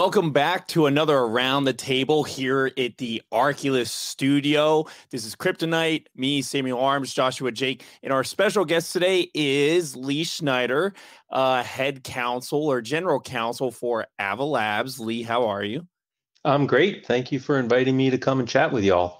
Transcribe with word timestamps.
Welcome 0.00 0.32
back 0.32 0.66
to 0.68 0.86
another 0.86 1.14
Around 1.14 1.64
the 1.64 1.74
Table 1.74 2.24
here 2.24 2.72
at 2.78 2.96
the 2.96 3.20
Arculus 3.30 3.88
studio. 3.88 4.86
This 5.10 5.26
is 5.26 5.36
CryptoKnight, 5.36 6.06
me, 6.16 6.40
Samuel 6.40 6.80
Arms, 6.80 7.12
Joshua 7.12 7.52
Jake, 7.52 7.84
and 8.02 8.10
our 8.10 8.24
special 8.24 8.64
guest 8.64 8.94
today 8.94 9.30
is 9.34 9.94
Lee 9.94 10.24
Schneider, 10.24 10.94
uh, 11.30 11.62
head 11.62 12.02
counsel 12.02 12.66
or 12.66 12.80
general 12.80 13.20
counsel 13.20 13.70
for 13.70 14.06
Ava 14.18 14.42
Labs. 14.42 14.98
Lee, 14.98 15.22
how 15.22 15.46
are 15.46 15.62
you? 15.62 15.86
I'm 16.46 16.66
great. 16.66 17.04
Thank 17.04 17.30
you 17.30 17.38
for 17.38 17.58
inviting 17.58 17.94
me 17.94 18.08
to 18.08 18.16
come 18.16 18.40
and 18.40 18.48
chat 18.48 18.72
with 18.72 18.84
y'all. 18.84 19.19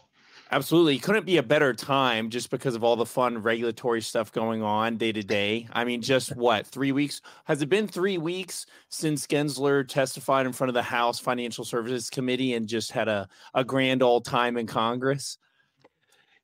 Absolutely. 0.53 0.99
Couldn't 0.99 1.27
be 1.27 1.37
a 1.37 1.43
better 1.45 1.73
time 1.73 2.29
just 2.29 2.51
because 2.51 2.75
of 2.75 2.83
all 2.83 2.97
the 2.97 3.07
fun 3.07 3.39
regulatory 3.39 4.01
stuff 4.01 4.33
going 4.33 4.63
on 4.63 4.97
day 4.97 5.13
to 5.13 5.23
day. 5.23 5.69
I 5.73 5.85
mean, 5.85 6.03
just 6.03 6.35
what, 6.35 6.67
three 6.67 6.91
weeks? 6.91 7.21
Has 7.45 7.63
it 7.63 7.69
been 7.69 7.87
three 7.87 8.19
weeks 8.19 8.67
since 8.89 9.29
Gensler 9.29 9.87
testified 9.87 10.47
in 10.47 10.53
front 10.53 10.69
of 10.69 10.75
the 10.75 10.83
House 10.83 11.21
Financial 11.21 11.65
Services 11.65 12.11
Committee 12.11 12.55
and 12.55 12.67
just 12.67 12.91
had 12.91 13.07
a, 13.07 13.29
a 13.55 13.63
grand 13.63 14.03
old 14.03 14.25
time 14.25 14.57
in 14.57 14.67
Congress? 14.67 15.39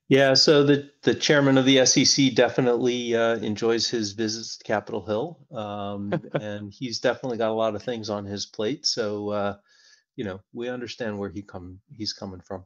Yeah, 0.07 0.35
so 0.35 0.63
the, 0.63 0.89
the 1.03 1.13
chairman 1.13 1.57
of 1.57 1.65
the 1.65 1.85
SEC 1.85 2.33
definitely 2.33 3.13
uh, 3.13 3.35
enjoys 3.39 3.89
his 3.89 4.13
visits 4.13 4.55
to 4.55 4.63
Capitol 4.63 5.05
Hill. 5.05 5.39
Um, 5.51 6.13
and 6.41 6.71
he's 6.71 6.99
definitely 6.99 7.37
got 7.37 7.51
a 7.51 7.53
lot 7.53 7.75
of 7.75 7.83
things 7.83 8.09
on 8.09 8.23
his 8.23 8.45
plate. 8.45 8.85
So, 8.85 9.29
uh, 9.31 9.55
you 10.15 10.23
know, 10.23 10.39
we 10.53 10.69
understand 10.69 11.19
where 11.19 11.29
he 11.29 11.41
come 11.41 11.79
he's 11.91 12.13
coming 12.13 12.39
from. 12.39 12.63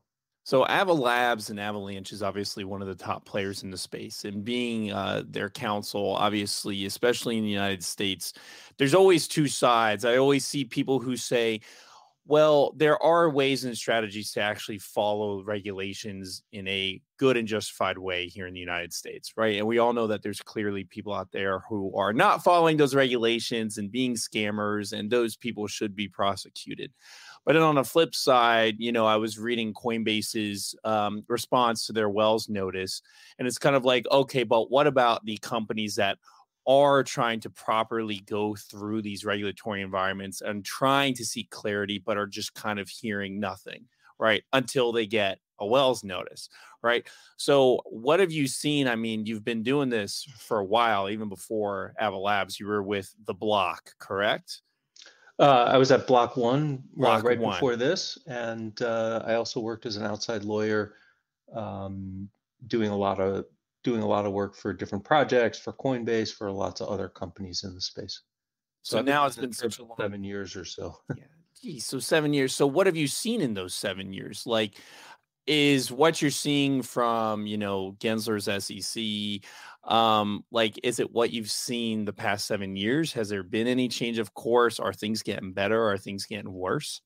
So 0.52 0.68
Ava 0.68 0.92
Labs 0.92 1.50
and 1.50 1.58
Avalanche 1.58 2.12
is 2.12 2.22
obviously 2.22 2.66
one 2.66 2.82
of 2.82 2.88
the 2.90 2.94
top 2.94 3.24
players 3.24 3.64
in 3.64 3.72
the 3.72 3.78
space, 3.78 4.26
and 4.26 4.44
being 4.44 4.92
uh, 4.92 5.24
their 5.26 5.50
counsel, 5.50 6.14
obviously, 6.18 6.86
especially 6.86 7.38
in 7.38 7.46
the 7.46 7.50
United 7.50 7.82
States, 7.82 8.34
there's 8.78 8.94
always 8.94 9.30
two 9.30 9.48
sides. 9.48 10.04
I 10.04 10.18
always 10.18 10.44
see 10.44 10.66
people 10.66 11.00
who 11.00 11.16
say, 11.16 11.62
"Well, 12.32 12.72
there 12.78 12.98
are 13.04 13.30
ways 13.30 13.66
and 13.66 13.78
strategies 13.78 14.32
to 14.32 14.42
actually 14.42 14.80
follow 14.80 15.44
regulations 15.44 16.44
in 16.54 16.66
a 16.70 17.02
good 17.18 17.36
and 17.36 17.46
justified 17.46 17.98
way 17.98 18.28
here 18.28 18.48
in 18.48 18.54
the 18.54 18.60
United 18.62 18.94
States, 18.94 19.34
right?" 19.36 19.58
And 19.58 19.68
we 19.68 19.80
all 19.80 19.92
know 19.92 20.08
that 20.08 20.24
there's 20.24 20.40
clearly 20.40 20.86
people 20.86 21.14
out 21.14 21.34
there 21.34 21.60
who 21.68 21.94
are 21.94 22.14
not 22.14 22.42
following 22.42 22.78
those 22.78 22.96
regulations 22.96 23.78
and 23.78 23.92
being 23.92 24.16
scammers, 24.16 24.94
and 24.98 25.12
those 25.12 25.36
people 25.36 25.68
should 25.68 25.94
be 25.94 26.08
prosecuted. 26.08 26.94
But 27.46 27.54
then 27.54 27.64
on 27.64 27.76
the 27.76 27.84
flip 27.84 28.16
side, 28.16 28.76
you 28.78 28.94
know, 28.94 29.06
I 29.06 29.18
was 29.18 29.38
reading 29.38 29.74
Coinbase's 29.74 30.74
um, 30.86 31.26
response 31.28 31.86
to 31.88 31.92
their 31.92 32.10
Wells 32.10 32.48
notice, 32.48 33.02
and 33.40 33.46
it's 33.46 33.58
kind 33.58 33.76
of 33.76 33.84
like, 33.84 34.06
okay, 34.10 34.44
but 34.44 34.72
what 34.72 34.88
about 34.88 35.26
the 35.26 35.38
companies 35.40 35.96
that 35.96 36.18
are 36.68 37.04
trying 37.04 37.40
to 37.42 37.50
properly 37.50 38.20
go 38.26 38.56
through 38.56 39.02
these 39.02 39.26
regulatory 39.26 39.82
environments 39.82 40.42
and 40.42 40.64
trying 40.64 41.14
to 41.16 41.26
seek 41.26 41.50
clarity, 41.50 41.98
but 41.98 42.18
are 42.18 42.28
just 42.28 42.54
kind 42.54 42.80
of 42.80 42.88
hearing 42.88 43.40
nothing, 43.40 43.86
right? 44.20 44.44
Until 44.54 44.92
they 44.92 45.08
get 45.08 45.40
a 45.60 45.66
Wells 45.66 46.04
notice, 46.04 46.50
right? 46.82 47.08
So, 47.38 47.82
what 47.86 48.20
have 48.20 48.32
you 48.32 48.48
seen? 48.48 48.88
I 48.88 48.96
mean, 48.96 49.26
you've 49.26 49.46
been 49.46 49.64
doing 49.64 49.90
this 49.90 50.28
for 50.40 50.60
a 50.60 50.66
while, 50.66 51.10
even 51.10 51.30
before 51.30 51.94
Ava 52.00 52.18
Labs. 52.18 52.60
You 52.60 52.68
were 52.68 52.84
with 52.84 53.14
the 53.26 53.34
Block, 53.34 53.94
correct? 54.00 54.62
Uh, 55.40 55.66
I 55.72 55.78
was 55.78 55.92
at 55.92 56.06
Block 56.06 56.38
One 56.38 56.84
uh, 56.94 57.02
Block 57.02 57.24
right 57.24 57.40
One. 57.40 57.56
before 57.56 57.76
this, 57.76 58.18
and 58.28 58.80
uh, 58.82 59.24
I 59.26 59.36
also 59.36 59.60
worked 59.60 59.86
as 59.86 59.98
an 59.98 60.06
outside 60.06 60.44
lawyer, 60.44 60.94
um, 61.56 62.30
doing 62.68 62.92
a 62.92 62.98
lot 62.98 63.20
of 63.20 63.46
doing 63.84 64.02
a 64.02 64.08
lot 64.08 64.26
of 64.26 64.32
work 64.32 64.56
for 64.56 64.74
different 64.74 65.04
projects 65.04 65.60
for 65.60 65.74
Coinbase 65.74 66.34
for 66.34 66.52
lots 66.52 66.82
of 66.82 66.90
other 66.90 67.10
companies 67.10 67.64
in 67.64 67.74
the 67.74 67.82
space. 67.82 68.22
So, 68.84 68.98
so 68.98 69.04
now 69.04 69.26
it's 69.26 69.38
been 69.38 69.54
such 69.54 69.80
a 69.80 69.84
long 69.84 69.98
seven 70.00 70.24
years 70.24 70.56
or 70.56 70.66
so. 70.66 70.98
yeah, 71.16 71.24
Geez, 71.62 71.86
so 71.86 72.00
seven 72.00 72.34
years. 72.34 72.54
So 72.54 72.66
what 72.68 72.88
have 72.88 72.96
you 72.96 73.08
seen 73.08 73.42
in 73.42 73.54
those 73.54 73.74
seven 73.74 74.14
years? 74.14 74.46
Like, 74.46 74.80
is 75.48 75.92
what 75.92 76.22
you're 76.22 76.32
seeing 76.32 76.82
from 76.82 77.48
you 77.48 77.58
know 77.58 77.96
Gensler's 78.00 78.46
SEC 78.64 79.42
um 79.84 80.44
like 80.52 80.80
is 80.84 81.00
it 81.00 81.12
what 81.12 81.32
you've 81.32 81.50
seen 81.50 82.06
the 82.06 82.14
past 82.14 82.46
seven 82.46 82.76
years 82.76 83.12
has 83.14 83.30
there 83.30 83.42
been 83.42 83.66
any 83.66 83.88
change 83.88 84.20
of 84.20 84.34
course 84.36 84.80
are 84.80 84.94
things 84.94 85.24
getting 85.24 85.54
better 85.54 85.90
are 85.90 85.98
things 85.98 86.26
getting 86.26 86.52
worse 86.52 87.02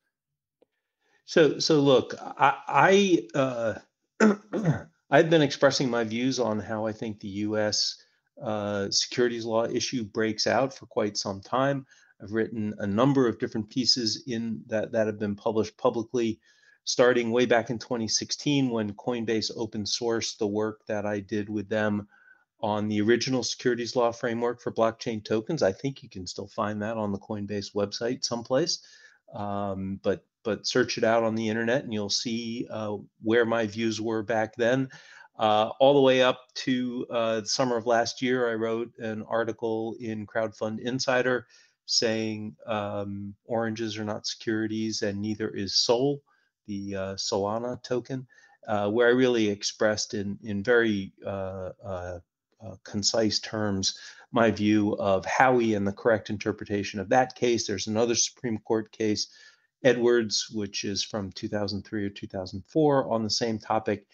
so 1.24 1.58
so 1.58 1.80
look 1.80 2.14
i 2.20 2.58
i 2.68 3.28
uh 3.34 3.76
i've 5.12 5.30
been 5.30 5.42
expressing 5.42 5.90
my 5.90 6.04
views 6.04 6.40
on 6.40 6.60
how 6.60 6.86
i 6.86 6.92
think 6.92 7.20
the 7.20 7.30
us 7.30 8.02
uh, 8.42 8.90
securities 8.92 9.46
law 9.46 9.66
issue 9.66 10.04
breaks 10.04 10.46
out 10.46 10.74
for 10.74 10.86
quite 10.88 11.18
some 11.18 11.40
time 11.42 11.86
i've 12.22 12.32
written 12.32 12.74
a 12.80 12.88
number 12.88 13.28
of 13.28 13.40
different 13.40 13.70
pieces 13.70 14.24
in 14.28 14.62
that 14.68 14.92
that 14.92 15.08
have 15.08 15.20
been 15.20 15.36
published 15.36 15.78
publicly 15.78 16.40
starting 16.84 17.32
way 17.32 17.46
back 17.46 17.70
in 17.70 17.80
2016 17.80 18.70
when 18.70 18.94
coinbase 18.94 19.52
open 19.56 19.84
sourced 19.84 20.38
the 20.38 20.48
work 20.48 20.86
that 20.88 21.06
i 21.06 21.20
did 21.20 21.50
with 21.50 21.70
them 21.70 22.08
on 22.66 22.88
the 22.88 23.02
original 23.02 23.44
securities 23.44 23.96
law 23.96 24.12
framework 24.12 24.62
for 24.62 24.72
blockchain 24.72 25.24
tokens. 25.24 25.62
I 25.62 25.72
think 25.72 26.02
you 26.02 26.10
can 26.10 26.26
still 26.26 26.48
find 26.48 26.82
that 26.82 26.98
on 26.98 27.12
the 27.12 27.20
Coinbase 27.20 27.76
website 27.76 28.24
someplace. 28.24 28.80
Um, 29.34 30.00
but 30.02 30.26
but 30.46 30.66
search 30.66 30.98
it 30.98 31.04
out 31.04 31.24
on 31.24 31.36
the 31.36 31.50
internet 31.50 31.84
and 31.84 31.94
you'll 31.94 32.10
see 32.10 32.68
uh, 32.70 32.96
where 33.22 33.46
my 33.46 33.66
views 33.66 34.00
were 34.00 34.24
back 34.24 34.56
then. 34.56 34.88
Uh, 35.38 35.70
all 35.80 35.94
the 35.94 36.02
way 36.02 36.22
up 36.22 36.40
to 36.54 37.06
uh, 37.10 37.42
the 37.42 37.48
summer 37.48 37.76
of 37.76 37.86
last 37.86 38.22
year, 38.22 38.50
I 38.50 38.54
wrote 38.54 38.92
an 39.00 39.24
article 39.24 39.96
in 40.00 40.26
Crowdfund 40.26 40.80
Insider 40.80 41.48
saying 41.88 42.56
um, 42.66 43.36
oranges 43.46 43.98
are 43.98 44.06
not 44.06 44.26
securities 44.26 45.02
and 45.02 45.20
neither 45.20 45.50
is 45.50 45.76
Sol, 45.76 46.22
the 46.68 46.96
uh, 46.96 47.16
Solana 47.16 47.84
token, 47.84 48.26
uh, 48.68 48.90
where 48.90 49.08
I 49.08 49.12
really 49.12 49.50
expressed 49.50 50.14
in 50.14 50.40
in 50.42 50.64
very 50.64 51.12
uh, 51.26 51.72
concise 52.84 53.40
terms 53.40 53.98
my 54.36 54.52
view 54.52 54.94
of 54.98 55.26
Howey 55.26 55.78
and 55.78 55.88
the 55.88 55.94
correct 55.94 56.30
interpretation 56.30 57.00
of 57.00 57.10
that 57.10 57.36
case. 57.36 57.66
There's 57.66 57.88
another 57.88 58.16
Supreme 58.16 58.58
Court 58.58 58.92
case, 58.92 59.28
Edwards, 59.84 60.48
which 60.52 60.84
is 60.84 61.04
from 61.04 61.32
2003 61.34 62.06
or 62.06 62.10
2004 62.10 63.12
on 63.12 63.24
the 63.24 63.30
same 63.30 63.60
topic. 63.60 64.06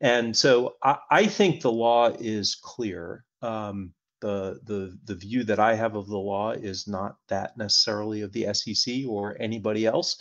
And 0.00 0.36
so 0.36 0.76
I, 0.82 0.98
I 1.10 1.26
think 1.26 1.60
the 1.60 1.72
law 1.72 2.08
is 2.18 2.54
clear. 2.54 3.24
Um, 3.42 3.92
the, 4.20 4.60
the, 4.64 4.98
the 5.04 5.14
view 5.14 5.44
that 5.44 5.60
I 5.60 5.74
have 5.74 5.94
of 5.94 6.08
the 6.08 6.18
law 6.18 6.50
is 6.50 6.88
not 6.88 7.16
that 7.28 7.56
necessarily 7.56 8.22
of 8.22 8.32
the 8.32 8.52
SEC 8.52 9.06
or 9.06 9.36
anybody 9.40 9.86
else. 9.86 10.16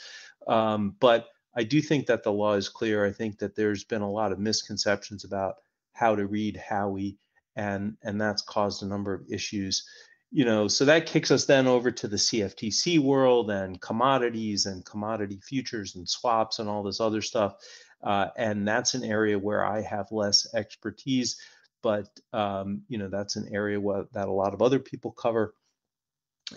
Um, 0.48 0.96
but 1.00 1.28
I 1.56 1.64
do 1.64 1.82
think 1.82 2.06
that 2.08 2.24
the 2.24 2.32
law 2.32 2.54
is 2.54 2.70
clear. 2.70 3.06
I 3.06 3.12
think 3.12 3.40
that 3.40 3.56
there's 3.56 3.84
been 3.84 4.04
a 4.04 4.12
lot 4.12 4.32
of 4.32 4.40
misconceptions 4.40 5.24
about 5.24 5.56
how 5.94 6.16
to 6.16 6.28
read 6.28 6.62
Howey 6.70 7.18
and 7.58 7.98
and 8.04 8.22
that's 8.22 8.44
caused 8.44 8.84
a 8.84 8.86
number 8.88 9.14
of 9.14 9.26
issues 9.30 9.86
you 10.32 10.44
know 10.46 10.68
so 10.68 10.86
that 10.86 11.06
kicks 11.06 11.32
us 11.32 11.46
then 11.46 11.68
over 11.68 11.90
to 11.90 12.08
the 12.08 12.18
cftc 12.18 13.00
world 13.00 13.50
and 13.50 13.80
commodities 13.82 14.66
and 14.66 14.86
commodity 14.86 15.40
futures 15.42 15.96
and 15.96 16.08
swaps 16.08 16.60
and 16.60 16.68
all 16.70 16.84
this 16.84 17.00
other 17.00 17.22
stuff 17.22 17.56
uh, 18.04 18.28
and 18.38 18.68
that's 18.68 18.94
an 18.94 19.04
area 19.04 19.40
where 19.40 19.66
i 19.66 19.82
have 19.82 20.12
less 20.12 20.48
expertise 20.54 21.38
but 21.84 22.10
um, 22.34 22.82
you 22.88 22.98
know 22.98 23.08
that's 23.08 23.36
an 23.36 23.48
area 23.52 23.80
where, 23.80 24.06
that 24.14 24.28
a 24.28 24.32
lot 24.32 24.54
of 24.54 24.62
other 24.62 24.80
people 24.80 25.12
cover. 25.12 25.54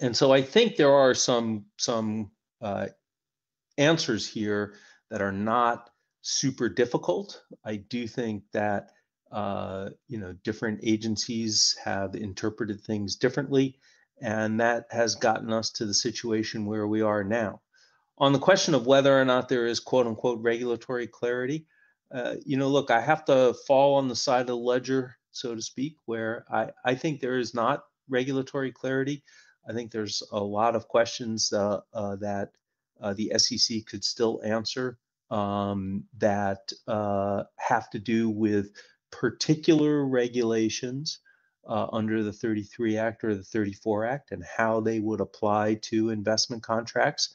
And 0.00 0.16
so 0.16 0.32
i 0.32 0.42
think 0.42 0.76
there 0.76 0.92
are 0.92 1.14
some 1.14 1.66
some 1.76 2.30
uh, 2.60 2.86
answers 3.78 4.26
here 4.26 4.75
that 5.10 5.22
are 5.22 5.32
not 5.32 5.91
super 6.22 6.69
difficult. 6.69 7.42
I 7.64 7.76
do 7.76 8.06
think 8.06 8.44
that 8.53 8.91
uh, 9.30 9.91
you 10.08 10.18
know, 10.18 10.32
different 10.44 10.80
agencies 10.82 11.77
have 11.84 12.15
interpreted 12.15 12.80
things 12.80 13.16
differently, 13.16 13.78
and 14.21 14.60
that 14.60 14.86
has 14.91 15.15
gotten 15.15 15.53
us 15.53 15.71
to 15.71 15.86
the 15.86 15.94
situation 15.94 16.66
where 16.66 16.86
we 16.86 17.03
are 17.03 17.24
now. 17.24 17.60
On 18.18 18.32
the 18.32 18.38
question 18.38 18.74
of 18.74 18.86
whether 18.86 19.18
or 19.18 19.24
not 19.24 19.48
there 19.48 19.66
is 19.66 19.80
quote 19.80 20.06
unquote 20.06 20.41
regulatory 20.42 21.06
clarity, 21.06 21.66
uh, 22.12 22.34
you 22.44 22.56
know, 22.56 22.68
look, 22.68 22.91
I 22.91 23.00
have 23.00 23.24
to 23.27 23.54
fall 23.66 23.94
on 23.94 24.09
the 24.09 24.16
side 24.16 24.42
of 24.42 24.47
the 24.48 24.56
ledger, 24.56 25.16
so 25.30 25.54
to 25.54 25.62
speak, 25.62 25.94
where 26.06 26.44
I, 26.53 26.71
I 26.84 26.94
think 26.97 27.21
there 27.21 27.38
is 27.38 27.54
not 27.54 27.84
regulatory 28.09 28.72
clarity. 28.72 29.22
I 29.68 29.72
think 29.72 29.91
there's 29.91 30.22
a 30.33 30.42
lot 30.42 30.74
of 30.74 30.88
questions 30.88 31.53
uh, 31.53 31.80
uh, 31.94 32.16
that 32.16 32.50
uh, 33.00 33.15
the 33.15 33.33
SEC 33.38 33.86
could 33.86 34.04
still 34.04 34.41
answer 34.44 34.98
um, 35.30 36.04
that 36.18 36.72
uh, 36.88 37.44
have 37.56 37.88
to 37.91 37.98
do 37.98 38.28
with 38.28 38.72
particular 39.10 40.04
regulations 40.04 41.21
uh, 41.68 41.86
under 41.92 42.22
the 42.22 42.33
33 42.33 42.97
Act 42.97 43.24
or 43.24 43.34
the 43.34 43.45
34 43.45 44.07
Act 44.07 44.33
and 44.33 44.42
how 44.45 44.80
they 44.80 45.01
would 45.01 45.21
apply 45.21 45.74
to 45.83 46.10
investment 46.10 46.62
contracts, 46.62 47.34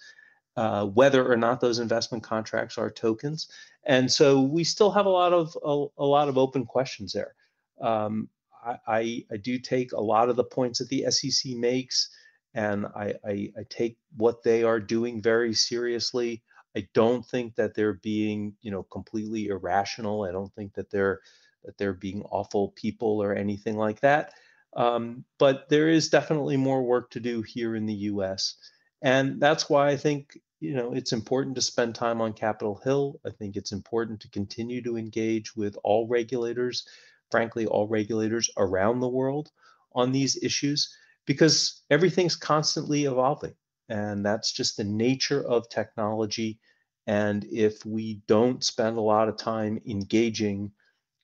uh, 0.57 0.85
whether 0.85 1.29
or 1.29 1.37
not 1.37 1.61
those 1.61 1.79
investment 1.79 2.23
contracts 2.23 2.77
are 2.77 2.89
tokens. 2.89 3.49
And 3.85 4.11
so 4.11 4.41
we 4.41 4.63
still 4.63 4.91
have 4.91 5.05
a 5.05 5.09
lot 5.09 5.33
of 5.33 5.57
a, 5.63 5.85
a 5.97 6.05
lot 6.05 6.27
of 6.27 6.37
open 6.37 6.65
questions 6.65 7.13
there. 7.13 7.35
Um, 7.79 8.29
I, 8.65 8.77
I, 8.87 9.25
I, 9.33 9.37
do 9.37 9.59
take 9.59 9.91
a 9.91 9.99
lot 9.99 10.29
of 10.29 10.37
the 10.37 10.43
points 10.43 10.79
that 10.79 10.87
the 10.87 11.05
SEC 11.11 11.55
makes 11.57 12.09
and 12.55 12.85
I, 12.87 13.13
I, 13.23 13.51
I 13.57 13.63
take 13.69 13.97
what 14.15 14.41
they 14.41 14.63
are 14.63 14.79
doing 14.79 15.21
very 15.21 15.53
seriously. 15.53 16.41
I 16.75 16.87
don't 16.93 17.25
think 17.25 17.55
that 17.55 17.75
they're 17.75 17.99
being, 18.01 18.55
you 18.61 18.71
know, 18.71 18.83
completely 18.83 19.47
irrational. 19.47 20.23
I 20.23 20.31
don't 20.31 20.53
think 20.55 20.73
that 20.75 20.89
they're 20.89 21.19
that 21.65 21.77
they're 21.77 21.93
being 21.93 22.23
awful 22.23 22.69
people 22.69 23.21
or 23.21 23.33
anything 23.33 23.77
like 23.77 23.99
that. 24.01 24.33
Um, 24.75 25.23
but 25.39 25.69
there 25.69 25.89
is 25.89 26.09
definitely 26.09 26.57
more 26.57 26.83
work 26.83 27.09
to 27.11 27.19
do 27.19 27.41
here 27.41 27.75
in 27.75 27.85
the 27.85 27.93
U.S. 27.93 28.55
And 29.01 29.39
that's 29.39 29.69
why 29.69 29.87
I 29.89 29.97
think 29.97 30.37
you 30.59 30.73
know 30.73 30.93
it's 30.93 31.13
important 31.13 31.55
to 31.55 31.61
spend 31.61 31.95
time 31.95 32.21
on 32.21 32.33
Capitol 32.33 32.81
Hill. 32.83 33.19
I 33.25 33.29
think 33.29 33.55
it's 33.55 33.71
important 33.71 34.19
to 34.21 34.29
continue 34.29 34.81
to 34.83 34.97
engage 34.97 35.55
with 35.55 35.77
all 35.83 36.07
regulators, 36.07 36.87
frankly, 37.31 37.65
all 37.65 37.87
regulators 37.87 38.49
around 38.57 38.99
the 38.99 39.09
world 39.09 39.51
on 39.93 40.11
these 40.11 40.41
issues 40.43 40.95
because 41.25 41.81
everything's 41.89 42.35
constantly 42.35 43.05
evolving. 43.05 43.55
And 43.89 44.25
that's 44.25 44.51
just 44.51 44.77
the 44.77 44.83
nature 44.83 45.45
of 45.47 45.69
technology. 45.69 46.59
And 47.07 47.45
if 47.45 47.85
we 47.85 48.21
don't 48.27 48.63
spend 48.63 48.97
a 48.97 49.01
lot 49.01 49.29
of 49.29 49.37
time 49.37 49.79
engaging 49.85 50.71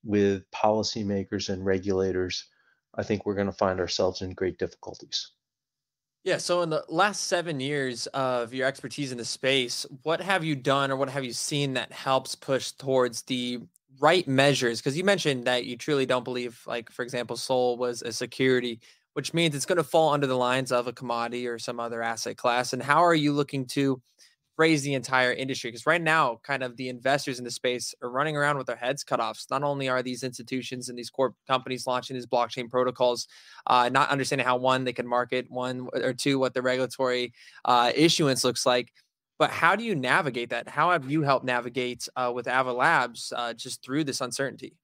with 0.04 0.50
policymakers 0.52 1.50
and 1.50 1.66
regulators, 1.66 2.46
I 2.96 3.04
think 3.04 3.26
we're 3.26 3.36
going 3.36 3.48
to 3.48 3.54
find 3.54 3.80
ourselves 3.80 4.22
in 4.22 4.34
great 4.34 4.58
difficulties. 4.58 5.32
Yeah. 6.24 6.38
So, 6.38 6.62
in 6.62 6.70
the 6.70 6.86
last 6.88 7.28
seven 7.28 7.60
years 7.60 8.06
of 8.08 8.54
your 8.54 8.68
expertise 8.68 9.12
in 9.12 9.18
the 9.18 9.26
space, 9.26 9.88
what 10.04 10.22
have 10.22 10.44
you 10.44 10.56
done 10.56 10.92
or 10.92 10.96
what 10.96 11.10
have 11.10 11.24
you 11.24 11.34
seen 11.34 11.74
that 11.74 11.92
helps 11.92 12.36
push 12.36 12.72
towards 12.74 13.24
the 13.24 13.60
right 14.00 14.28
measures? 14.28 14.80
Because 14.80 14.96
you 14.96 15.04
mentioned 15.04 15.46
that 15.46 15.66
you 15.66 15.78
truly 15.78 16.06
don't 16.06 16.24
believe, 16.24 16.62
like, 16.68 16.92
for 16.92 17.02
example, 17.02 17.36
Sol 17.38 17.76
was 17.76 18.04
a 18.04 18.12
security, 18.12 18.80
which 19.14 19.34
means 19.34 19.56
it's 19.56 19.66
going 19.66 19.78
to 19.78 19.84
fall 19.84 20.14
under 20.14 20.28
the 20.28 20.38
lines 20.38 20.72
of 20.72 20.86
a 20.86 20.94
commodity 20.94 21.48
or 21.48 21.58
some 21.58 21.80
other 21.80 22.04
asset 22.04 22.38
class. 22.38 22.74
And 22.74 22.84
how 22.84 23.04
are 23.04 23.16
you 23.16 23.34
looking 23.34 23.66
to 23.68 24.00
raise 24.62 24.84
the 24.84 24.94
entire 24.94 25.34
industry 25.34 25.72
because 25.72 25.88
right 25.88 26.02
now 26.04 26.40
kind 26.44 26.62
of 26.62 26.78
the 26.78 26.88
investors 26.88 27.40
in 27.40 27.44
the 27.44 27.50
space 27.50 27.96
are 28.04 28.12
running 28.12 28.38
around 28.38 28.60
with 28.60 28.68
their 28.68 28.76
heads 28.76 29.04
cut 29.04 29.20
off. 29.20 29.44
Not 29.50 29.64
only 29.64 29.90
are 29.90 30.04
these 30.04 30.22
institutions 30.22 30.88
and 30.88 30.98
these 30.98 31.10
core 31.10 31.34
companies 31.48 31.88
launching 31.88 32.16
these 32.16 32.28
blockchain 32.28 32.70
protocols 32.70 33.28
uh, 33.66 33.90
not 33.90 34.10
understanding 34.10 34.46
how 34.46 34.58
one 34.58 34.84
they 34.84 34.94
can 34.94 35.08
market 35.08 35.50
one 35.50 35.88
or 35.94 36.14
two 36.14 36.38
what 36.38 36.54
the 36.54 36.62
regulatory 36.62 37.34
uh, 37.66 37.92
issuance 37.96 38.44
looks 38.44 38.64
like 38.64 38.94
but 39.40 39.50
how 39.50 39.76
do 39.76 39.84
you 39.84 39.96
navigate 39.96 40.52
that? 40.52 40.70
How 40.70 40.92
have 40.92 41.10
you 41.10 41.24
helped 41.24 41.46
navigate 41.46 42.08
uh, 42.16 42.32
with 42.36 42.48
ava 42.48 42.72
labs 42.72 43.34
uh, 43.36 43.54
just 43.54 43.84
through 43.84 44.04
this 44.04 44.22
uncertainty? 44.22 44.76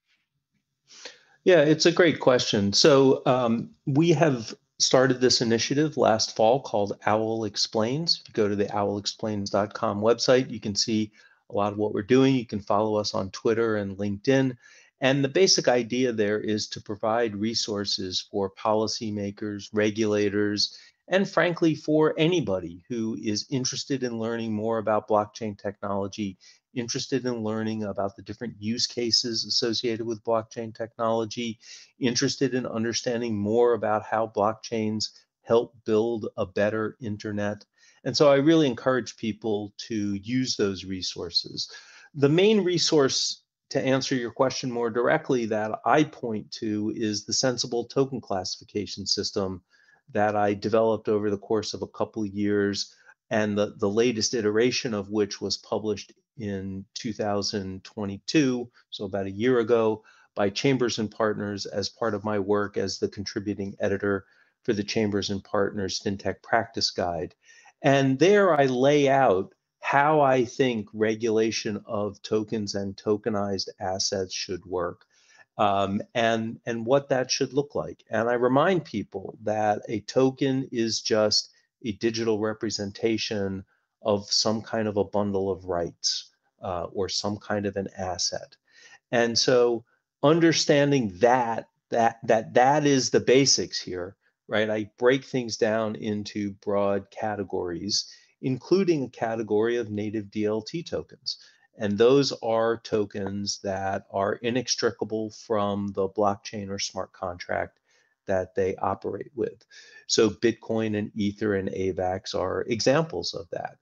Yeah 1.43 1.61
it's 1.61 1.85
a 1.85 1.91
great 1.91 2.19
question. 2.19 2.73
So 2.73 3.21
um, 3.27 3.69
we 3.85 4.09
have 4.23 4.55
started 4.79 5.19
this 5.19 5.41
initiative 5.41 5.97
last 5.97 6.35
fall 6.35 6.61
called 6.61 6.97
Owl 7.05 7.45
Explains. 7.45 8.21
If 8.21 8.29
you 8.29 8.33
go 8.33 8.47
to 8.47 8.55
the 8.55 8.65
owlexplains.com 8.65 10.01
website, 10.01 10.49
you 10.49 10.59
can 10.59 10.75
see 10.75 11.11
a 11.49 11.55
lot 11.55 11.73
of 11.73 11.79
what 11.79 11.93
we're 11.93 12.03
doing. 12.03 12.35
You 12.35 12.45
can 12.45 12.59
follow 12.59 12.95
us 12.97 13.13
on 13.13 13.31
Twitter 13.31 13.77
and 13.77 13.97
LinkedIn. 13.97 14.55
And 14.99 15.23
the 15.23 15.29
basic 15.29 15.67
idea 15.67 16.11
there 16.11 16.39
is 16.39 16.67
to 16.69 16.81
provide 16.81 17.35
resources 17.35 18.27
for 18.31 18.51
policymakers, 18.51 19.69
regulators, 19.71 20.77
and 21.07 21.29
frankly, 21.29 21.73
for 21.73 22.13
anybody 22.17 22.83
who 22.89 23.17
is 23.21 23.45
interested 23.49 24.03
in 24.03 24.19
learning 24.19 24.53
more 24.53 24.77
about 24.77 25.07
blockchain 25.07 25.57
technology, 25.57 26.37
interested 26.77 27.25
in 27.25 27.43
learning 27.43 27.83
about 27.83 28.15
the 28.15 28.21
different 28.21 28.55
use 28.59 28.87
cases 28.87 29.45
associated 29.45 30.05
with 30.05 30.23
blockchain 30.23 30.73
technology, 30.75 31.59
interested 31.99 32.53
in 32.53 32.65
understanding 32.65 33.37
more 33.37 33.73
about 33.73 34.03
how 34.03 34.31
blockchains 34.35 35.09
help 35.41 35.75
build 35.85 36.27
a 36.37 36.45
better 36.45 36.97
internet. 37.01 37.65
And 38.03 38.15
so 38.15 38.31
I 38.31 38.35
really 38.35 38.67
encourage 38.67 39.17
people 39.17 39.73
to 39.87 40.15
use 40.15 40.55
those 40.55 40.85
resources. 40.85 41.71
The 42.13 42.29
main 42.29 42.63
resource 42.63 43.43
to 43.69 43.81
answer 43.81 44.15
your 44.15 44.31
question 44.31 44.71
more 44.71 44.89
directly 44.89 45.45
that 45.47 45.79
I 45.85 46.03
point 46.03 46.49
to 46.53 46.93
is 46.95 47.25
the 47.25 47.33
sensible 47.33 47.85
token 47.85 48.21
classification 48.21 49.05
system 49.05 49.61
that 50.13 50.35
I 50.35 50.53
developed 50.53 51.09
over 51.09 51.29
the 51.29 51.37
course 51.37 51.73
of 51.73 51.81
a 51.81 51.87
couple 51.87 52.23
of 52.23 52.29
years 52.29 52.93
and 53.29 53.57
the, 53.57 53.73
the 53.77 53.89
latest 53.89 54.33
iteration 54.33 54.93
of 54.93 55.09
which 55.09 55.41
was 55.41 55.57
published 55.57 56.13
in 56.37 56.85
2022, 56.95 58.71
so 58.89 59.05
about 59.05 59.25
a 59.25 59.31
year 59.31 59.59
ago, 59.59 60.03
by 60.35 60.49
Chambers 60.49 60.99
and 60.99 61.09
Partners 61.09 61.65
as 61.65 61.89
part 61.89 62.13
of 62.13 62.23
my 62.23 62.37
work 62.37 62.77
as 62.77 62.99
the 62.99 63.09
contributing 63.09 63.75
editor 63.79 64.25
for 64.63 64.73
the 64.73 64.83
Chambers 64.83 65.29
and 65.31 65.43
Partners 65.43 65.99
FinTech 65.99 66.43
Practice 66.43 66.91
Guide. 66.91 67.33
And 67.81 68.19
there 68.19 68.53
I 68.53 68.65
lay 68.65 69.09
out 69.09 69.53
how 69.79 70.21
I 70.21 70.45
think 70.45 70.87
regulation 70.93 71.81
of 71.85 72.21
tokens 72.21 72.75
and 72.75 72.95
tokenized 72.95 73.69
assets 73.79 74.33
should 74.33 74.65
work. 74.65 75.05
Um, 75.57 76.01
and 76.13 76.59
and 76.67 76.85
what 76.85 77.09
that 77.09 77.31
should 77.31 77.53
look 77.53 77.73
like. 77.73 78.03
And 78.11 78.29
I 78.29 78.33
remind 78.33 78.85
people 78.85 79.39
that 79.41 79.81
a 79.89 80.01
token 80.01 80.69
is 80.71 81.01
just 81.01 81.49
a 81.83 81.93
digital 81.93 82.39
representation 82.39 83.65
of 84.01 84.31
some 84.31 84.61
kind 84.61 84.87
of 84.87 84.97
a 84.97 85.03
bundle 85.03 85.51
of 85.51 85.65
rights 85.65 86.31
uh, 86.61 86.85
or 86.93 87.09
some 87.09 87.37
kind 87.37 87.65
of 87.65 87.75
an 87.75 87.87
asset. 87.97 88.55
And 89.11 89.37
so 89.37 89.85
understanding 90.23 91.13
that 91.19 91.69
that 91.89 92.19
that 92.23 92.53
that 92.53 92.85
is 92.85 93.09
the 93.09 93.19
basics 93.19 93.79
here, 93.79 94.15
right? 94.47 94.69
I 94.69 94.89
break 94.97 95.23
things 95.23 95.57
down 95.57 95.95
into 95.95 96.51
broad 96.53 97.09
categories, 97.11 98.11
including 98.41 99.03
a 99.03 99.09
category 99.09 99.77
of 99.77 99.89
native 99.89 100.25
DLT 100.25 100.85
tokens. 100.85 101.37
And 101.79 101.97
those 101.97 102.33
are 102.41 102.77
tokens 102.77 103.59
that 103.63 104.07
are 104.11 104.33
inextricable 104.33 105.29
from 105.31 105.89
the 105.93 106.09
blockchain 106.09 106.69
or 106.69 106.79
smart 106.79 107.13
contract 107.13 107.79
that 108.25 108.55
they 108.55 108.75
operate 108.77 109.31
with. 109.35 109.63
So 110.07 110.29
Bitcoin 110.29 110.97
and 110.97 111.11
Ether 111.15 111.55
and 111.55 111.69
AVAX 111.69 112.33
are 112.35 112.63
examples 112.63 113.33
of 113.33 113.47
that. 113.51 113.77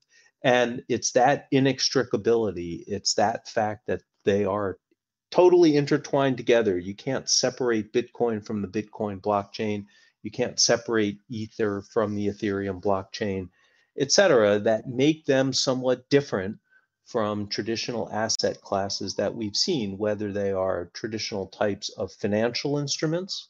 And 0.45 0.83
it's 0.87 1.11
that 1.13 1.51
inextricability, 1.51 2.83
it's 2.85 3.15
that 3.15 3.49
fact 3.49 3.87
that 3.87 4.03
they 4.25 4.45
are 4.45 4.77
totally 5.31 5.75
intertwined 5.75 6.37
together. 6.37 6.77
You 6.77 6.93
can't 6.93 7.27
separate 7.27 7.91
Bitcoin 7.91 8.45
from 8.45 8.61
the 8.61 8.67
Bitcoin 8.67 9.19
blockchain. 9.19 9.85
You 10.21 10.29
can't 10.29 10.59
separate 10.59 11.17
Ether 11.29 11.81
from 11.91 12.13
the 12.13 12.27
Ethereum 12.27 12.79
blockchain, 12.79 13.49
et 13.97 14.11
cetera, 14.11 14.59
that 14.59 14.87
make 14.87 15.25
them 15.25 15.51
somewhat 15.51 16.07
different 16.11 16.59
from 17.05 17.47
traditional 17.47 18.07
asset 18.11 18.61
classes 18.61 19.15
that 19.15 19.33
we've 19.33 19.55
seen, 19.55 19.97
whether 19.97 20.31
they 20.31 20.51
are 20.51 20.91
traditional 20.93 21.47
types 21.47 21.89
of 21.97 22.11
financial 22.11 22.77
instruments 22.77 23.49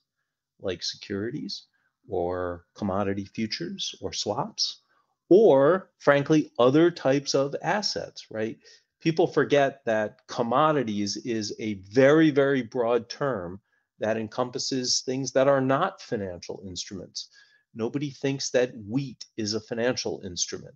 like 0.62 0.82
securities 0.82 1.66
or 2.08 2.66
commodity 2.74 3.25
futures 3.25 3.96
or 4.02 4.14
swaps, 4.14 4.80
or 5.29 5.89
frankly, 5.98 6.51
other 6.60 6.91
types 6.91 7.34
of 7.34 7.55
assets, 7.62 8.27
right? 8.29 8.58
People 9.01 9.27
forget 9.27 9.82
that 9.86 10.20
commodities 10.27 11.17
is 11.17 11.55
a 11.60 11.75
very, 11.91 12.32
very 12.32 12.62
broad 12.62 13.10
term 13.10 13.60
that 14.00 14.17
encompasses 14.17 15.01
things 15.05 15.32
that 15.32 15.48
are 15.48 15.62
not 15.62 16.01
financial 16.01 16.62
instruments. 16.65 17.29
Nobody 17.74 18.10
thinks 18.10 18.50
that 18.51 18.74
wheat 18.88 19.25
is 19.38 19.53
a 19.53 19.60
financial 19.60 20.22
instrument. 20.24 20.75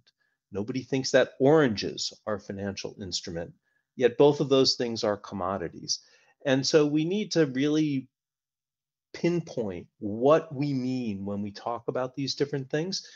Nobody 0.52 0.84
thinks 0.84 1.12
that 1.12 1.34
oranges 1.40 2.12
are 2.26 2.40
financial 2.40 2.96
instrument. 3.02 3.54
Yet 3.96 4.18
both 4.18 4.40
of 4.40 4.50
those 4.50 4.76
things 4.76 5.04
are 5.04 5.18
commodities. 5.18 6.00
And 6.46 6.66
so 6.66 6.86
we 6.86 7.06
need 7.06 7.32
to 7.34 7.46
really 7.48 8.10
pinpoint 9.14 9.88
what 10.00 10.54
we 10.54 10.74
mean 10.74 11.26
when 11.26 11.42
we 11.42 11.52
talk 11.52 11.88
about 11.88 12.16
these 12.16 12.36
different 12.36 12.70
things 12.70 13.08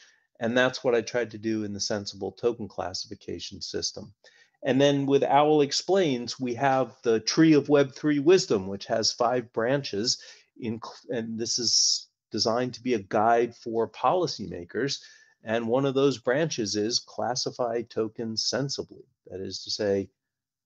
and 0.43 0.57
that's 0.57 0.83
what 0.83 0.93
I 0.93 0.99
tried 0.99 1.31
to 1.31 1.37
do 1.37 1.63
in 1.63 1.71
the 1.71 1.79
sensible 1.79 2.33
token 2.33 2.67
classification 2.67 3.61
system. 3.61 4.13
And 4.61 4.79
then 4.81 5.05
with 5.05 5.23
Owl 5.23 5.61
Explains, 5.61 6.37
we 6.37 6.53
have 6.55 6.97
the 7.01 7.21
tree 7.21 7.53
of 7.53 7.67
Web3 7.67 8.21
wisdom, 8.21 8.67
which 8.67 8.85
has 8.87 9.13
five 9.13 9.53
branches. 9.53 10.21
In, 10.59 10.81
and 11.07 11.39
this 11.39 11.57
is 11.57 12.09
designed 12.29 12.73
to 12.73 12.83
be 12.83 12.93
a 12.93 13.01
guide 13.01 13.55
for 13.55 13.87
policymakers. 13.87 14.99
And 15.45 15.65
one 15.65 15.85
of 15.85 15.93
those 15.93 16.17
branches 16.17 16.75
is 16.75 16.99
classify 16.99 17.83
tokens 17.83 18.45
sensibly. 18.45 19.05
That 19.27 19.39
is 19.39 19.63
to 19.63 19.71
say, 19.71 20.09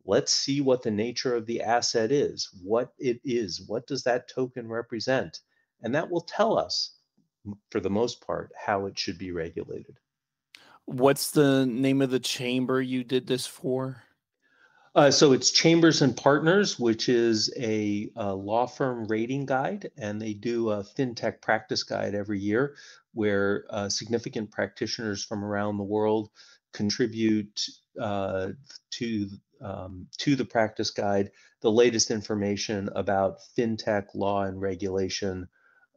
let's 0.06 0.34
see 0.34 0.60
what 0.60 0.82
the 0.82 0.90
nature 0.90 1.36
of 1.36 1.46
the 1.46 1.62
asset 1.62 2.12
is, 2.12 2.50
what 2.64 2.94
it 2.98 3.22
is, 3.24 3.62
what 3.62 3.86
does 3.86 4.02
that 4.06 4.28
token 4.28 4.68
represent? 4.70 5.42
And 5.84 5.94
that 5.94 6.10
will 6.10 6.22
tell 6.22 6.58
us 6.58 6.97
for 7.70 7.80
the 7.80 7.90
most 7.90 8.26
part, 8.26 8.52
how 8.58 8.86
it 8.86 8.98
should 8.98 9.18
be 9.18 9.32
regulated. 9.32 9.98
What's 10.86 11.32
the 11.32 11.66
name 11.66 12.02
of 12.02 12.12
the 12.12 12.20
chamber 12.20 12.82
you 12.82 13.04
did 13.04 13.28
this 13.28 13.46
for? 13.46 14.04
Uh, 14.96 15.12
so 15.12 15.32
it's 15.32 15.52
Chambers 15.52 16.02
and 16.02 16.18
Partners, 16.18 16.80
which 16.80 17.08
is 17.08 17.54
a, 17.56 18.10
a, 18.16 18.34
law 18.34 18.66
firm 18.66 19.06
rating 19.08 19.46
guide, 19.46 19.92
and 19.98 20.20
they 20.20 20.34
do 20.34 20.72
a 20.72 20.84
fintech 20.84 21.40
practice 21.40 21.84
guide 21.84 22.16
every 22.16 22.40
year, 22.40 22.76
where 23.14 23.66
uh, 23.70 23.90
significant 23.90 24.50
practitioners 24.50 25.24
from 25.24 25.44
around 25.44 25.78
the 25.78 25.84
world 25.84 26.30
contribute 26.74 27.62
uh, 28.02 28.50
to 28.92 29.28
um, 29.62 30.08
to 30.18 30.36
the 30.36 30.46
practice 30.46 30.92
guide 30.92 31.32
the 31.62 31.72
latest 31.72 32.12
information 32.12 32.90
about 32.96 33.40
fintech 33.58 34.08
law 34.14 34.44
and 34.44 34.62
regulation 34.62 35.48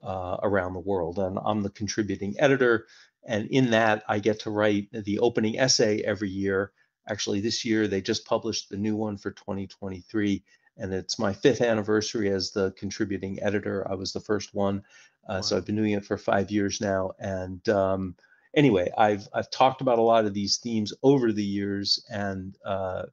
uh, 0.02 0.38
around 0.42 0.74
the 0.74 0.80
world. 0.80 1.18
And 1.18 1.38
I'm 1.44 1.62
the 1.62 1.70
contributing 1.70 2.34
editor, 2.38 2.86
and 3.24 3.48
in 3.48 3.70
that 3.70 4.02
I 4.08 4.18
get 4.18 4.40
to 4.40 4.50
write 4.50 4.88
the 4.92 5.18
opening 5.18 5.58
essay 5.58 6.00
every 6.00 6.30
year 6.30 6.72
Actually, 7.10 7.40
this 7.40 7.64
year 7.64 7.88
they 7.88 8.00
just 8.00 8.24
published 8.24 8.68
the 8.68 8.76
new 8.76 8.94
one 8.94 9.16
for 9.16 9.30
2023, 9.32 10.44
and 10.76 10.92
it's 10.92 11.18
my 11.18 11.32
fifth 11.32 11.60
anniversary 11.60 12.30
as 12.30 12.52
the 12.52 12.72
contributing 12.72 13.42
editor. 13.42 13.90
I 13.90 13.94
was 13.94 14.12
the 14.12 14.20
first 14.20 14.54
one, 14.54 14.84
uh, 15.28 15.34
wow. 15.34 15.40
so 15.40 15.56
I've 15.56 15.66
been 15.66 15.76
doing 15.76 15.92
it 15.92 16.04
for 16.04 16.16
five 16.16 16.50
years 16.50 16.80
now. 16.80 17.12
And 17.18 17.66
um, 17.68 18.16
anyway, 18.54 18.92
I've 18.96 19.26
I've 19.34 19.50
talked 19.50 19.80
about 19.80 19.98
a 19.98 20.02
lot 20.02 20.24
of 20.24 20.34
these 20.34 20.58
themes 20.58 20.92
over 21.02 21.32
the 21.32 21.44
years, 21.44 22.04
and 22.10 22.56
uh, 22.64 23.04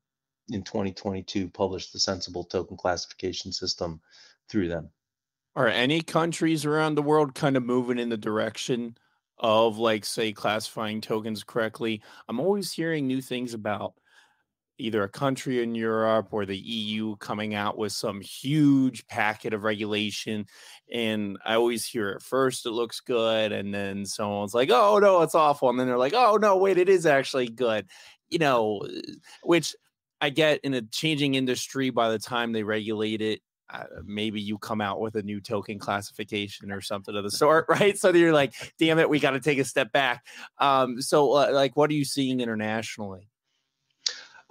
in 0.49 0.63
2022 0.63 1.49
published 1.49 1.91
the 1.91 1.99
Sensible 1.99 2.43
Token 2.43 2.77
Classification 2.77 3.51
System 3.51 3.99
through 4.49 4.67
them. 4.67 4.91
Are 5.57 5.67
any 5.67 6.01
countries 6.01 6.65
around 6.65 6.95
the 6.95 7.01
world 7.01 7.33
kind 7.33 7.57
of 7.57 7.65
moving 7.65 7.97
in 7.97 8.09
the 8.09 8.15
direction 8.15 8.95
of 9.39 9.79
like 9.79 10.05
say 10.05 10.31
classifying 10.31 11.01
tokens 11.01 11.43
correctly. 11.43 12.01
I'm 12.27 12.39
always 12.39 12.71
hearing 12.71 13.07
new 13.07 13.21
things 13.21 13.53
about 13.55 13.93
either 14.79 15.01
a 15.01 15.09
country 15.09 15.63
in 15.63 15.73
Europe 15.73 16.27
or 16.29 16.45
the 16.45 16.57
EU 16.57 17.15
coming 17.15 17.55
out 17.55 17.75
with 17.75 17.91
some 17.91 18.21
huge 18.21 19.07
packet 19.07 19.51
of 19.51 19.63
regulation. 19.63 20.45
And 20.93 21.37
I 21.43 21.55
always 21.55 21.85
hear 21.85 22.09
at 22.09 22.21
first 22.21 22.67
it 22.67 22.71
looks 22.71 22.99
good, 22.99 23.51
and 23.51 23.73
then 23.73 24.05
someone's 24.05 24.53
like, 24.53 24.69
oh 24.71 24.99
no, 24.99 25.23
it's 25.23 25.33
awful. 25.35 25.69
And 25.69 25.79
then 25.79 25.87
they're 25.87 25.97
like, 25.97 26.13
oh 26.15 26.37
no, 26.39 26.57
wait, 26.57 26.77
it 26.77 26.89
is 26.89 27.07
actually 27.07 27.47
good. 27.47 27.87
You 28.29 28.37
know, 28.39 28.87
which 29.41 29.75
I 30.21 30.29
get 30.29 30.59
in 30.63 30.75
a 30.75 30.83
changing 30.83 31.33
industry 31.33 31.89
by 31.89 32.09
the 32.11 32.19
time 32.19 32.51
they 32.51 32.63
regulate 32.63 33.21
it, 33.21 33.41
uh, 33.69 33.83
maybe 34.05 34.39
you 34.39 34.57
come 34.57 34.81
out 34.81 35.01
with 35.01 35.15
a 35.15 35.21
new 35.21 35.41
token 35.41 35.79
classification 35.79 36.71
or 36.71 36.81
something 36.81 37.15
of 37.15 37.23
the 37.23 37.31
sort, 37.43 37.65
right? 37.69 37.97
So 37.97 38.13
you're 38.13 38.33
like, 38.33 38.53
damn 38.79 38.99
it, 38.99 39.09
we 39.09 39.19
got 39.19 39.31
to 39.31 39.39
take 39.39 39.59
a 39.59 39.65
step 39.65 39.91
back. 39.91 40.25
Um, 40.59 41.01
so, 41.01 41.33
uh, 41.33 41.49
like, 41.51 41.75
what 41.75 41.89
are 41.89 41.95
you 41.95 42.05
seeing 42.05 42.39
internationally? 42.39 43.29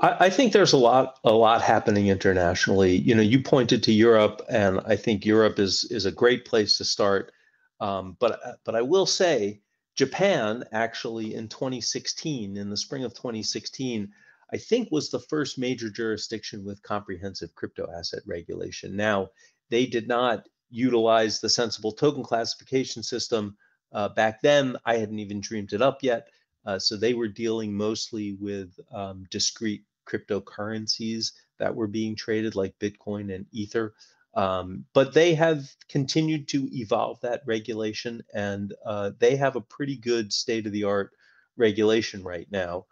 I, 0.00 0.26
I, 0.26 0.30
think 0.30 0.52
there's 0.52 0.75
a 0.75 0.78
lot, 0.78 1.18
a 1.25 1.32
lot 1.32 1.62
happening 1.62 2.08
internationally. 2.08 2.96
You 2.96 3.14
know, 3.14 3.23
you 3.23 3.42
pointed 3.42 3.82
to 3.85 3.92
Europe, 3.92 4.42
and 4.49 4.80
I 4.87 4.96
think 4.96 5.25
Europe 5.25 5.58
is 5.58 5.85
is 5.85 6.04
a 6.04 6.12
great 6.12 6.44
place 6.44 6.76
to 6.78 6.85
start. 6.85 7.32
Um, 7.80 8.16
but 8.20 8.40
uh, 8.44 8.52
but 8.64 8.75
I 8.75 8.82
will 8.82 9.06
say, 9.06 9.61
Japan 9.94 10.64
actually 10.73 11.35
in 11.35 11.49
2016, 11.49 12.56
in 12.56 12.68
the 12.68 12.76
spring 12.76 13.04
of 13.04 13.14
2016 13.14 14.12
I 14.52 14.58
think 14.58 14.90
was 14.90 15.10
the 15.10 15.20
first 15.20 15.58
major 15.58 15.90
jurisdiction 15.90 16.64
with 16.64 16.82
comprehensive 16.82 17.54
crypto 17.54 17.88
asset 17.96 18.22
regulation. 18.26 18.96
Now, 18.96 19.30
they 19.70 19.86
did 19.86 20.06
not 20.08 20.46
utilize 20.70 21.40
the 21.40 21.48
sensible 21.48 21.92
token 21.92 22.22
classification 22.22 23.02
system 23.02 23.56
uh, 23.92 24.08
back 24.10 24.40
then. 24.42 24.76
I 24.84 24.98
hadn't 24.98 25.18
even 25.18 25.40
dreamed 25.40 25.72
it 25.72 25.82
up 25.82 26.02
yet. 26.02 26.28
Uh, 26.64 26.78
so 26.78 26.96
they 26.96 27.14
were 27.14 27.28
dealing 27.28 27.74
mostly 27.74 28.36
with 28.40 28.78
um, 28.92 29.24
discrete 29.30 29.84
cryptocurrencies 30.08 31.32
that 31.58 31.74
were 31.74 31.86
being 31.86 32.16
traded, 32.16 32.54
like 32.54 32.78
Bitcoin 32.78 33.34
and 33.34 33.46
Ether. 33.52 33.94
Um, 34.34 34.84
but 34.92 35.14
they 35.14 35.34
have 35.34 35.64
continued 35.88 36.48
to 36.48 36.68
evolve 36.72 37.20
that 37.22 37.42
regulation, 37.46 38.22
and 38.34 38.74
uh, 38.84 39.12
they 39.18 39.36
have 39.36 39.56
a 39.56 39.62
pretty 39.62 39.96
good 39.96 40.32
state 40.32 40.66
of 40.66 40.72
the 40.72 40.84
art 40.84 41.12
regulation 41.56 42.22
right 42.22 42.46
now. 42.50 42.86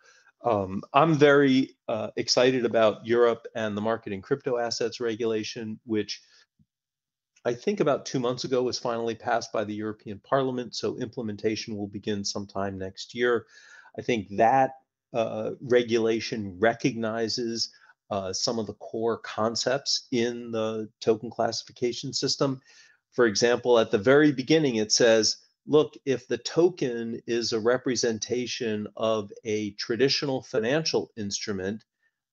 Um, 0.45 0.83
I'm 0.93 1.15
very 1.15 1.71
uh, 1.89 2.11
excited 2.17 2.67
about 2.67 3.07
Europe 3.07 3.47
and 3.55 3.75
the 3.77 3.81
market 3.81 4.13
in 4.13 4.21
crypto 4.21 4.59
assets 4.59 5.01
regulation, 5.01 5.81
which 5.87 6.21
I 7.47 7.55
think 7.55 7.81
about 7.81 8.05
two 8.05 8.21
months 8.21 8.45
ago 8.45 8.63
was 8.63 8.79
finally 8.79 9.15
passed 9.15 9.53
by 9.53 9.65
the 9.65 9.75
European 9.75 10.21
Parliament. 10.21 10.75
So 10.75 10.97
implementation 10.99 11.77
will 11.77 11.89
begin 11.89 12.25
sometime 12.25 12.79
next 12.79 13.15
year. 13.15 13.47
I 13.99 14.03
think 14.03 14.29
that 14.37 14.73
uh, 15.15 15.53
regulation 15.61 16.59
recognizes 16.59 17.71
uh, 18.11 18.33
some 18.33 18.59
of 18.59 18.67
the 18.67 18.75
core 18.75 19.19
concepts 19.19 20.09
in 20.11 20.51
the 20.51 20.89
token 21.01 21.31
classification 21.31 22.13
system. 22.13 22.61
For 23.13 23.27
example, 23.27 23.79
at 23.79 23.91
the 23.91 23.99
very 23.99 24.33
beginning, 24.33 24.77
it 24.77 24.93
says 24.93 25.37
look, 25.67 25.95
if 26.05 26.29
the 26.29 26.39
token 26.39 27.21
is 27.27 27.53
a 27.53 27.61
representation 27.61 28.87
of 28.97 29.33
a 29.45 29.71
traditional 29.73 30.43
financial 30.43 31.11
instrument 31.17 31.85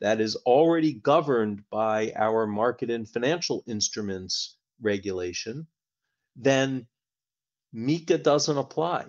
that 0.01 0.19
is 0.19 0.35
already 0.45 0.93
governed 0.93 1.63
by 1.69 2.11
our 2.15 2.47
market 2.47 2.89
and 2.89 3.07
financial 3.07 3.63
instruments 3.67 4.57
regulation, 4.81 5.67
then 6.35 6.87
MiCA 7.73 8.21
doesn't 8.21 8.57
apply. 8.57 9.05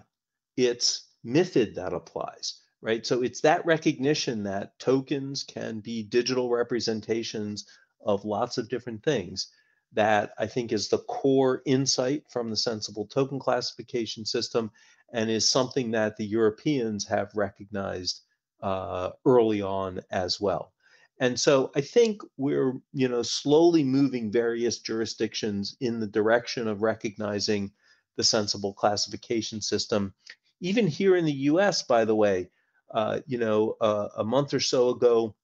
It's 0.57 1.09
MIFID 1.25 1.75
that 1.76 1.93
applies, 1.93 2.61
right? 2.81 3.07
So 3.07 3.23
it's 3.23 3.41
that 3.41 3.64
recognition 3.64 4.45
that 4.45 4.79
tokens 4.79 5.45
can 5.45 5.81
be 5.81 6.02
digital 6.02 6.50
representations 6.50 7.67
of 8.05 8.25
lots 8.25 8.59
of 8.59 8.69
different 8.69 9.02
things 9.02 9.49
that 9.93 10.33
I 10.39 10.47
think 10.47 10.73
is 10.73 10.89
the 10.89 10.99
core 10.99 11.63
insight 11.67 12.25
from 12.31 12.51
the 12.51 12.57
sensible 12.57 13.07
token 13.07 13.39
classification 13.39 14.25
system 14.25 14.71
and 15.13 15.31
is 15.31 15.51
something 15.51 15.91
that 15.91 16.17
the 16.17 16.25
Europeans 16.25 17.07
have 17.07 17.31
recognized 17.35 18.23
uh, 18.63 19.11
early 19.27 19.61
on 19.61 20.01
as 20.11 20.41
well. 20.41 20.73
And 21.21 21.39
so 21.39 21.71
I 21.77 21.83
think 21.83 22.23
we're, 22.37 22.75
you 22.93 23.09
know, 23.09 23.23
slowly 23.23 23.85
moving 23.85 24.33
various 24.33 24.79
jurisdictions 24.79 25.77
in 25.81 26.01
the 26.01 26.07
direction 26.07 26.67
of 26.67 26.83
recognizing 26.83 27.71
the 28.17 28.25
sensible 28.25 28.73
classification 28.73 29.61
system. 29.61 30.15
Even 30.61 30.87
here 30.87 31.17
in 31.17 31.25
the 31.25 31.33
U.S., 31.33 31.83
by 31.83 32.05
the 32.05 32.15
way, 32.15 32.49
uh, 32.93 33.21
you 33.27 33.39
know, 33.39 33.77
uh, 33.81 34.09
a 34.17 34.25
month 34.25 34.55
or 34.55 34.61
so 34.61 34.91
ago, 34.91 35.35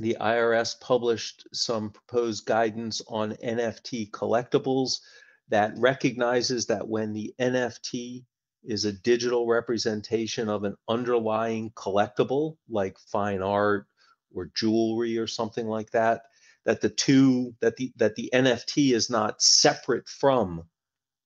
the 0.00 0.16
IRS 0.20 0.80
published 0.80 1.46
some 1.52 1.90
proposed 1.90 2.46
guidance 2.46 3.02
on 3.08 3.32
NFT 3.34 4.10
collectibles 4.10 5.00
that 5.48 5.72
recognizes 5.76 6.66
that 6.66 6.86
when 6.86 7.12
the 7.12 7.34
NFT 7.40 8.24
is 8.64 8.84
a 8.84 8.92
digital 8.92 9.46
representation 9.46 10.48
of 10.48 10.64
an 10.64 10.76
underlying 10.88 11.70
collectible 11.70 12.56
like 12.68 12.98
fine 12.98 13.42
art 13.42 13.86
or 14.34 14.50
jewelry 14.54 15.16
or 15.16 15.26
something 15.26 15.66
like 15.66 15.90
that 15.92 16.22
that 16.68 16.82
the 16.82 16.90
two 16.90 17.54
that 17.60 17.76
the 17.76 17.92
that 17.96 18.14
the 18.14 18.28
NFT 18.32 18.92
is 18.92 19.08
not 19.08 19.40
separate 19.40 20.06
from 20.06 20.64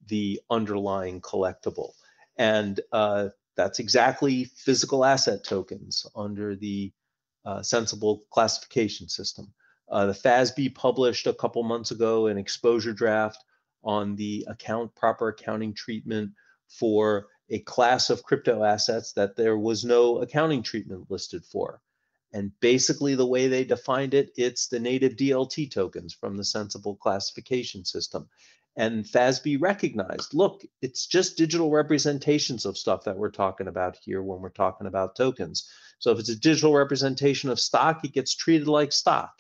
the 0.06 0.40
underlying 0.50 1.20
collectible. 1.20 1.92
And 2.36 2.80
uh, 2.92 3.30
that's 3.56 3.80
exactly 3.80 4.44
physical 4.56 5.04
asset 5.04 5.42
tokens 5.42 6.06
under 6.14 6.54
the 6.54 6.92
uh, 7.44 7.62
sensible 7.62 8.24
classification 8.30 9.08
system. 9.08 9.52
Uh, 9.90 10.06
the 10.06 10.12
FASB 10.12 10.74
published 10.74 11.26
a 11.26 11.34
couple 11.34 11.62
months 11.62 11.90
ago 11.90 12.26
an 12.26 12.38
exposure 12.38 12.92
draft 12.92 13.44
on 13.84 14.16
the 14.16 14.44
account 14.48 14.94
proper 14.94 15.28
accounting 15.28 15.74
treatment 15.74 16.30
for 16.68 17.26
a 17.50 17.58
class 17.60 18.08
of 18.08 18.22
crypto 18.22 18.64
assets 18.64 19.12
that 19.12 19.36
there 19.36 19.58
was 19.58 19.84
no 19.84 20.18
accounting 20.18 20.62
treatment 20.62 21.10
listed 21.10 21.44
for. 21.44 21.82
And 22.32 22.50
basically, 22.60 23.14
the 23.14 23.26
way 23.26 23.46
they 23.46 23.64
defined 23.64 24.14
it, 24.14 24.30
it's 24.36 24.68
the 24.68 24.80
native 24.80 25.16
DLT 25.16 25.70
tokens 25.70 26.14
from 26.14 26.36
the 26.36 26.44
sensible 26.44 26.96
classification 26.96 27.84
system. 27.84 28.28
And 28.76 29.04
FASB 29.04 29.60
recognized 29.60 30.32
look, 30.32 30.64
it's 30.80 31.06
just 31.06 31.36
digital 31.36 31.70
representations 31.70 32.64
of 32.64 32.78
stuff 32.78 33.04
that 33.04 33.16
we're 33.16 33.30
talking 33.30 33.68
about 33.68 33.98
here 34.02 34.22
when 34.22 34.40
we're 34.40 34.48
talking 34.48 34.86
about 34.86 35.16
tokens. 35.16 35.68
So 35.98 36.10
if 36.10 36.18
it's 36.18 36.30
a 36.30 36.36
digital 36.36 36.74
representation 36.74 37.50
of 37.50 37.60
stock, 37.60 38.04
it 38.04 38.12
gets 38.12 38.34
treated 38.34 38.68
like 38.68 38.92
stock. 38.92 39.32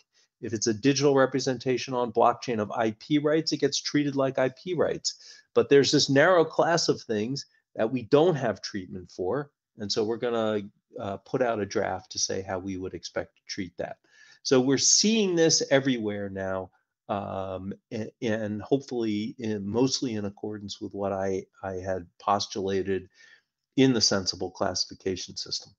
If 0.42 0.52
it's 0.52 0.66
a 0.66 0.74
digital 0.74 1.14
representation 1.14 1.94
on 1.94 2.12
blockchain 2.12 2.58
of 2.58 2.72
IP 2.84 3.22
rights, 3.22 3.52
it 3.52 3.58
gets 3.58 3.80
treated 3.80 4.16
like 4.16 4.38
IP 4.38 4.76
rights. 4.76 5.14
But 5.54 5.68
there's 5.68 5.92
this 5.92 6.10
narrow 6.10 6.44
class 6.44 6.88
of 6.88 7.00
things 7.00 7.46
that 7.74 7.90
we 7.90 8.02
don't 8.02 8.34
have 8.34 8.60
treatment 8.60 9.10
for. 9.10 9.50
And 9.78 9.90
so 9.90 10.04
we're 10.04 10.16
going 10.16 10.34
to 10.34 11.00
uh, 11.00 11.16
put 11.18 11.42
out 11.42 11.60
a 11.60 11.66
draft 11.66 12.12
to 12.12 12.18
say 12.18 12.42
how 12.42 12.58
we 12.58 12.76
would 12.76 12.92
expect 12.92 13.36
to 13.36 13.42
treat 13.46 13.72
that. 13.78 13.96
So 14.42 14.60
we're 14.60 14.78
seeing 14.78 15.34
this 15.34 15.62
everywhere 15.70 16.28
now 16.28 16.70
um, 17.08 17.72
and, 17.90 18.10
and, 18.22 18.62
hopefully 18.62 19.34
in, 19.38 19.66
mostly 19.66 20.14
in 20.14 20.24
accordance 20.24 20.80
with 20.80 20.92
what 20.92 21.12
I, 21.12 21.44
I 21.62 21.74
had 21.74 22.06
postulated 22.20 23.08
in 23.76 23.92
the 23.92 24.00
sensible 24.00 24.50
classification 24.50 25.36
system. 25.36 25.72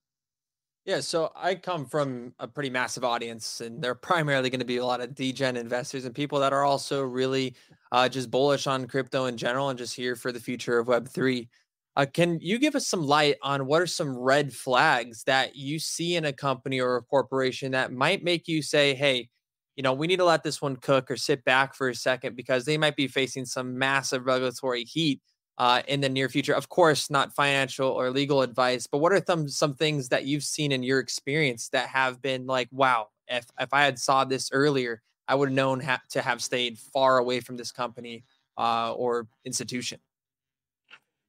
Yeah, 0.85 0.99
so 0.99 1.31
I 1.33 1.55
come 1.55 1.85
from 1.85 2.33
a 2.39 2.47
pretty 2.47 2.69
massive 2.69 3.05
audience, 3.05 3.61
and 3.61 3.81
they're 3.81 3.95
primarily 3.95 4.49
going 4.49 4.59
to 4.59 4.65
be 4.65 4.77
a 4.77 4.85
lot 4.85 4.99
of 4.99 5.15
degen 5.15 5.55
investors 5.55 6.03
and 6.03 6.13
people 6.13 6.39
that 6.39 6.51
are 6.51 6.65
also 6.65 7.03
really 7.03 7.55
uh, 7.93 8.09
just 8.09 8.29
bullish 8.29 8.67
on 8.67 8.85
crypto 8.87 9.25
in 9.25 9.37
general 9.37 9.69
and 9.69 9.79
just 9.79 9.95
here 9.95 10.17
for 10.17 10.33
the 10.33 10.41
future 10.41 10.77
of 10.77 10.87
Web3. 10.87 11.47
Uh, 11.95 12.05
can 12.11 12.39
you 12.41 12.57
give 12.57 12.75
us 12.75 12.87
some 12.87 13.03
light 13.03 13.37
on 13.41 13.65
what 13.65 13.81
are 13.81 13.87
some 13.87 14.17
red 14.17 14.51
flags 14.51 15.23
that 15.23 15.55
you 15.55 15.79
see 15.79 16.15
in 16.15 16.25
a 16.25 16.33
company 16.33 16.81
or 16.81 16.97
a 16.97 17.03
corporation 17.03 17.71
that 17.71 17.93
might 17.93 18.23
make 18.23 18.47
you 18.47 18.61
say, 18.61 18.93
hey, 18.93 19.29
you 19.75 19.83
know, 19.83 19.93
we 19.93 20.07
need 20.07 20.17
to 20.17 20.25
let 20.25 20.43
this 20.43 20.61
one 20.61 20.75
cook 20.75 21.09
or 21.09 21.17
sit 21.17 21.43
back 21.43 21.73
for 21.73 21.89
a 21.89 21.95
second 21.95 22.35
because 22.35 22.65
they 22.65 22.77
might 22.77 22.95
be 22.95 23.07
facing 23.07 23.45
some 23.45 23.77
massive 23.77 24.25
regulatory 24.25 24.83
heat 24.83 25.19
uh, 25.57 25.81
in 25.87 26.01
the 26.01 26.09
near 26.09 26.29
future. 26.29 26.53
Of 26.53 26.69
course, 26.69 27.09
not 27.09 27.33
financial 27.33 27.89
or 27.89 28.09
legal 28.09 28.41
advice, 28.41 28.87
but 28.87 28.99
what 28.99 29.11
are 29.11 29.21
some 29.25 29.47
some 29.49 29.75
things 29.75 30.09
that 30.09 30.25
you've 30.25 30.43
seen 30.43 30.71
in 30.71 30.83
your 30.83 30.99
experience 30.99 31.69
that 31.69 31.89
have 31.89 32.21
been 32.21 32.45
like, 32.45 32.69
wow, 32.71 33.07
if 33.27 33.45
if 33.59 33.73
I 33.73 33.83
had 33.83 33.99
saw 33.99 34.25
this 34.25 34.49
earlier, 34.51 35.01
I 35.27 35.35
would 35.35 35.49
have 35.49 35.55
known 35.55 35.79
ha- 35.79 36.01
to 36.11 36.21
have 36.21 36.41
stayed 36.41 36.77
far 36.77 37.17
away 37.17 37.39
from 37.39 37.57
this 37.57 37.71
company 37.71 38.23
uh, 38.57 38.93
or 38.93 39.27
institution. 39.45 39.99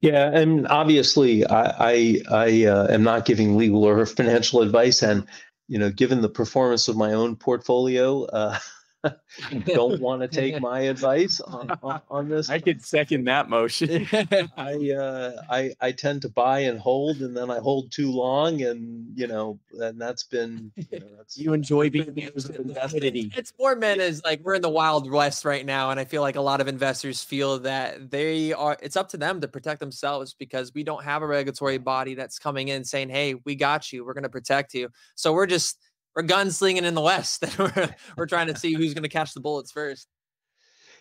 Yeah, 0.00 0.30
and 0.34 0.68
obviously, 0.68 1.46
I 1.46 1.62
I, 1.78 2.22
I 2.30 2.66
uh, 2.66 2.92
am 2.92 3.02
not 3.02 3.24
giving 3.24 3.56
legal 3.56 3.84
or 3.84 4.04
financial 4.20 4.60
advice, 4.60 5.02
and 5.02 5.26
you 5.68 5.78
know, 5.78 5.90
given 5.90 6.20
the 6.20 6.28
performance 6.28 6.88
of 6.88 6.96
my 6.96 7.12
own 7.12 7.36
portfolio, 7.36 8.24
uh, 8.24 8.58
don't 9.66 10.00
want 10.00 10.22
to 10.22 10.28
take 10.28 10.60
my 10.60 10.80
advice 10.80 11.40
on, 11.40 11.70
on, 11.82 12.00
on, 12.10 12.28
this. 12.28 12.50
I 12.50 12.58
could 12.58 12.84
second 12.84 13.24
that 13.24 13.48
motion. 13.48 14.06
I, 14.56 14.90
uh, 14.90 15.32
I 15.50 15.74
I 15.80 15.92
tend 15.92 16.22
to 16.22 16.28
buy 16.28 16.60
and 16.60 16.78
hold, 16.78 17.18
and 17.18 17.36
then 17.36 17.50
I 17.50 17.58
hold 17.58 17.90
too 17.92 18.10
long, 18.10 18.62
and 18.62 19.06
you 19.14 19.26
know, 19.26 19.58
and 19.72 20.00
that's 20.00 20.24
been 20.24 20.72
you, 20.76 21.00
know, 21.00 21.06
that's, 21.16 21.38
you 21.38 21.52
enjoy 21.52 21.90
being 21.90 22.16
invested. 22.16 23.16
It's 23.36 23.52
more 23.58 23.76
men 23.76 24.00
as 24.00 24.22
like 24.24 24.40
we're 24.42 24.54
in 24.54 24.62
the 24.62 24.70
wild 24.70 25.10
west 25.10 25.44
right 25.44 25.64
now, 25.64 25.90
and 25.90 26.00
I 26.00 26.04
feel 26.04 26.22
like 26.22 26.36
a 26.36 26.40
lot 26.40 26.60
of 26.60 26.68
investors 26.68 27.22
feel 27.22 27.58
that 27.60 28.10
they 28.10 28.52
are. 28.52 28.76
It's 28.82 28.96
up 28.96 29.08
to 29.10 29.16
them 29.16 29.40
to 29.40 29.48
protect 29.48 29.80
themselves 29.80 30.34
because 30.34 30.72
we 30.74 30.84
don't 30.84 31.04
have 31.04 31.22
a 31.22 31.26
regulatory 31.26 31.78
body 31.78 32.14
that's 32.14 32.38
coming 32.38 32.68
in 32.68 32.84
saying, 32.84 33.08
"Hey, 33.10 33.34
we 33.34 33.54
got 33.54 33.92
you. 33.92 34.04
We're 34.04 34.14
going 34.14 34.22
to 34.22 34.28
protect 34.28 34.74
you." 34.74 34.88
So 35.14 35.32
we're 35.32 35.46
just 35.46 35.78
we're 36.14 36.22
gunslinging 36.22 36.82
in 36.82 36.94
the 36.94 37.00
West. 37.00 37.44
we're, 37.58 37.94
we're 38.16 38.26
trying 38.26 38.48
to 38.48 38.56
see 38.56 38.74
who's 38.74 38.94
going 38.94 39.02
to 39.02 39.08
catch 39.08 39.34
the 39.34 39.40
bullets 39.40 39.72
first. 39.72 40.08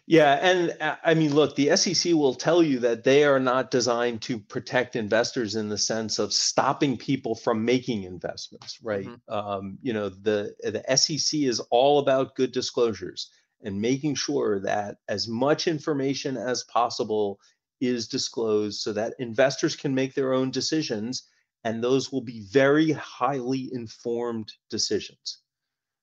Yeah, 0.06 0.34
and 0.42 0.76
uh, 0.82 0.98
I 1.06 1.14
mean, 1.14 1.34
look, 1.34 1.56
the 1.56 1.78
SEC 1.78 2.14
will 2.14 2.36
tell 2.36 2.62
you 2.62 2.80
that 2.80 3.06
they 3.06 3.24
are 3.24 3.40
not 3.40 3.72
designed 3.72 4.22
to 4.24 4.38
protect 4.38 4.98
investors 4.98 5.56
in 5.56 5.70
the 5.70 5.78
sense 5.78 6.20
of 6.20 6.34
stopping 6.34 6.98
people 6.98 7.36
from 7.36 7.64
making 7.64 8.04
investments, 8.04 8.80
right? 8.84 9.08
Mm-hmm. 9.08 9.34
Um, 9.34 9.78
you 9.82 9.94
know, 9.94 10.10
the 10.10 10.54
the 10.62 10.84
SEC 10.98 11.40
is 11.40 11.62
all 11.72 12.00
about 12.00 12.36
good 12.36 12.52
disclosures 12.52 13.30
and 13.64 13.80
making 13.80 14.16
sure 14.16 14.60
that 14.60 14.98
as 15.08 15.30
much 15.30 15.70
information 15.70 16.36
as 16.36 16.66
possible 16.66 17.40
is 17.80 18.10
disclosed 18.10 18.82
so 18.82 18.92
that 18.92 19.14
investors 19.20 19.76
can 19.76 19.96
make 19.96 20.16
their 20.16 20.34
own 20.34 20.52
decisions 20.52 21.24
and 21.64 21.84
those 21.84 22.12
will 22.12 22.22
be 22.22 22.42
very 22.52 22.92
highly 22.92 23.70
informed 23.72 24.52
decisions. 24.70 25.40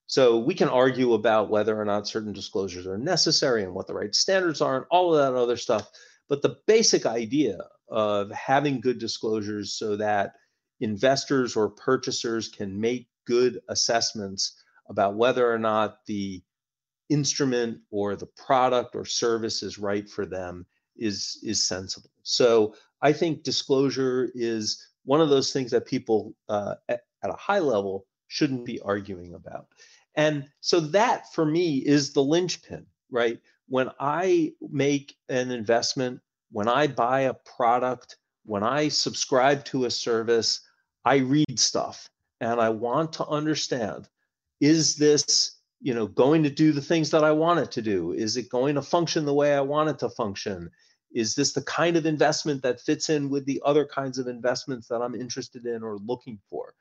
So 0.07 0.39
we 0.39 0.55
can 0.55 0.69
argue 0.69 1.15
about 1.15 1.51
whether 1.51 1.81
or 1.81 1.85
not 1.85 2.09
certain 2.09 2.33
disclosures 2.33 2.87
are 2.87 2.99
necessary 2.99 3.63
and 3.63 3.75
what 3.75 3.87
the 3.87 3.95
right 3.95 4.15
standards 4.15 4.61
are 4.61 4.77
and 4.77 4.87
all 4.91 5.15
of 5.15 5.21
that 5.21 5.39
other 5.39 5.57
stuff. 5.57 5.89
But 6.29 6.43
the 6.43 6.57
basic 6.67 7.07
idea 7.07 7.59
of 7.89 8.31
having 8.33 8.81
good 8.81 8.99
disclosures 8.99 9.73
so 9.73 9.97
that 9.97 10.35
investors 10.81 11.55
or 11.57 11.69
purchasers 11.69 12.49
can 12.49 12.81
make 12.81 13.09
good 13.27 13.61
assessments 13.69 14.61
about 14.89 15.17
whether 15.17 15.51
or 15.53 15.59
not 15.59 15.99
the 16.07 16.43
instrument 17.09 17.79
or 17.91 18.17
the 18.17 18.27
product 18.27 18.97
or 18.97 19.05
service 19.05 19.63
is 19.63 19.79
right 19.79 20.09
for 20.09 20.25
them 20.27 20.67
is 20.97 21.39
is 21.43 21.67
sensible. 21.67 22.11
So 22.23 22.75
I 23.03 23.13
think 23.13 23.43
disclosure 23.43 24.31
is 24.35 24.87
one 25.05 25.21
of 25.21 25.29
those 25.29 25.53
things 25.53 25.71
that 25.71 25.87
people 25.87 26.35
uh, 26.49 26.75
at, 26.89 27.03
at 27.23 27.31
a 27.31 27.37
high 27.37 27.59
level 27.59 28.07
shouldn't 28.29 28.65
be 28.65 28.81
arguing 28.81 29.35
about. 29.35 29.67
And 30.15 30.49
so 30.61 30.81
that 30.81 31.33
for 31.33 31.45
me 31.45 31.79
is 31.79 32.13
the 32.13 32.23
linchpin, 32.23 32.87
right? 33.11 33.39
When 33.69 33.91
I 33.99 34.53
make 34.61 35.17
an 35.29 35.51
investment, 35.51 36.21
when 36.51 36.69
I 36.69 36.87
buy 36.87 37.21
a 37.23 37.35
product, 37.35 38.17
when 38.45 38.63
I 38.63 38.89
subscribe 38.89 39.65
to 39.67 39.85
a 39.85 39.91
service, 39.91 40.61
I 41.05 41.17
read 41.17 41.59
stuff 41.59 42.09
and 42.41 42.61
I 42.61 42.69
want 42.71 43.13
to 43.15 43.27
understand 43.27 44.09
is 44.61 44.97
this 44.97 45.57
you 45.81 45.95
know 45.95 46.07
going 46.07 46.43
to 46.43 46.51
do 46.51 46.73
the 46.73 46.83
things 46.83 47.11
that 47.11 47.25
I 47.25 47.33
want 47.33 47.61
it 47.61 47.71
to 47.73 47.83
do? 47.83 48.13
Is 48.13 48.37
it 48.37 48.51
going 48.51 48.75
to 48.75 48.83
function 48.83 49.25
the 49.25 49.35
way 49.35 49.55
I 49.55 49.61
want 49.61 49.89
it 49.89 49.99
to 50.01 50.11
function? 50.11 50.71
Is 51.13 51.35
this 51.35 51.53
the 51.53 51.63
kind 51.63 51.97
of 51.97 52.07
investment 52.07 52.63
that 52.63 52.81
fits 52.81 53.11
in 53.11 53.31
with 53.31 53.45
the 53.47 53.61
other 53.65 53.85
kinds 53.85 54.19
of 54.19 54.29
investments 54.29 54.89
that 54.89 55.03
I'm 55.03 55.15
interested 55.15 55.67
in 55.67 55.83
or 55.83 55.99
looking 55.99 56.39
for? 56.49 56.75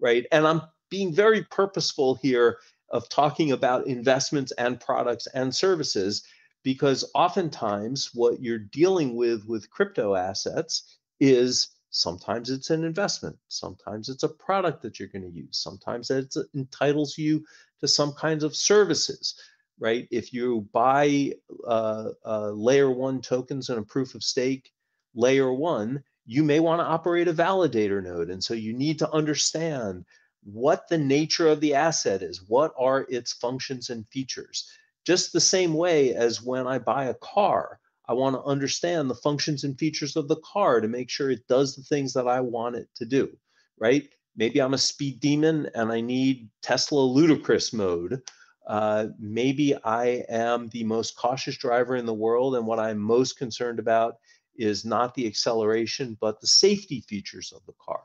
Right. 0.00 0.26
And 0.32 0.46
I'm 0.46 0.62
being 0.90 1.12
very 1.12 1.42
purposeful 1.44 2.16
here 2.16 2.58
of 2.90 3.08
talking 3.08 3.52
about 3.52 3.86
investments 3.86 4.52
and 4.52 4.80
products 4.80 5.26
and 5.28 5.54
services 5.54 6.24
because 6.62 7.08
oftentimes 7.14 8.10
what 8.14 8.42
you're 8.42 8.58
dealing 8.58 9.16
with 9.16 9.44
with 9.46 9.70
crypto 9.70 10.14
assets 10.14 10.98
is 11.20 11.68
sometimes 11.90 12.50
it's 12.50 12.70
an 12.70 12.84
investment 12.84 13.36
sometimes 13.48 14.08
it's 14.08 14.22
a 14.22 14.28
product 14.28 14.82
that 14.82 14.98
you're 14.98 15.08
going 15.08 15.22
to 15.22 15.30
use 15.30 15.58
sometimes 15.58 16.10
it 16.10 16.32
uh, 16.36 16.42
entitles 16.54 17.16
you 17.16 17.44
to 17.80 17.88
some 17.88 18.12
kinds 18.12 18.44
of 18.44 18.54
services 18.54 19.40
right? 19.78 20.08
If 20.10 20.32
you 20.32 20.66
buy 20.72 21.32
uh, 21.66 22.10
uh, 22.24 22.50
layer 22.50 22.90
one 22.90 23.20
tokens 23.20 23.68
and 23.68 23.78
a 23.78 23.82
proof 23.82 24.14
of 24.14 24.22
stake, 24.22 24.72
layer 25.14 25.52
one, 25.52 26.02
you 26.24 26.42
may 26.42 26.60
want 26.60 26.80
to 26.80 26.86
operate 26.86 27.28
a 27.28 27.34
validator 27.34 28.02
node. 28.02 28.30
And 28.30 28.42
so 28.42 28.54
you 28.54 28.72
need 28.72 28.98
to 28.98 29.10
understand 29.12 30.04
what 30.42 30.88
the 30.88 30.98
nature 30.98 31.48
of 31.48 31.60
the 31.60 31.74
asset 31.74 32.22
is, 32.22 32.42
what 32.48 32.72
are 32.78 33.06
its 33.08 33.32
functions 33.32 33.90
and 33.90 34.06
features. 34.08 34.70
Just 35.04 35.32
the 35.32 35.40
same 35.40 35.74
way 35.74 36.14
as 36.14 36.42
when 36.42 36.66
I 36.66 36.78
buy 36.78 37.06
a 37.06 37.14
car, 37.14 37.78
I 38.08 38.12
want 38.12 38.36
to 38.36 38.42
understand 38.42 39.10
the 39.10 39.14
functions 39.14 39.64
and 39.64 39.78
features 39.78 40.16
of 40.16 40.28
the 40.28 40.36
car 40.36 40.80
to 40.80 40.88
make 40.88 41.10
sure 41.10 41.30
it 41.30 41.46
does 41.48 41.74
the 41.74 41.82
things 41.82 42.12
that 42.14 42.28
I 42.28 42.40
want 42.40 42.76
it 42.76 42.88
to 42.96 43.04
do, 43.04 43.36
right? 43.78 44.08
Maybe 44.36 44.60
I'm 44.60 44.74
a 44.74 44.78
speed 44.78 45.20
demon 45.20 45.68
and 45.74 45.90
I 45.90 46.00
need 46.00 46.48
Tesla 46.62 47.00
ludicrous 47.00 47.72
mode 47.72 48.22
uh, 48.66 49.06
maybe 49.18 49.76
I 49.84 50.24
am 50.28 50.68
the 50.68 50.84
most 50.84 51.16
cautious 51.16 51.56
driver 51.56 51.96
in 51.96 52.06
the 52.06 52.14
world, 52.14 52.56
and 52.56 52.66
what 52.66 52.78
I'm 52.78 52.98
most 52.98 53.38
concerned 53.38 53.78
about 53.78 54.16
is 54.56 54.84
not 54.84 55.14
the 55.14 55.26
acceleration, 55.26 56.16
but 56.20 56.40
the 56.40 56.46
safety 56.46 57.04
features 57.08 57.52
of 57.54 57.64
the 57.66 57.74
car. 57.80 58.00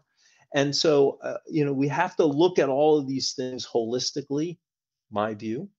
And 0.54 0.76
so, 0.76 1.17
uh, 1.24 1.38
you 1.47 1.65
know, 1.65 1.74
we 1.74 1.88
have 1.88 2.15
to 2.17 2.26
look 2.26 2.60
at 2.60 2.69
all 2.69 2.97
of 2.97 3.08
these 3.08 3.34
things 3.34 3.65
holistically, 3.65 4.58
my 5.10 5.34
view. 5.34 5.69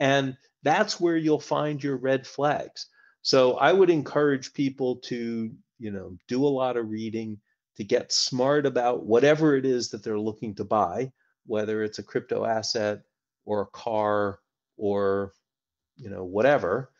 And 0.00 0.36
that's 0.62 0.98
where 0.98 1.16
you'll 1.16 1.40
find 1.40 1.82
your 1.82 1.96
red 1.96 2.26
flags. 2.26 2.86
So 3.22 3.54
I 3.54 3.72
would 3.72 3.90
encourage 3.90 4.54
people 4.54 4.96
to, 5.04 5.50
you 5.78 5.90
know, 5.90 6.16
do 6.28 6.44
a 6.44 6.48
lot 6.48 6.76
of 6.76 6.90
reading, 6.90 7.38
to 7.76 7.84
get 7.84 8.10
smart 8.10 8.64
about 8.64 9.04
whatever 9.04 9.54
it 9.54 9.66
is 9.66 9.90
that 9.90 10.02
they're 10.02 10.18
looking 10.18 10.54
to 10.54 10.64
buy, 10.64 11.12
whether 11.44 11.82
it's 11.82 11.98
a 11.98 12.02
crypto 12.02 12.44
asset, 12.44 13.02
or 13.46 13.62
a 13.62 13.66
car 13.66 14.40
or 14.76 15.32
you 15.96 16.10
know 16.10 16.24
whatever 16.24 16.90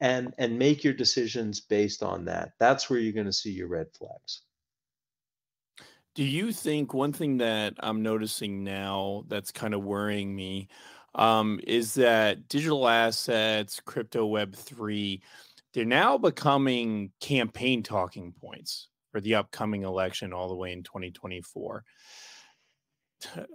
and 0.00 0.32
and 0.38 0.58
make 0.58 0.82
your 0.82 0.94
decisions 0.94 1.60
based 1.60 2.02
on 2.02 2.24
that. 2.24 2.52
That's 2.58 2.88
where 2.88 2.98
you're 2.98 3.12
going 3.12 3.26
to 3.26 3.32
see 3.32 3.50
your 3.50 3.68
red 3.68 3.88
flags. 3.92 4.42
Do 6.14 6.24
you 6.24 6.50
think 6.50 6.94
one 6.94 7.12
thing 7.12 7.36
that 7.38 7.74
i'm 7.80 8.02
noticing 8.02 8.64
now 8.64 9.24
that's 9.28 9.52
kind 9.52 9.74
of 9.74 9.84
worrying 9.84 10.34
me 10.34 10.68
um, 11.14 11.60
is 11.66 11.92
that 11.94 12.48
digital 12.48 12.88
assets 12.88 13.82
crypto 13.84 14.24
web 14.24 14.54
3 14.54 15.22
they're 15.74 15.84
now 15.84 16.16
becoming 16.16 17.12
campaign 17.20 17.82
talking 17.82 18.32
points 18.32 18.88
for 19.12 19.20
the 19.20 19.34
upcoming 19.34 19.82
election 19.82 20.32
all 20.32 20.48
the 20.48 20.54
way 20.54 20.72
in 20.72 20.82
2024 20.82 21.84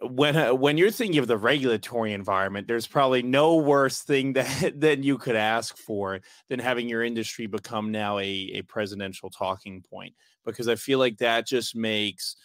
when 0.02 0.36
uh, 0.36 0.54
when 0.54 0.78
you're 0.78 0.91
thinking 0.91 1.19
of 1.19 1.28
the 1.28 1.38
regulatory 1.38 2.13
environment, 2.13 2.67
there's 2.67 2.88
probably 2.88 3.21
no 3.21 3.58
worse 3.58 4.02
thing 4.02 4.34
that 4.34 4.74
than 4.80 5.04
you 5.04 5.17
could 5.17 5.36
ask 5.36 5.78
for 5.78 6.19
than 6.50 6.60
having 6.60 6.89
your 6.89 7.04
industry 7.04 7.47
become 7.47 7.91
now 7.91 8.17
a 8.19 8.52
a 8.56 8.62
presidential 8.63 9.30
talking 9.30 9.82
point 9.82 10.15
because 10.45 10.67
I 10.67 10.76
feel 10.76 11.00
like 11.00 11.17
that 11.17 11.45
just 11.47 11.76
makes 11.76 12.36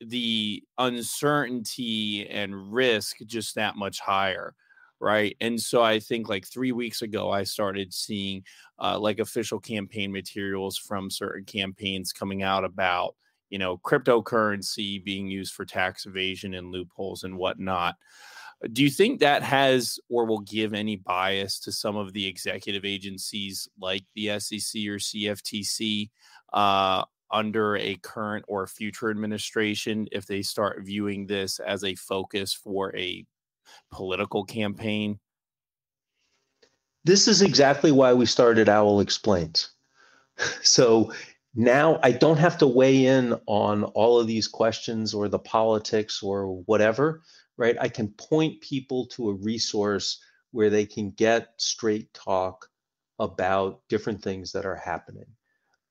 the 0.00 0.62
uncertainty 0.78 2.28
and 2.28 2.72
risk 2.72 3.18
just 3.26 3.54
that 3.56 3.76
much 3.76 4.00
higher 4.00 4.54
right? 5.00 5.36
And 5.40 5.60
so 5.60 5.82
i 5.82 5.98
think 5.98 6.28
like 6.28 6.46
three 6.46 6.72
weeks 6.72 7.02
ago 7.02 7.30
i 7.30 7.42
started 7.44 7.92
seeing 7.92 8.44
uh, 8.78 8.98
like 8.98 9.18
official 9.18 9.60
campaign 9.60 10.12
materials 10.12 10.78
from 10.78 11.10
certain 11.10 11.44
campaigns 11.44 12.12
coming 12.12 12.42
out 12.42 12.64
about 12.64 13.16
you 13.50 13.58
know, 13.58 13.78
cryptocurrency 13.78 15.02
being 15.02 15.28
used 15.28 15.54
for 15.54 15.64
tax 15.64 16.06
evasion 16.06 16.54
and 16.54 16.70
loopholes 16.70 17.24
and 17.24 17.36
whatnot. 17.36 17.96
Do 18.72 18.82
you 18.82 18.90
think 18.90 19.20
that 19.20 19.42
has 19.42 19.98
or 20.08 20.24
will 20.24 20.40
give 20.40 20.72
any 20.72 20.96
bias 20.96 21.58
to 21.60 21.72
some 21.72 21.96
of 21.96 22.12
the 22.12 22.26
executive 22.26 22.84
agencies 22.84 23.68
like 23.78 24.04
the 24.14 24.38
SEC 24.38 24.80
or 24.86 24.98
CFTC 24.98 26.10
uh, 26.52 27.04
under 27.30 27.76
a 27.76 27.96
current 27.96 28.44
or 28.48 28.66
future 28.66 29.10
administration 29.10 30.06
if 30.12 30.26
they 30.26 30.40
start 30.40 30.82
viewing 30.84 31.26
this 31.26 31.58
as 31.58 31.84
a 31.84 31.94
focus 31.96 32.54
for 32.54 32.94
a 32.96 33.26
political 33.90 34.44
campaign? 34.44 35.18
This 37.04 37.28
is 37.28 37.42
exactly 37.42 37.92
why 37.92 38.14
we 38.14 38.24
started 38.26 38.68
Owl 38.68 39.00
Explains. 39.00 39.70
So 40.62 41.12
now 41.54 42.00
I 42.02 42.10
don't 42.10 42.38
have 42.38 42.58
to 42.58 42.66
weigh 42.66 43.06
in 43.06 43.38
on 43.46 43.84
all 43.84 44.18
of 44.18 44.26
these 44.26 44.48
questions 44.48 45.14
or 45.14 45.28
the 45.28 45.38
politics 45.38 46.22
or 46.22 46.62
whatever, 46.62 47.22
right? 47.56 47.76
I 47.80 47.88
can 47.88 48.08
point 48.08 48.60
people 48.60 49.06
to 49.08 49.30
a 49.30 49.34
resource 49.34 50.20
where 50.50 50.70
they 50.70 50.86
can 50.86 51.10
get 51.10 51.50
straight 51.58 52.12
talk 52.12 52.68
about 53.18 53.82
different 53.88 54.22
things 54.22 54.52
that 54.52 54.66
are 54.66 54.76
happening. 54.76 55.26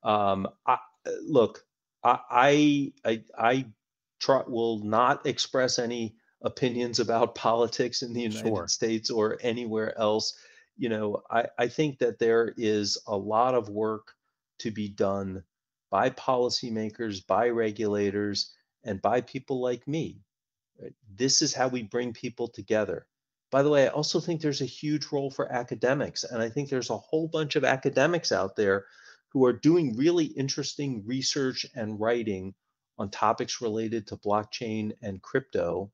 Um, 0.03 0.47
I, 0.67 0.79
look, 1.21 1.63
I 2.03 2.91
I 3.05 3.23
I 3.37 3.65
try, 4.19 4.43
will 4.45 4.79
not 4.83 5.25
express 5.25 5.79
any 5.79 6.17
opinions 6.41 6.99
about 6.99 7.35
politics 7.47 8.01
in 8.01 8.13
the 8.13 8.21
United 8.21 8.47
sure. 8.47 8.67
States 8.67 9.09
or 9.09 9.37
anywhere 9.41 9.97
else. 9.97 10.37
You 10.75 10.89
know, 10.89 11.21
I, 11.29 11.45
I 11.57 11.67
think 11.67 11.99
that 11.99 12.19
there 12.19 12.53
is 12.57 12.97
a 13.07 13.15
lot 13.15 13.53
of 13.53 13.69
work 13.69 14.13
to 14.59 14.71
be 14.71 14.89
done 14.89 15.43
by 15.93 16.09
policymakers, 16.09 17.23
by 17.27 17.49
regulators, 17.49 18.51
and 18.83 18.99
by 18.99 19.21
people 19.21 19.61
like 19.61 19.87
me. 19.87 20.19
This 21.15 21.43
is 21.43 21.53
how 21.53 21.67
we 21.67 21.83
bring 21.83 22.13
people 22.13 22.47
together. 22.47 23.05
By 23.51 23.61
the 23.61 23.69
way, 23.69 23.85
I 23.85 23.91
also 23.91 24.19
think 24.19 24.41
there's 24.41 24.63
a 24.63 24.77
huge 24.81 25.05
role 25.11 25.29
for 25.29 25.53
academics. 25.53 26.23
And 26.23 26.41
I 26.41 26.49
think 26.49 26.69
there's 26.69 26.89
a 26.89 26.97
whole 26.97 27.27
bunch 27.27 27.55
of 27.55 27.63
academics 27.63 28.31
out 28.31 28.55
there 28.55 28.87
who 29.29 29.45
are 29.45 29.53
doing 29.53 29.95
really 29.95 30.25
interesting 30.25 31.03
research 31.05 31.63
and 31.75 31.99
writing 31.99 32.55
on 32.97 33.11
topics 33.11 33.61
related 33.61 34.07
to 34.07 34.17
blockchain 34.17 34.93
and 35.03 35.21
crypto 35.21 35.91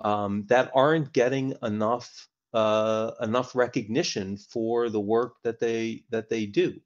um, 0.00 0.46
that 0.48 0.70
aren't 0.74 1.12
getting 1.12 1.52
enough 1.62 2.26
uh, 2.54 3.10
enough 3.20 3.54
recognition 3.54 4.38
for 4.38 4.88
the 4.88 5.00
work 5.00 5.34
that 5.42 5.60
they 5.60 6.04
that 6.08 6.30
they 6.30 6.46
do, 6.46 6.80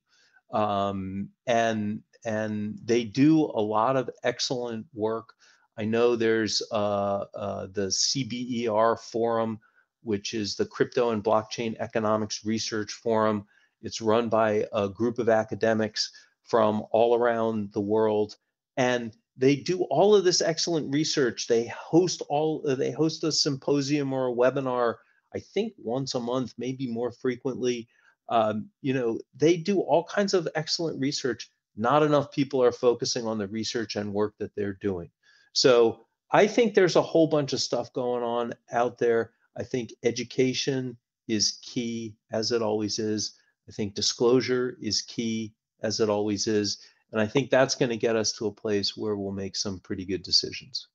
um, 0.53 1.29
and 1.47 2.03
and 2.27 2.79
they 2.85 3.05
do 3.05 3.45
a 3.45 3.63
lot 3.63 3.97
of 3.97 4.11
excellent 4.25 4.87
work. 4.93 5.33
I 5.79 5.85
know 5.85 6.17
there's 6.17 6.63
uh, 6.73 7.25
uh, 7.35 7.67
the 7.73 7.87
CBER 7.87 8.99
forum, 8.99 9.61
which 10.03 10.35
is 10.35 10.57
the 10.57 10.67
Crypto 10.67 11.11
and 11.11 11.25
Blockchain 11.25 11.77
Economics 11.79 12.45
Research 12.45 12.93
Forum 12.93 13.47
it's 13.83 14.01
run 14.01 14.29
by 14.29 14.67
a 14.73 14.89
group 14.89 15.19
of 15.19 15.29
academics 15.29 16.11
from 16.43 16.85
all 16.91 17.15
around 17.15 17.73
the 17.73 17.81
world. 17.81 18.37
And 18.77 19.17
they 19.37 19.57
do 19.57 19.83
all 19.85 20.15
of 20.15 20.25
this 20.25 20.41
excellent 20.41 20.93
research. 20.93 21.47
They 21.47 21.67
host 21.67 22.23
all 22.29 22.63
they 22.63 22.91
host 22.91 23.25
a 23.25 23.33
symposium 23.33 24.13
or 24.13 24.29
a 24.29 24.35
webinar, 24.35 24.97
I 25.35 25.41
think 25.41 25.75
once 25.79 26.15
a 26.15 26.21
month, 26.21 26.55
maybe 26.59 26.91
more 26.91 27.13
frequently. 27.13 27.89
Um, 28.29 28.71
you 28.83 28.95
know, 28.95 29.21
they 29.37 29.57
do 29.57 29.81
all 29.81 30.05
kinds 30.05 30.35
of 30.35 30.49
excellent 30.55 31.01
research. 31.01 31.51
Not 31.77 32.03
enough 32.03 32.33
people 32.33 32.63
are 32.63 32.73
focusing 32.73 33.27
on 33.27 33.39
the 33.39 33.49
research 33.49 33.97
and 33.97 34.13
work 34.13 34.35
that 34.39 34.55
they're 34.55 34.79
doing. 34.81 35.11
So 35.53 36.07
I 36.31 36.47
think 36.47 36.75
there's 36.75 36.97
a 36.97 37.03
whole 37.03 37.27
bunch 37.27 37.53
of 37.53 37.61
stuff 37.61 37.93
going 37.93 38.23
on 38.23 38.53
out 38.73 38.99
there. 38.99 39.33
I 39.57 39.63
think 39.63 39.93
education 40.03 40.97
is 41.29 41.59
key, 41.63 42.17
as 42.33 42.53
it 42.53 42.63
always 42.63 42.99
is. 42.99 43.39
I 43.69 43.73
think 43.73 43.95
disclosure 43.95 44.77
is 44.81 45.03
key, 45.03 45.55
as 45.83 46.01
it 46.01 46.09
always 46.09 46.47
is. 46.47 46.79
And 47.13 47.21
I 47.21 47.27
think 47.27 47.51
that's 47.51 47.75
going 47.75 47.91
to 47.91 47.97
get 47.97 48.17
us 48.17 48.33
to 48.33 48.47
a 48.47 48.53
place 48.53 48.97
where 48.97 49.17
we'll 49.17 49.33
make 49.33 49.57
some 49.57 49.81
pretty 49.81 50.05
good 50.05 50.23
decisions. 50.23 50.89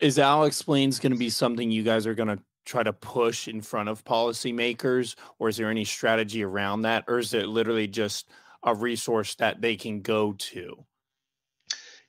Is 0.00 0.18
Owl 0.18 0.44
Explains 0.44 1.00
going 1.00 1.12
to 1.12 1.18
be 1.18 1.30
something 1.30 1.70
you 1.70 1.82
guys 1.82 2.06
are 2.06 2.14
going 2.14 2.36
to 2.36 2.42
try 2.64 2.82
to 2.82 2.92
push 2.92 3.48
in 3.48 3.60
front 3.60 3.88
of 3.88 4.04
policymakers, 4.04 5.14
or 5.38 5.48
is 5.48 5.56
there 5.56 5.70
any 5.70 5.84
strategy 5.84 6.42
around 6.42 6.82
that, 6.82 7.04
or 7.08 7.18
is 7.18 7.32
it 7.32 7.48
literally 7.48 7.86
just 7.86 8.28
a 8.66 8.74
resource 8.74 9.36
that 9.36 9.62
they 9.62 9.76
can 9.76 10.02
go 10.02 10.34
to? 10.34 10.84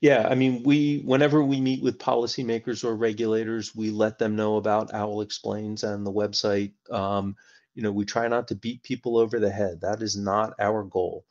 Yeah, 0.00 0.28
I 0.30 0.34
mean, 0.34 0.62
we 0.62 1.02
whenever 1.04 1.42
we 1.42 1.60
meet 1.60 1.82
with 1.82 1.98
policymakers 1.98 2.84
or 2.84 2.94
regulators, 2.94 3.74
we 3.74 3.90
let 3.90 4.18
them 4.18 4.36
know 4.36 4.56
about 4.56 4.94
Owl 4.94 5.22
Explains 5.22 5.82
and 5.82 6.06
the 6.06 6.12
website. 6.12 6.72
Um, 6.90 7.34
you 7.74 7.82
know, 7.82 7.92
we 7.92 8.04
try 8.04 8.28
not 8.28 8.46
to 8.48 8.54
beat 8.54 8.82
people 8.82 9.16
over 9.16 9.40
the 9.40 9.50
head. 9.50 9.80
That 9.80 10.02
is 10.02 10.16
not 10.16 10.54
our 10.60 10.84
goal. 10.84 11.24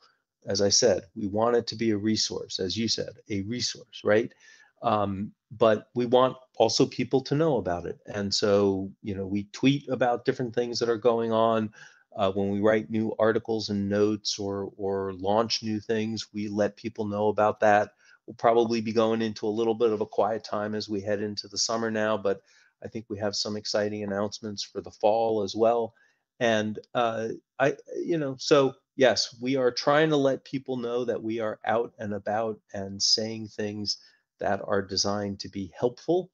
As 0.46 0.60
I 0.60 0.68
said, 0.68 1.02
we 1.14 1.26
want 1.26 1.56
it 1.56 1.66
to 1.68 1.76
be 1.76 1.90
a 1.90 1.96
resource, 1.96 2.58
as 2.58 2.76
you 2.76 2.88
said, 2.88 3.10
a 3.30 3.42
resource, 3.42 4.02
right? 4.04 4.32
Um, 4.82 5.32
but 5.50 5.88
we 5.94 6.06
want 6.06 6.36
also 6.56 6.86
people 6.86 7.20
to 7.22 7.34
know 7.34 7.56
about 7.56 7.86
it. 7.86 7.98
And 8.06 8.32
so, 8.32 8.90
you 9.02 9.14
know, 9.14 9.26
we 9.26 9.44
tweet 9.52 9.88
about 9.88 10.24
different 10.24 10.54
things 10.54 10.78
that 10.78 10.88
are 10.88 10.98
going 10.98 11.32
on. 11.32 11.72
Uh, 12.18 12.32
when 12.32 12.50
we 12.50 12.60
write 12.60 12.90
new 12.90 13.14
articles 13.18 13.68
and 13.70 13.88
notes 13.88 14.38
or 14.40 14.72
or 14.76 15.12
launch 15.14 15.62
new 15.62 15.78
things, 15.80 16.26
we 16.34 16.48
let 16.48 16.76
people 16.76 17.06
know 17.06 17.28
about 17.28 17.60
that. 17.60 17.92
We'll 18.26 18.34
probably 18.34 18.80
be 18.80 18.92
going 18.92 19.22
into 19.22 19.46
a 19.46 19.58
little 19.58 19.74
bit 19.74 19.92
of 19.92 20.00
a 20.00 20.06
quiet 20.06 20.42
time 20.44 20.74
as 20.74 20.88
we 20.88 21.00
head 21.00 21.22
into 21.22 21.46
the 21.48 21.56
summer 21.58 21.90
now, 21.90 22.18
but 22.18 22.42
I 22.84 22.88
think 22.88 23.06
we 23.08 23.18
have 23.18 23.36
some 23.36 23.56
exciting 23.56 24.02
announcements 24.02 24.64
for 24.64 24.80
the 24.80 24.90
fall 24.90 25.44
as 25.44 25.54
well. 25.54 25.94
And 26.40 26.78
uh, 26.94 27.28
I, 27.58 27.76
you 28.04 28.18
know, 28.18 28.36
so 28.38 28.74
yes, 28.96 29.34
we 29.40 29.56
are 29.56 29.70
trying 29.70 30.10
to 30.10 30.16
let 30.16 30.44
people 30.44 30.76
know 30.76 31.04
that 31.04 31.22
we 31.22 31.40
are 31.40 31.60
out 31.64 31.94
and 31.98 32.12
about 32.12 32.60
and 32.74 33.02
saying 33.02 33.48
things 33.48 33.98
that 34.40 34.60
are 34.64 34.82
designed 34.82 35.40
to 35.40 35.48
be 35.48 35.72
helpful. 35.78 36.30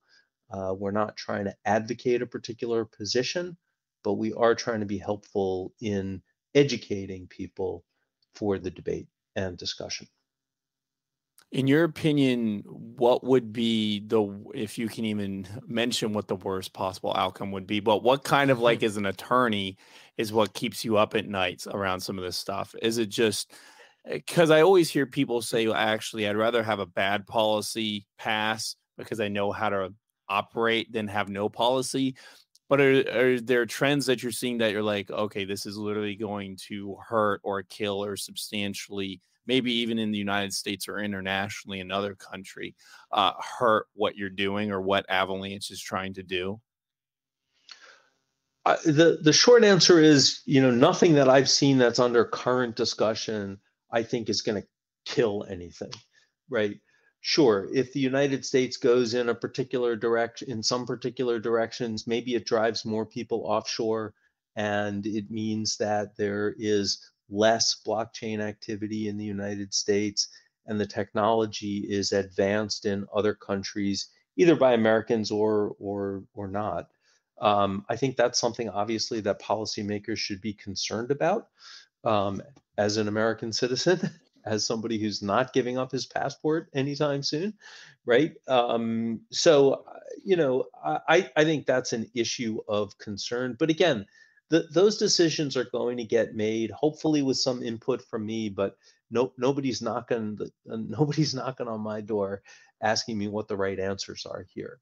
Uh, 0.50 0.74
we're 0.76 0.90
not 0.90 1.16
trying 1.16 1.44
to 1.44 1.56
advocate 1.64 2.22
a 2.22 2.26
particular 2.26 2.84
position, 2.84 3.56
but 4.04 4.14
we 4.14 4.32
are 4.34 4.54
trying 4.54 4.80
to 4.80 4.86
be 4.86 4.98
helpful 4.98 5.72
in 5.80 6.22
educating 6.54 7.26
people 7.26 7.84
for 8.34 8.58
the 8.58 8.70
debate 8.70 9.08
and 9.34 9.56
discussion 9.58 10.06
in 11.54 11.68
your 11.68 11.84
opinion, 11.84 12.64
what 12.66 13.22
would 13.22 13.52
be 13.52 14.00
the 14.00 14.26
if 14.54 14.76
you 14.76 14.88
can 14.88 15.04
even 15.04 15.46
mention 15.68 16.12
what 16.12 16.26
the 16.26 16.34
worst 16.34 16.72
possible 16.72 17.14
outcome 17.16 17.52
would 17.52 17.66
be? 17.66 17.78
But 17.78 18.02
what 18.02 18.24
kind 18.24 18.50
of 18.50 18.58
like 18.58 18.82
as 18.82 18.96
an 18.96 19.06
attorney 19.06 19.78
is 20.18 20.32
what 20.32 20.52
keeps 20.52 20.84
you 20.84 20.96
up 20.96 21.14
at 21.14 21.28
nights 21.28 21.68
around 21.68 22.00
some 22.00 22.18
of 22.18 22.24
this 22.24 22.36
stuff? 22.36 22.74
Is 22.82 22.98
it 22.98 23.08
just 23.08 23.52
because 24.04 24.50
eh, 24.50 24.56
I 24.56 24.62
always 24.62 24.90
hear 24.90 25.06
people 25.06 25.40
say, 25.42 25.68
well, 25.68 25.76
actually, 25.76 26.28
I'd 26.28 26.36
rather 26.36 26.62
have 26.62 26.80
a 26.80 26.86
bad 26.86 27.24
policy 27.24 28.04
pass 28.18 28.74
because 28.98 29.20
I 29.20 29.28
know 29.28 29.52
how 29.52 29.68
to 29.68 29.94
operate 30.28 30.92
than 30.92 31.06
have 31.06 31.28
no 31.28 31.48
policy. 31.48 32.16
But 32.68 32.80
are, 32.80 33.04
are 33.10 33.40
there 33.40 33.66
trends 33.66 34.06
that 34.06 34.22
you're 34.22 34.32
seeing 34.32 34.58
that 34.58 34.72
you're 34.72 34.82
like, 34.82 35.10
okay, 35.10 35.44
this 35.44 35.66
is 35.66 35.76
literally 35.76 36.16
going 36.16 36.56
to 36.68 36.96
hurt 37.06 37.40
or 37.44 37.62
kill 37.62 38.02
or 38.02 38.16
substantially 38.16 39.20
maybe 39.46 39.72
even 39.72 39.98
in 39.98 40.10
the 40.10 40.18
United 40.18 40.52
States 40.52 40.88
or 40.88 40.98
internationally, 40.98 41.80
another 41.80 42.14
country, 42.14 42.74
uh, 43.12 43.32
hurt 43.58 43.86
what 43.94 44.16
you're 44.16 44.30
doing 44.30 44.70
or 44.70 44.80
what 44.80 45.06
Avalanche 45.08 45.70
is 45.70 45.80
trying 45.80 46.14
to 46.14 46.22
do? 46.22 46.60
Uh, 48.66 48.76
the 48.86 49.18
the 49.22 49.32
short 49.32 49.62
answer 49.62 50.00
is, 50.00 50.40
you 50.46 50.62
know, 50.62 50.70
nothing 50.70 51.12
that 51.14 51.28
I've 51.28 51.50
seen 51.50 51.76
that's 51.76 51.98
under 51.98 52.24
current 52.24 52.76
discussion, 52.76 53.58
I 53.92 54.02
think, 54.02 54.30
is 54.30 54.40
going 54.40 54.62
to 54.62 54.68
kill 55.04 55.44
anything, 55.50 55.92
right? 56.48 56.80
Sure, 57.26 57.70
if 57.72 57.94
the 57.94 58.00
United 58.00 58.44
States 58.44 58.76
goes 58.76 59.14
in 59.14 59.30
a 59.30 59.34
particular 59.34 59.96
direction, 59.96 60.50
in 60.50 60.62
some 60.62 60.84
particular 60.84 61.38
directions, 61.38 62.06
maybe 62.06 62.34
it 62.34 62.44
drives 62.44 62.84
more 62.84 63.06
people 63.06 63.46
offshore, 63.46 64.12
and 64.56 65.06
it 65.06 65.30
means 65.30 65.78
that 65.78 66.14
there 66.18 66.54
is 66.58 67.10
less 67.30 67.80
blockchain 67.86 68.40
activity 68.40 69.08
in 69.08 69.16
the 69.16 69.24
United 69.24 69.72
States, 69.72 70.28
and 70.66 70.78
the 70.78 70.86
technology 70.86 71.78
is 71.88 72.12
advanced 72.12 72.84
in 72.84 73.06
other 73.14 73.32
countries, 73.32 74.10
either 74.36 74.54
by 74.54 74.74
Americans 74.74 75.30
or 75.30 75.74
or 75.78 76.24
or 76.34 76.46
not. 76.46 76.90
Um, 77.40 77.86
I 77.88 77.96
think 77.96 78.18
that's 78.18 78.38
something 78.38 78.68
obviously 78.68 79.20
that 79.20 79.40
policymakers 79.40 80.18
should 80.18 80.42
be 80.42 80.52
concerned 80.52 81.10
about. 81.10 81.48
Um, 82.04 82.42
as 82.76 82.98
an 82.98 83.08
American 83.08 83.50
citizen, 83.50 84.10
as 84.46 84.66
somebody 84.66 84.98
who's 84.98 85.22
not 85.22 85.52
giving 85.52 85.78
up 85.78 85.90
his 85.90 86.06
passport 86.06 86.68
anytime 86.74 87.22
soon, 87.22 87.54
right? 88.06 88.34
Um, 88.48 89.20
so, 89.30 89.84
you 90.24 90.36
know, 90.36 90.64
I, 90.84 91.30
I 91.36 91.44
think 91.44 91.66
that's 91.66 91.92
an 91.92 92.10
issue 92.14 92.60
of 92.68 92.96
concern. 92.98 93.56
But 93.58 93.70
again, 93.70 94.06
the, 94.50 94.66
those 94.72 94.98
decisions 94.98 95.56
are 95.56 95.64
going 95.64 95.96
to 95.96 96.04
get 96.04 96.34
made, 96.34 96.70
hopefully 96.70 97.22
with 97.22 97.38
some 97.38 97.62
input 97.62 98.02
from 98.02 98.26
me, 98.26 98.48
but 98.48 98.76
no 99.10 99.32
nobody's 99.38 99.80
knocking 99.80 100.36
the, 100.36 100.50
uh, 100.70 100.76
nobody's 100.76 101.34
knocking 101.34 101.68
on 101.68 101.80
my 101.80 102.00
door 102.00 102.42
asking 102.82 103.16
me 103.16 103.28
what 103.28 103.48
the 103.48 103.56
right 103.56 103.78
answers 103.78 104.26
are 104.26 104.46
here 104.52 104.80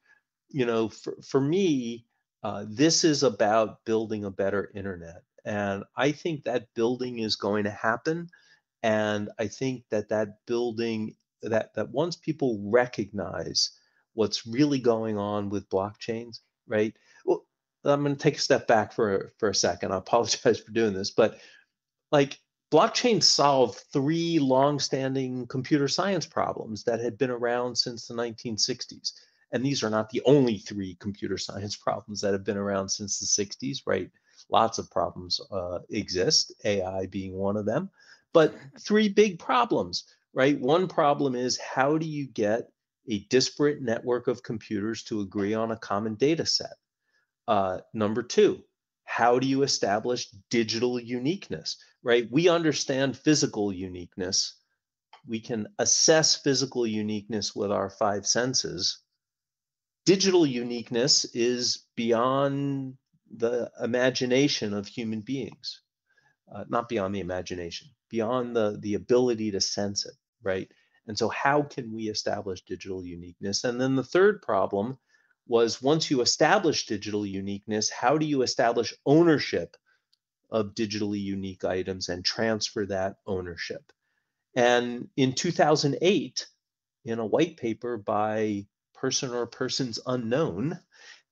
you 0.49 0.67
know 0.67 0.89
for, 0.89 1.15
for 1.23 1.41
me 1.41 2.05
uh, 2.43 2.65
this 2.69 3.05
is 3.05 3.23
about 3.23 3.85
building 3.85 4.25
a 4.25 4.31
better 4.31 4.73
internet 4.75 5.23
and 5.45 5.85
i 5.97 6.11
think 6.11 6.43
that 6.43 6.73
building 6.75 7.19
is 7.19 7.37
going 7.37 7.65
to 7.65 7.71
happen 7.71 8.29
and 8.83 9.29
i 9.39 9.47
think 9.47 9.85
that 9.91 10.09
that 10.09 10.45
building 10.47 11.15
that 11.43 11.75
that 11.75 11.91
once 11.91 12.17
people 12.17 12.61
recognize 12.65 13.73
what's 14.15 14.47
really 14.47 14.79
going 14.79 15.19
on 15.19 15.49
with 15.49 15.69
blockchains 15.69 16.41
right? 16.69 16.95
Well 17.25 17.45
i'm 17.85 18.03
going 18.03 18.15
to 18.15 18.23
take 18.23 18.37
a 18.37 18.41
step 18.41 18.67
back 18.69 18.93
for 18.93 19.33
for 19.39 19.49
a 19.49 19.55
second. 19.55 19.93
I 19.93 19.99
apologize 19.99 20.61
for 20.61 20.73
doing 20.73 20.95
this 20.95 21.11
but 21.11 21.39
like 22.11 22.39
blockchain 22.73 23.23
solved 23.23 23.81
three 23.93 24.39
long-standing 24.39 25.47
computer 25.47 25.89
science 25.89 26.27
problems 26.27 26.85
that 26.85 27.01
had 27.01 27.19
been 27.19 27.31
around 27.31 27.77
since 27.77 28.07
the 28.07 28.15
1960s 28.15 29.13
and 29.53 29.65
these 29.65 29.83
are 29.83 29.91
not 29.91 30.09
the 30.11 30.23
only 30.25 30.59
three 30.59 30.97
computer 31.01 31.37
science 31.37 31.77
problems 31.77 32.21
that 32.21 32.33
have 32.33 32.45
been 32.45 32.57
around 32.57 32.89
since 32.89 33.19
the 33.19 33.45
60s 33.45 33.81
right? 33.87 34.11
Lots 34.51 34.79
of 34.79 34.91
problems 34.91 35.41
uh, 35.51 35.81
exist 35.91 36.53
ai 36.65 37.07
being 37.07 37.35
one 37.35 37.57
of 37.57 37.67
them 37.67 37.91
but 38.33 38.55
three 38.81 39.09
big 39.09 39.39
problems 39.39 40.05
right 40.35 40.59
one 40.61 40.89
problem 40.89 41.35
is 41.35 41.59
how 41.59 41.99
do 41.99 42.07
you 42.07 42.27
get 42.27 42.69
a 43.11 43.21
disparate 43.31 43.83
network 43.83 44.29
of 44.29 44.43
computers 44.43 45.03
to 45.03 45.21
agree 45.21 45.55
on 45.55 45.73
a 45.73 45.77
common 45.77 46.15
data 46.15 46.47
set 46.47 46.75
uh, 47.49 47.79
number 47.93 48.23
two 48.23 48.63
how 49.05 49.39
do 49.39 49.47
you 49.47 49.63
establish 49.63 50.31
digital 50.51 50.99
uniqueness 51.01 51.77
right? 52.03 52.29
We 52.31 52.49
understand 52.49 53.17
physical 53.17 53.73
uniqueness. 53.73 54.57
We 55.27 55.41
can 55.41 55.69
assess 55.79 56.37
physical 56.37 56.87
uniqueness 56.87 57.55
with 57.55 57.71
our 57.71 57.91
five 57.91 58.27
senses. 58.27 58.99
Digital 60.05 60.45
uniqueness 60.45 61.25
is 61.27 61.87
beyond 61.97 62.95
the 63.37 63.71
imagination 63.81 64.75
of 64.75 64.87
human 64.87 65.21
beings, 65.21 65.81
uh, 66.53 66.65
not 66.69 66.89
beyond 66.89 67.15
the 67.15 67.21
imagination, 67.21 67.89
beyond 68.13 68.55
the, 68.55 68.79
the 68.81 68.95
ability 68.95 69.51
to 69.51 69.61
sense 69.61 70.07
it, 70.07 70.15
right? 70.45 70.71
And 71.09 71.19
so, 71.19 71.29
how 71.29 71.63
can 71.63 71.93
we 71.93 72.05
establish 72.05 72.65
digital 72.65 73.05
uniqueness? 73.05 73.65
And 73.65 73.81
then 73.81 73.97
the 73.97 74.05
third 74.05 74.41
problem 74.43 74.99
was 75.49 75.83
once 75.83 76.13
you 76.13 76.21
establish 76.21 76.87
digital 76.87 77.27
uniqueness, 77.27 77.91
how 77.91 78.17
do 78.19 78.25
you 78.25 78.43
establish 78.43 78.95
ownership 79.05 79.77
of 80.53 80.75
digitally 80.75 81.21
unique 81.21 81.65
items 81.65 82.11
and 82.11 82.25
transfer 82.25 82.85
that 82.87 83.17
ownership. 83.27 83.91
And 84.55 85.09
in 85.17 85.33
2008, 85.33 86.47
in 87.07 87.19
a 87.19 87.27
white 87.27 87.57
paper 87.57 87.97
by 87.97 88.67
person 88.95 89.33
or 89.33 89.47
persons 89.47 89.99
unknown, 90.07 90.79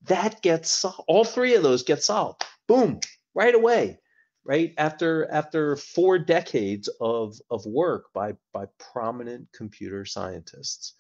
that 0.05 0.41
gets 0.41 0.85
all 1.07 1.25
three 1.25 1.55
of 1.55 1.63
those 1.63 1.83
get 1.83 2.03
solved. 2.03 2.43
Boom, 2.67 3.01
right 3.35 3.55
away, 3.55 4.01
right 4.45 4.73
after 4.79 5.31
after 5.31 5.77
four 5.77 6.19
decades 6.19 6.89
of 7.01 7.39
of 7.51 7.65
work 7.67 8.13
by 8.13 8.35
by 8.53 8.67
prominent 8.93 9.49
computer 9.53 10.05
scientists, 10.05 10.95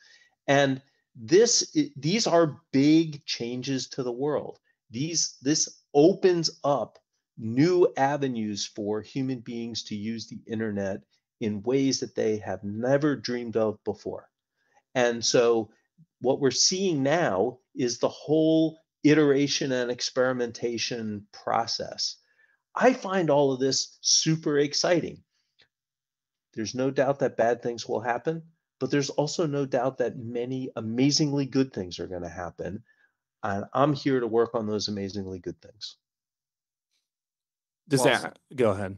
and 0.46 0.83
this 1.14 1.76
these 1.96 2.26
are 2.26 2.61
big 2.72 3.24
changes 3.24 3.88
to 3.88 4.03
the 4.03 4.12
world. 4.12 4.59
These 4.90 5.37
this 5.42 5.83
opens 5.94 6.50
up 6.64 6.98
new 7.38 7.90
avenues 7.96 8.66
for 8.66 9.00
human 9.00 9.40
beings 9.40 9.83
to 9.85 9.96
use 9.96 10.26
the 10.26 10.40
internet 10.46 11.00
in 11.40 11.62
ways 11.62 12.00
that 12.00 12.14
they 12.14 12.37
have 12.38 12.62
never 12.62 13.16
dreamed 13.16 13.57
of 13.57 13.83
before. 13.85 14.29
And 14.94 15.24
so, 15.24 15.70
what 16.20 16.40
we're 16.40 16.50
seeing 16.50 17.03
now 17.03 17.59
is 17.74 17.98
the 17.98 18.09
whole 18.09 18.79
iteration 19.05 19.72
and 19.72 19.90
experimentation 19.90 21.26
process. 21.33 22.16
I 22.74 22.92
find 22.92 23.30
all 23.30 23.52
of 23.52 23.61
this 23.61 23.98
super 24.00 24.59
exciting. 24.59 25.22
There's 26.54 26.74
no 26.74 26.90
doubt 26.90 27.18
that 27.20 27.37
bad 27.37 27.62
things 27.62 27.88
will 27.88 28.00
happen, 28.00 28.42
but 28.78 28.90
there's 28.90 29.11
also 29.11 29.46
no 29.46 29.66
doubt 29.66 29.98
that 29.98 30.18
many 30.18 30.70
amazingly 30.76 31.46
good 31.46 31.72
things 31.72 31.98
are 32.00 32.06
going 32.06 32.22
to 32.22 32.28
happen. 32.28 32.83
And 33.42 33.64
I'm 33.72 33.92
here 33.92 34.20
to 34.20 34.26
work 34.26 34.54
on 34.54 34.66
those 34.66 34.88
amazingly 34.88 35.38
good 35.38 35.61
things. 35.62 35.96
Does 37.88 38.02
well, 38.04 38.22
that 38.22 38.38
go 38.54 38.70
ahead? 38.70 38.96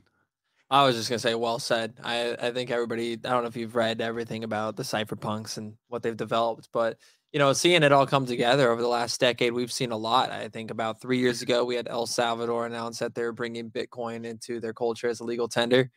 I 0.71 0.85
was 0.85 0.97
just 0.97 1.09
gonna 1.09 1.19
say, 1.19 1.35
well 1.35 1.59
said. 1.59 1.95
I 2.03 2.37
I 2.39 2.51
think 2.51 2.71
everybody. 2.71 3.13
I 3.13 3.17
don't 3.17 3.43
know 3.43 3.49
if 3.49 3.57
you've 3.57 3.75
read 3.75 4.01
everything 4.01 4.45
about 4.45 4.77
the 4.77 4.83
cypherpunks 4.83 5.57
and 5.57 5.75
what 5.89 6.03
they've 6.03 6.17
developed, 6.17 6.69
but 6.73 6.99
you 7.33 7.39
know, 7.39 7.53
seeing 7.53 7.83
it 7.83 7.93
all 7.93 8.07
come 8.07 8.27
together 8.27 8.71
over 8.71 8.83
the 8.83 8.89
last 8.89 9.19
decade, 9.19 9.53
we've 9.53 9.73
seen 9.73 9.91
a 9.91 9.97
lot. 9.97 10.31
I 10.31 10.49
think 10.49 10.71
about 10.71 11.01
three 11.01 11.19
years 11.19 11.43
ago, 11.43 11.65
we 11.65 11.75
had 11.75 11.89
El 11.89 12.07
Salvador 12.07 12.67
announce 12.67 12.99
that 12.99 13.15
they're 13.15 13.33
bringing 13.33 13.71
Bitcoin 13.71 14.25
into 14.25 14.61
their 14.61 14.75
culture 14.75 15.09
as 15.09 15.21
a 15.21 15.25
legal 15.25 15.49
tender. 15.49 15.91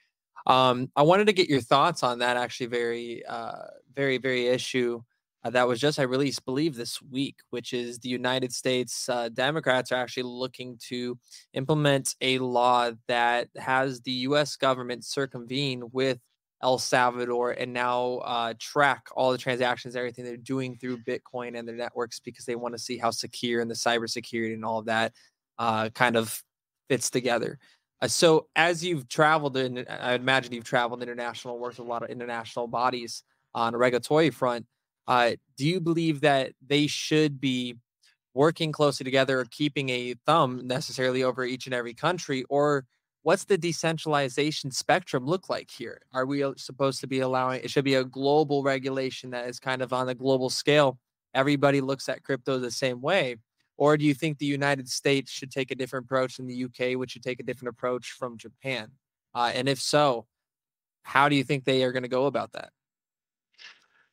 Um, 0.48 0.92
I 0.96 1.02
wanted 1.02 1.26
to 1.28 1.34
get 1.34 1.50
your 1.50 1.62
thoughts 1.62 2.04
on 2.04 2.20
that. 2.20 2.38
Actually, 2.38 2.68
very, 2.68 3.26
uh, 3.26 3.66
very, 3.96 4.18
very 4.18 4.48
issue 4.48 5.02
uh, 5.46 5.52
that 5.52 5.68
was 5.68 5.80
just 5.80 6.00
I 6.00 6.04
released, 6.04 6.44
believe 6.44 6.76
this 6.76 7.00
week, 7.04 7.36
which 7.52 7.72
is 7.72 8.00
the 8.00 8.10
United 8.10 8.52
States 8.52 9.08
uh, 9.08 9.30
Democrats 9.30 9.92
are 9.92 9.96
actually 9.96 10.24
looking 10.24 10.78
to 10.90 11.18
implement 11.54 12.16
a 12.20 12.40
law 12.40 12.92
that 13.08 13.50
has 13.56 14.02
the 14.02 14.12
U.S. 14.12 14.56
government 14.56 15.06
circumvene 15.06 15.84
with 15.92 16.20
El 16.66 16.78
Salvador 16.78 17.52
and 17.52 17.72
now 17.72 18.16
uh, 18.26 18.54
track 18.60 19.06
all 19.16 19.32
the 19.32 19.38
transactions, 19.38 19.96
everything 19.96 20.26
they're 20.26 20.36
doing 20.36 20.78
through 20.78 20.98
Bitcoin 20.98 21.58
and 21.58 21.68
their 21.68 21.76
networks 21.76 22.20
because 22.20 22.46
they 22.46 22.56
want 22.56 22.74
to 22.74 22.80
see 22.80 22.98
how 22.98 23.12
secure 23.12 23.62
and 23.62 23.72
the 23.72 23.76
cybersecurity 23.76 24.54
and 24.54 24.66
all 24.66 24.80
of 24.80 24.86
that 24.86 25.14
uh, 25.60 25.90
kind 25.90 26.18
of 26.18 26.44
fits 26.90 27.10
together. 27.10 27.60
Uh, 28.02 28.08
so, 28.08 28.48
as 28.58 28.84
you've 28.84 29.08
traveled, 29.08 29.56
and 29.56 29.86
I 29.90 30.16
imagine 30.16 30.52
you've 30.52 30.66
traveled 30.66 31.02
international, 31.02 31.60
worked 31.60 31.78
with 31.78 31.88
a 31.88 31.90
lot 31.90 32.04
of 32.04 32.10
international 32.10 32.68
bodies 32.68 33.24
on 33.54 33.74
a 33.74 33.78
regulatory 33.78 34.32
front 34.32 34.66
uh, 35.08 35.32
do 35.58 35.66
you 35.66 35.80
believe 35.80 36.22
that 36.22 36.54
they 36.66 36.88
should 36.88 37.40
be 37.40 37.76
working 38.34 38.72
closely 38.72 39.04
together 39.04 39.40
or 39.40 39.46
keeping 39.46 39.90
a 39.90 40.16
thumb 40.26 40.62
necessarily 40.66 41.24
over 41.24 41.46
each 41.46 41.68
and 41.68 41.74
every 41.74 41.94
country? 41.94 42.44
Or 42.50 42.86
what's 43.26 43.46
the 43.46 43.58
decentralization 43.58 44.70
spectrum 44.70 45.26
look 45.26 45.50
like 45.50 45.72
here? 45.72 46.04
Are 46.14 46.28
we 46.28 46.46
supposed 46.58 47.02
to 47.02 47.08
be 47.08 47.22
allowing 47.22 47.60
it 47.64 47.72
should 47.72 47.84
be 47.84 47.96
a 47.96 48.04
global 48.04 48.62
regulation 48.62 49.32
that 49.32 49.48
is 49.48 49.60
kind 49.60 49.82
of 49.82 49.92
on 49.94 50.08
a 50.08 50.14
global 50.14 50.52
scale? 50.52 51.00
Everybody 51.34 51.82
looks 51.82 52.08
at 52.08 52.22
crypto 52.22 52.60
the 52.60 52.70
same 52.70 53.02
way. 53.02 53.38
Or 53.78 53.98
do 53.98 54.06
you 54.06 54.14
think 54.14 54.38
the 54.38 54.46
United 54.46 54.88
States 54.88 55.32
should 55.32 55.50
take 55.50 55.72
a 55.72 55.76
different 55.76 56.06
approach 56.06 56.38
than 56.38 56.46
the 56.46 56.66
UK, 56.66 57.00
which 57.00 57.12
should 57.12 57.24
take 57.24 57.40
a 57.40 57.44
different 57.44 57.70
approach 57.70 58.12
from 58.12 58.38
Japan? 58.38 58.92
Uh, 59.34 59.52
and 59.56 59.68
if 59.68 59.82
so, 59.82 60.28
how 61.02 61.28
do 61.28 61.36
you 61.36 61.44
think 61.44 61.64
they 61.64 61.84
are 61.84 61.92
going 61.92 62.04
to 62.04 62.10
go 62.10 62.28
about 62.28 62.52
that? 62.52 62.70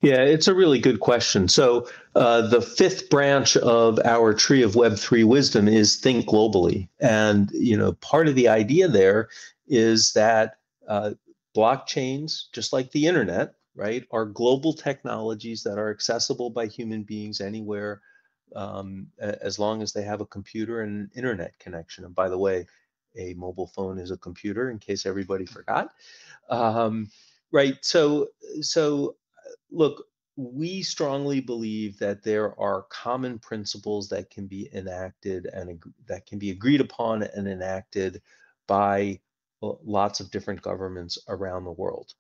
Yeah, 0.03 0.23
it's 0.23 0.49
a 0.49 0.55
really 0.55 0.81
good 0.81 0.99
question. 0.99 1.47
So, 1.49 1.89
uh, 2.17 2.49
the 2.49 2.61
fifth 2.61 3.09
branch 3.09 3.57
of 3.59 4.01
our 4.05 4.35
tree 4.35 4.63
of 4.63 4.73
Web3 4.73 5.25
wisdom 5.25 5.69
is 5.69 5.97
think 5.97 6.27
globally. 6.27 6.89
And, 7.01 7.51
you 7.53 7.77
know, 7.77 7.93
part 7.95 8.27
of 8.27 8.35
the 8.35 8.49
idea 8.49 8.89
there 8.89 9.29
is 9.69 10.13
that 10.15 10.57
uh, 10.89 11.13
blockchains, 11.57 12.51
just 12.53 12.73
like 12.73 12.91
the 12.91 13.07
internet, 13.07 13.55
right, 13.77 14.05
are 14.11 14.27
global 14.27 14.73
technologies 14.73 15.63
that 15.63 15.79
are 15.79 15.91
accessible 15.91 16.51
by 16.51 16.67
human 16.67 17.05
beings 17.05 17.41
anywhere 17.41 18.03
um, 18.57 19.07
as 19.21 19.59
long 19.61 19.83
as 19.83 19.93
they 19.93 20.03
have 20.03 20.21
a 20.21 20.27
computer 20.27 20.81
and 20.81 20.99
an 20.99 21.11
internet 21.15 21.57
connection. 21.61 22.05
And 22.05 22.15
by 22.15 22.29
the 22.29 22.39
way, 22.39 22.67
a 23.17 23.35
mobile 23.35 23.69
phone 23.69 23.99
is 23.99 24.11
a 24.11 24.17
computer, 24.17 24.69
in 24.69 24.79
case 24.81 25.07
everybody 25.07 25.47
forgot. 25.47 25.91
Um, 26.51 27.11
right. 27.53 27.77
So, 27.83 28.29
so 28.63 29.17
look, 29.73 30.05
we 30.37 30.83
strongly 30.83 31.41
believe 31.41 31.99
that 31.99 32.23
there 32.23 32.59
are 32.59 32.87
common 32.91 33.39
principles 33.39 34.09
that 34.09 34.31
can 34.31 34.47
be 34.47 34.69
enacted 34.73 35.47
and 35.47 35.83
that 36.07 36.27
can 36.27 36.39
be 36.39 36.51
agreed 36.51 36.81
upon 36.81 37.23
and 37.23 37.47
enacted 37.47 38.23
by 38.67 39.21
lots 39.61 40.21
of 40.21 40.31
different 40.31 40.63
governments 40.63 41.19
around 41.29 41.65
the 41.65 41.73
world. 41.73 42.15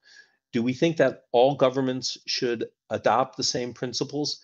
Do 0.52 0.62
we 0.62 0.74
think 0.74 0.98
that 0.98 1.22
all 1.32 1.54
governments 1.54 2.18
should 2.26 2.66
adopt 2.90 3.36
the 3.36 3.42
same 3.42 3.72
principles? 3.72 4.40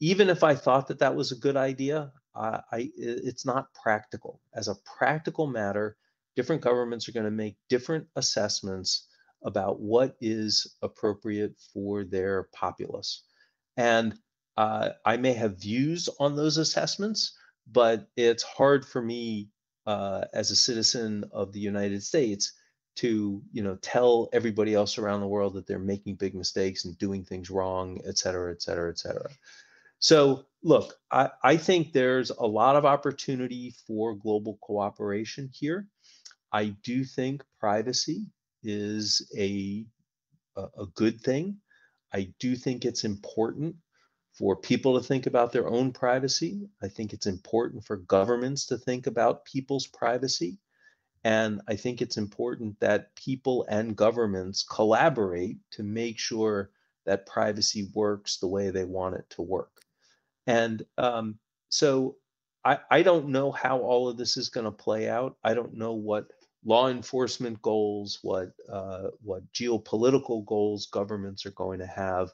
Even 0.00 0.28
if 0.28 0.42
I 0.42 0.56
thought 0.56 0.88
that 0.88 0.98
that 0.98 1.14
was 1.14 1.30
a 1.30 1.36
good 1.36 1.56
idea, 1.56 2.12
uh, 2.34 2.60
I, 2.72 2.90
it's 2.96 3.46
not 3.46 3.72
practical. 3.80 4.40
As 4.52 4.66
a 4.66 4.76
practical 4.98 5.46
matter, 5.46 5.96
different 6.34 6.62
governments 6.62 7.08
are 7.08 7.12
going 7.12 7.24
to 7.24 7.30
make 7.30 7.56
different 7.68 8.08
assessments 8.16 9.06
about 9.44 9.80
what 9.80 10.16
is 10.20 10.76
appropriate 10.82 11.54
for 11.72 12.04
their 12.04 12.48
populace. 12.54 13.24
And 13.76 14.14
uh, 14.56 14.90
I 15.04 15.16
may 15.16 15.32
have 15.32 15.60
views 15.60 16.08
on 16.20 16.36
those 16.36 16.58
assessments, 16.58 17.36
but 17.70 18.08
it's 18.16 18.42
hard 18.42 18.84
for 18.84 19.00
me 19.00 19.48
uh, 19.86 20.22
as 20.32 20.50
a 20.50 20.56
citizen 20.56 21.24
of 21.32 21.52
the 21.52 21.60
United 21.60 22.02
States 22.02 22.52
to 22.94 23.42
you 23.52 23.62
know 23.62 23.76
tell 23.76 24.28
everybody 24.32 24.74
else 24.74 24.98
around 24.98 25.20
the 25.20 25.28
world 25.28 25.54
that 25.54 25.66
they're 25.66 25.78
making 25.78 26.16
big 26.16 26.34
mistakes 26.34 26.84
and 26.84 26.98
doing 26.98 27.24
things 27.24 27.50
wrong 27.50 28.00
et 28.06 28.18
cetera 28.18 28.52
et 28.52 28.60
cetera 28.60 28.90
et 28.90 28.98
cetera 28.98 29.30
so 29.98 30.44
look 30.62 30.94
i, 31.10 31.30
I 31.42 31.56
think 31.56 31.92
there's 31.92 32.30
a 32.30 32.46
lot 32.46 32.76
of 32.76 32.84
opportunity 32.84 33.74
for 33.86 34.14
global 34.14 34.58
cooperation 34.60 35.48
here 35.52 35.86
i 36.52 36.66
do 36.84 37.04
think 37.04 37.42
privacy 37.58 38.26
is 38.62 39.30
a 39.36 39.84
a, 40.56 40.86
good 40.94 41.20
thing 41.20 41.56
i 42.12 42.32
do 42.38 42.54
think 42.54 42.84
it's 42.84 43.04
important 43.04 43.74
for 44.36 44.56
people 44.56 44.98
to 44.98 45.06
think 45.06 45.26
about 45.26 45.52
their 45.52 45.68
own 45.68 45.92
privacy 45.92 46.68
i 46.82 46.88
think 46.88 47.12
it's 47.12 47.26
important 47.26 47.84
for 47.84 47.96
governments 47.96 48.66
to 48.66 48.76
think 48.76 49.06
about 49.06 49.44
people's 49.44 49.86
privacy 49.86 50.58
and 51.24 51.60
I 51.68 51.76
think 51.76 52.02
it's 52.02 52.16
important 52.16 52.80
that 52.80 53.14
people 53.14 53.64
and 53.68 53.96
governments 53.96 54.64
collaborate 54.64 55.58
to 55.72 55.82
make 55.82 56.18
sure 56.18 56.70
that 57.04 57.26
privacy 57.26 57.90
works 57.94 58.38
the 58.38 58.48
way 58.48 58.70
they 58.70 58.84
want 58.84 59.16
it 59.16 59.28
to 59.30 59.42
work. 59.42 59.70
And 60.46 60.82
um, 60.98 61.38
so 61.68 62.16
I, 62.64 62.78
I 62.90 63.02
don't 63.02 63.28
know 63.28 63.52
how 63.52 63.78
all 63.78 64.08
of 64.08 64.16
this 64.16 64.36
is 64.36 64.48
going 64.48 64.64
to 64.64 64.72
play 64.72 65.08
out. 65.08 65.36
I 65.44 65.54
don't 65.54 65.74
know 65.74 65.92
what 65.92 66.26
law 66.64 66.88
enforcement 66.88 67.60
goals, 67.62 68.18
what 68.22 68.52
uh, 68.70 69.08
what 69.22 69.50
geopolitical 69.52 70.44
goals 70.46 70.86
governments 70.86 71.44
are 71.46 71.52
going 71.52 71.80
to 71.80 71.86
have. 71.86 72.30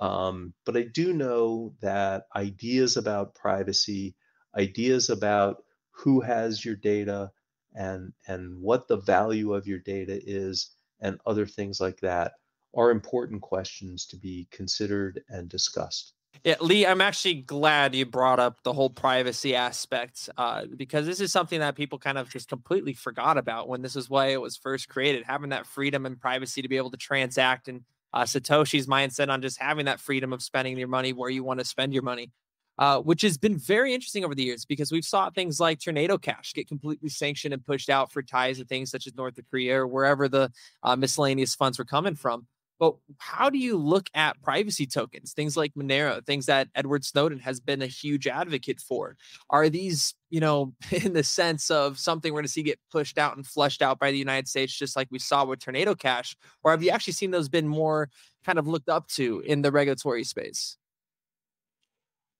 Um, 0.00 0.54
but 0.64 0.76
I 0.76 0.82
do 0.82 1.12
know 1.12 1.74
that 1.80 2.26
ideas 2.34 2.96
about 2.96 3.34
privacy, 3.34 4.14
ideas 4.56 5.10
about 5.10 5.64
who 5.90 6.20
has 6.20 6.64
your 6.64 6.76
data, 6.76 7.30
and 7.74 8.12
and 8.26 8.60
what 8.60 8.88
the 8.88 8.96
value 8.98 9.54
of 9.54 9.66
your 9.66 9.80
data 9.80 10.20
is 10.24 10.70
and 11.00 11.20
other 11.26 11.46
things 11.46 11.80
like 11.80 12.00
that 12.00 12.32
are 12.76 12.90
important 12.90 13.42
questions 13.42 14.06
to 14.06 14.16
be 14.16 14.48
considered 14.50 15.22
and 15.28 15.48
discussed. 15.48 16.14
Yeah, 16.44 16.56
Lee, 16.60 16.86
I'm 16.86 17.00
actually 17.00 17.36
glad 17.36 17.94
you 17.94 18.04
brought 18.04 18.38
up 18.38 18.62
the 18.62 18.72
whole 18.74 18.90
privacy 18.90 19.54
aspect 19.56 20.28
uh, 20.36 20.66
because 20.76 21.06
this 21.06 21.20
is 21.20 21.32
something 21.32 21.60
that 21.60 21.74
people 21.74 21.98
kind 21.98 22.18
of 22.18 22.28
just 22.28 22.50
completely 22.50 22.92
forgot 22.92 23.38
about 23.38 23.66
when 23.66 23.80
this 23.80 23.96
is 23.96 24.10
why 24.10 24.26
it 24.26 24.40
was 24.40 24.56
first 24.56 24.88
created. 24.90 25.24
Having 25.24 25.50
that 25.50 25.66
freedom 25.66 26.04
and 26.04 26.20
privacy 26.20 26.60
to 26.60 26.68
be 26.68 26.76
able 26.76 26.90
to 26.90 26.98
transact 26.98 27.68
and 27.68 27.80
uh, 28.12 28.24
Satoshi's 28.24 28.86
mindset 28.86 29.30
on 29.30 29.40
just 29.40 29.58
having 29.58 29.86
that 29.86 30.00
freedom 30.00 30.34
of 30.34 30.42
spending 30.42 30.76
your 30.78 30.88
money 30.88 31.14
where 31.14 31.30
you 31.30 31.42
want 31.42 31.60
to 31.60 31.64
spend 31.64 31.94
your 31.94 32.02
money 32.02 32.30
uh, 32.78 33.00
which 33.00 33.22
has 33.22 33.38
been 33.38 33.56
very 33.56 33.94
interesting 33.94 34.24
over 34.24 34.34
the 34.34 34.42
years 34.42 34.64
because 34.64 34.90
we've 34.90 35.04
saw 35.04 35.30
things 35.30 35.60
like 35.60 35.80
Tornado 35.80 36.18
Cash 36.18 36.54
get 36.54 36.68
completely 36.68 37.08
sanctioned 37.08 37.54
and 37.54 37.64
pushed 37.64 37.88
out 37.88 38.10
for 38.10 38.22
ties 38.22 38.58
to 38.58 38.64
things 38.64 38.90
such 38.90 39.06
as 39.06 39.14
North 39.14 39.38
Korea 39.50 39.80
or 39.80 39.86
wherever 39.86 40.28
the 40.28 40.50
uh, 40.82 40.96
miscellaneous 40.96 41.54
funds 41.54 41.78
were 41.78 41.84
coming 41.84 42.16
from. 42.16 42.46
But 42.84 42.96
how 43.16 43.48
do 43.48 43.56
you 43.56 43.78
look 43.78 44.10
at 44.14 44.42
privacy 44.42 44.86
tokens, 44.86 45.32
things 45.32 45.56
like 45.56 45.72
Monero, 45.74 46.22
things 46.26 46.44
that 46.46 46.68
Edward 46.74 47.02
Snowden 47.02 47.38
has 47.38 47.58
been 47.58 47.80
a 47.80 47.86
huge 47.86 48.26
advocate 48.26 48.78
for? 48.78 49.16
Are 49.48 49.70
these, 49.70 50.14
you 50.28 50.40
know, 50.40 50.74
in 50.90 51.14
the 51.14 51.24
sense 51.24 51.70
of 51.70 51.98
something 51.98 52.30
we're 52.30 52.40
going 52.40 52.46
to 52.46 52.52
see 52.52 52.62
get 52.62 52.78
pushed 52.92 53.16
out 53.16 53.36
and 53.36 53.46
flushed 53.46 53.80
out 53.80 53.98
by 53.98 54.10
the 54.10 54.18
United 54.18 54.48
States, 54.48 54.76
just 54.76 54.96
like 54.96 55.08
we 55.10 55.18
saw 55.18 55.46
with 55.46 55.60
Tornado 55.60 55.94
Cash? 55.94 56.36
Or 56.62 56.72
have 56.72 56.82
you 56.82 56.90
actually 56.90 57.14
seen 57.14 57.30
those 57.30 57.48
been 57.48 57.66
more 57.66 58.10
kind 58.44 58.58
of 58.58 58.68
looked 58.68 58.90
up 58.90 59.08
to 59.08 59.40
in 59.40 59.62
the 59.62 59.72
regulatory 59.72 60.24
space? 60.24 60.76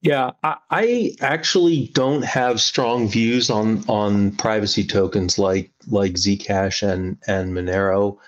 Yeah, 0.03 0.33
I, 0.43 0.57
I, 0.71 1.17
actually 1.23 1.87
don't 1.95 2.27
have 2.27 2.61
strong 2.61 3.09
views 3.09 3.49
on 3.49 3.83
on 3.89 4.33
privacy 4.33 4.85
tokens 4.85 5.39
like 5.39 5.71
like 5.87 6.13
Zcash 6.13 6.87
and 6.87 7.17
and 7.27 7.55
Monero. 7.55 8.19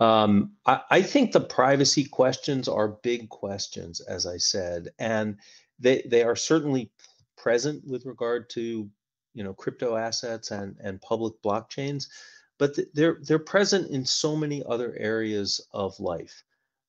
Um, 0.00 0.52
I, 0.64 0.80
I, 0.90 1.02
think 1.02 1.32
the 1.32 1.40
privacy 1.40 2.04
questions 2.04 2.68
are 2.68 3.00
big 3.02 3.28
questions, 3.30 4.00
as 4.00 4.26
I 4.26 4.36
said, 4.36 4.90
and 5.00 5.38
they 5.80 6.02
they 6.06 6.22
are 6.22 6.36
certainly 6.36 6.92
present 7.36 7.84
with 7.84 8.06
regard 8.06 8.48
to 8.50 8.88
you 9.34 9.44
know 9.44 9.52
crypto 9.52 9.96
assets 9.96 10.52
and 10.52 10.76
and 10.80 11.02
public 11.02 11.34
blockchains, 11.42 12.06
but 12.58 12.78
they're 12.94 13.18
they're 13.22 13.40
present 13.40 13.90
in 13.90 14.04
so 14.04 14.36
many 14.36 14.62
other 14.68 14.94
areas 14.98 15.60
of 15.72 15.98
life, 15.98 16.44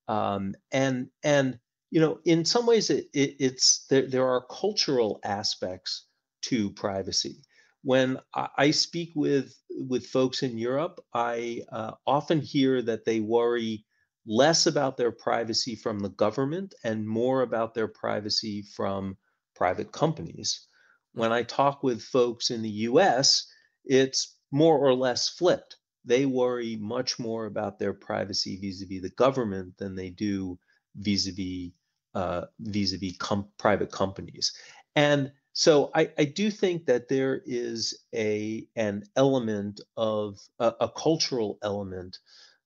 um, 0.07 0.53
and 0.71 1.09
and 1.23 1.57
you 1.91 1.99
know, 1.99 2.19
in 2.25 2.45
some 2.45 2.65
ways, 2.65 2.89
it, 2.89 3.09
it, 3.13 3.35
it's 3.39 3.85
there. 3.87 4.05
There 4.05 4.27
are 4.27 4.45
cultural 4.49 5.19
aspects 5.23 6.05
to 6.43 6.69
privacy. 6.71 7.41
When 7.81 8.19
I, 8.33 8.71
speak 8.71 9.13
with 9.15 9.55
with 9.69 10.05
folks 10.05 10.43
in 10.43 10.57
Europe, 10.57 10.99
I 11.13 11.63
uh, 11.71 11.91
often 12.05 12.41
hear 12.41 12.81
that 12.81 13.05
they 13.05 13.21
worry 13.21 13.85
less 14.25 14.67
about 14.67 14.97
their 14.97 15.11
privacy 15.11 15.75
from 15.75 15.99
the 15.99 16.09
government 16.09 16.75
and 16.83 17.07
more 17.07 17.41
about 17.41 17.73
their 17.73 17.87
privacy 17.87 18.63
from 18.75 19.17
private 19.55 19.91
companies. 19.91 20.67
When 21.13 21.31
I 21.31 21.43
talk 21.43 21.81
with 21.81 22.01
folks 22.01 22.51
in 22.51 22.61
the 22.61 22.87
US, 22.89 23.47
it's 23.85 24.37
more 24.51 24.77
or 24.77 24.93
less 24.93 25.29
flipped. 25.29 25.77
They 26.03 26.25
worry 26.25 26.75
much 26.75 27.17
more 27.17 27.45
about 27.45 27.79
their 27.79 27.93
privacy 27.93 28.57
vis 28.57 28.81
a 28.81 28.85
vis 28.85 29.01
the 29.01 29.09
government 29.11 29.77
than 29.77 29.95
they 29.95 30.09
do 30.09 30.59
vis 30.95 31.27
a 31.27 31.31
vis 31.31 31.71
uh, 32.13 32.45
vis-a-vis 32.59 33.17
com- 33.17 33.47
private 33.57 33.91
companies. 33.91 34.53
And 34.95 35.31
so 35.59 35.91
I, 35.93 36.09
I, 36.17 36.23
do 36.23 36.49
think 36.49 36.85
that 36.85 37.09
there 37.09 37.41
is 37.45 38.05
a 38.15 38.65
an 38.77 39.03
element 39.17 39.81
of 39.97 40.39
a, 40.57 40.73
a, 40.79 40.87
cultural 40.87 41.57
element 41.61 42.19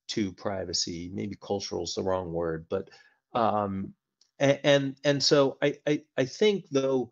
to 0.09 0.31
privacy. 0.31 1.09
Maybe 1.11 1.35
cultural 1.41 1.85
is 1.85 1.95
the 1.95 2.03
wrong 2.03 2.31
word, 2.31 2.67
but 2.69 2.91
um, 3.33 3.95
and, 4.37 4.59
and 4.63 4.95
and 5.03 5.23
so 5.23 5.57
I, 5.59 5.79
I 5.87 6.03
I 6.19 6.25
think 6.25 6.65
though 6.69 7.11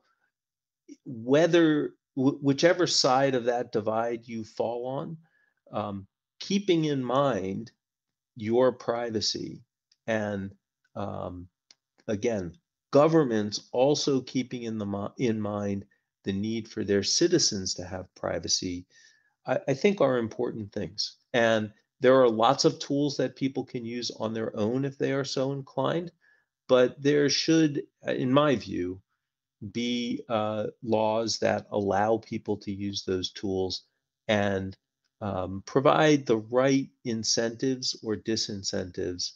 whether 1.03 1.95
whichever 2.15 2.85
side 2.85 3.33
of 3.33 3.45
that 3.45 3.71
divide 3.71 4.27
you 4.27 4.43
fall 4.43 4.85
on, 4.85 5.17
um, 5.71 6.05
keeping 6.39 6.85
in 6.85 7.03
mind 7.03 7.71
your 8.35 8.71
privacy 8.71 9.63
and 10.05 10.53
um, 10.95 11.47
again, 12.07 12.53
governments 12.91 13.69
also 13.71 14.21
keeping 14.21 14.63
in 14.63 14.77
the 14.77 15.11
in 15.17 15.39
mind 15.39 15.85
the 16.23 16.33
need 16.33 16.67
for 16.67 16.83
their 16.83 17.03
citizens 17.03 17.73
to 17.75 17.83
have 17.83 18.13
privacy, 18.15 18.85
I, 19.45 19.59
I 19.69 19.73
think 19.73 20.01
are 20.01 20.17
important 20.17 20.71
things. 20.71 21.17
And 21.33 21.71
there 21.99 22.21
are 22.21 22.29
lots 22.29 22.65
of 22.65 22.79
tools 22.79 23.17
that 23.17 23.35
people 23.35 23.63
can 23.63 23.85
use 23.85 24.11
on 24.11 24.33
their 24.33 24.55
own 24.55 24.85
if 24.85 24.97
they 24.97 25.13
are 25.13 25.23
so 25.23 25.51
inclined, 25.53 26.11
but 26.67 27.01
there 27.01 27.29
should, 27.29 27.83
in 28.07 28.31
my 28.31 28.55
view, 28.55 29.01
be 29.71 30.23
uh, 30.27 30.67
laws 30.83 31.39
that 31.39 31.67
allow 31.71 32.17
people 32.17 32.57
to 32.57 32.71
use 32.71 33.03
those 33.03 33.31
tools 33.31 33.83
and 34.27 34.75
um, 35.21 35.61
provide 35.65 36.25
the 36.25 36.37
right 36.37 36.89
incentives 37.05 37.95
or 38.03 38.15
disincentives 38.15 39.33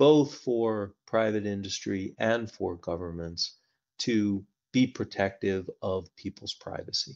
both 0.00 0.34
for 0.36 0.94
private 1.06 1.44
industry 1.44 2.14
and 2.18 2.50
for 2.50 2.76
governments 2.76 3.58
to 3.98 4.42
be 4.72 4.86
protective 4.86 5.68
of 5.82 6.08
people's 6.16 6.54
privacy. 6.54 7.12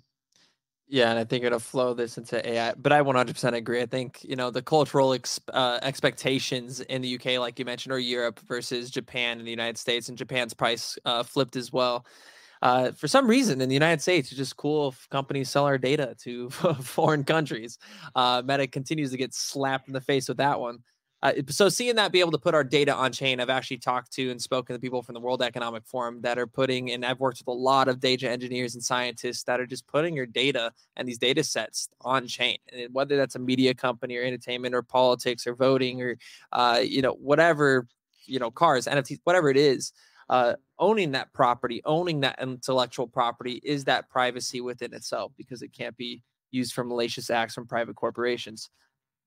Yeah, 0.86 1.08
and 1.08 1.18
I 1.18 1.24
think 1.24 1.44
it'll 1.44 1.60
flow 1.60 1.94
this 1.94 2.18
into 2.18 2.46
AI. 2.46 2.74
But 2.74 2.92
I 2.92 3.00
100% 3.00 3.54
agree. 3.54 3.80
I 3.80 3.86
think 3.86 4.22
you 4.22 4.36
know 4.36 4.50
the 4.50 4.60
cultural 4.60 5.14
ex- 5.14 5.40
uh, 5.54 5.78
expectations 5.80 6.80
in 6.80 7.00
the 7.00 7.14
UK, 7.14 7.40
like 7.40 7.58
you 7.58 7.64
mentioned, 7.64 7.94
or 7.94 7.98
Europe 7.98 8.38
versus 8.40 8.90
Japan 8.90 9.38
and 9.38 9.46
the 9.46 9.50
United 9.50 9.78
States, 9.78 10.10
and 10.10 10.18
Japan's 10.18 10.52
price 10.52 10.98
uh, 11.06 11.22
flipped 11.22 11.56
as 11.56 11.72
well. 11.72 12.04
Uh, 12.60 12.92
for 12.92 13.08
some 13.08 13.26
reason, 13.26 13.62
in 13.62 13.70
the 13.70 13.74
United 13.74 14.02
States, 14.02 14.28
it's 14.28 14.36
just 14.36 14.58
cool 14.58 14.88
if 14.88 15.08
companies 15.08 15.48
sell 15.48 15.64
our 15.64 15.78
data 15.78 16.14
to 16.20 16.50
foreign 16.82 17.24
countries. 17.24 17.78
Uh, 18.14 18.42
Meta 18.44 18.66
continues 18.66 19.10
to 19.10 19.16
get 19.16 19.32
slapped 19.32 19.88
in 19.88 19.94
the 19.94 20.02
face 20.02 20.28
with 20.28 20.36
that 20.36 20.60
one. 20.60 20.80
Uh, 21.24 21.32
so 21.48 21.70
seeing 21.70 21.96
that 21.96 22.12
be 22.12 22.20
able 22.20 22.30
to 22.30 22.38
put 22.38 22.54
our 22.54 22.62
data 22.62 22.94
on 22.94 23.10
chain, 23.10 23.40
I've 23.40 23.48
actually 23.48 23.78
talked 23.78 24.12
to 24.12 24.30
and 24.30 24.40
spoken 24.40 24.76
to 24.76 24.80
people 24.80 25.02
from 25.02 25.14
the 25.14 25.20
World 25.20 25.40
Economic 25.40 25.86
Forum 25.86 26.20
that 26.20 26.38
are 26.38 26.46
putting, 26.46 26.92
and 26.92 27.02
I've 27.02 27.18
worked 27.18 27.38
with 27.38 27.48
a 27.48 27.58
lot 27.58 27.88
of 27.88 27.98
data 27.98 28.28
engineers 28.28 28.74
and 28.74 28.84
scientists 28.84 29.42
that 29.44 29.58
are 29.58 29.64
just 29.64 29.86
putting 29.86 30.14
your 30.14 30.26
data 30.26 30.70
and 30.96 31.08
these 31.08 31.16
data 31.16 31.42
sets 31.42 31.88
on 32.02 32.26
chain, 32.26 32.58
and 32.70 32.92
whether 32.92 33.16
that's 33.16 33.36
a 33.36 33.38
media 33.38 33.72
company 33.72 34.18
or 34.18 34.22
entertainment 34.22 34.74
or 34.74 34.82
politics 34.82 35.46
or 35.46 35.54
voting 35.54 36.02
or, 36.02 36.18
uh, 36.52 36.80
you 36.84 37.00
know, 37.00 37.14
whatever, 37.14 37.88
you 38.26 38.38
know, 38.38 38.50
cars, 38.50 38.86
NFTs, 38.86 39.20
whatever 39.24 39.48
it 39.48 39.56
is. 39.56 39.92
Uh, 40.30 40.54
owning 40.78 41.12
that 41.12 41.30
property, 41.34 41.82
owning 41.84 42.20
that 42.20 42.38
intellectual 42.40 43.06
property 43.06 43.60
is 43.62 43.84
that 43.84 44.08
privacy 44.08 44.62
within 44.62 44.94
itself 44.94 45.32
because 45.36 45.60
it 45.60 45.68
can't 45.68 45.96
be 45.98 46.22
used 46.50 46.72
for 46.72 46.82
malicious 46.82 47.28
acts 47.28 47.54
from 47.54 47.66
private 47.66 47.94
corporations. 47.94 48.70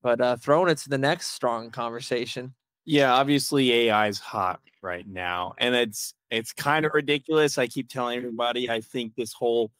But 0.02 0.20
uh, 0.20 0.36
throwing 0.36 0.70
it 0.70 0.78
to 0.78 0.88
the 0.88 0.98
next 0.98 1.32
strong 1.32 1.70
conversation. 1.70 2.54
Yeah, 2.84 3.12
obviously 3.12 3.72
AI 3.72 4.08
is 4.08 4.18
hot 4.18 4.60
right 4.82 5.06
now, 5.06 5.54
and 5.58 5.74
it's 5.74 6.14
it's 6.30 6.52
kind 6.52 6.86
of 6.86 6.92
ridiculous. 6.94 7.58
I 7.58 7.66
keep 7.66 7.88
telling 7.88 8.16
everybody 8.18 8.70
I 8.70 8.80
think 8.80 9.14
this 9.14 9.32
whole 9.32 9.70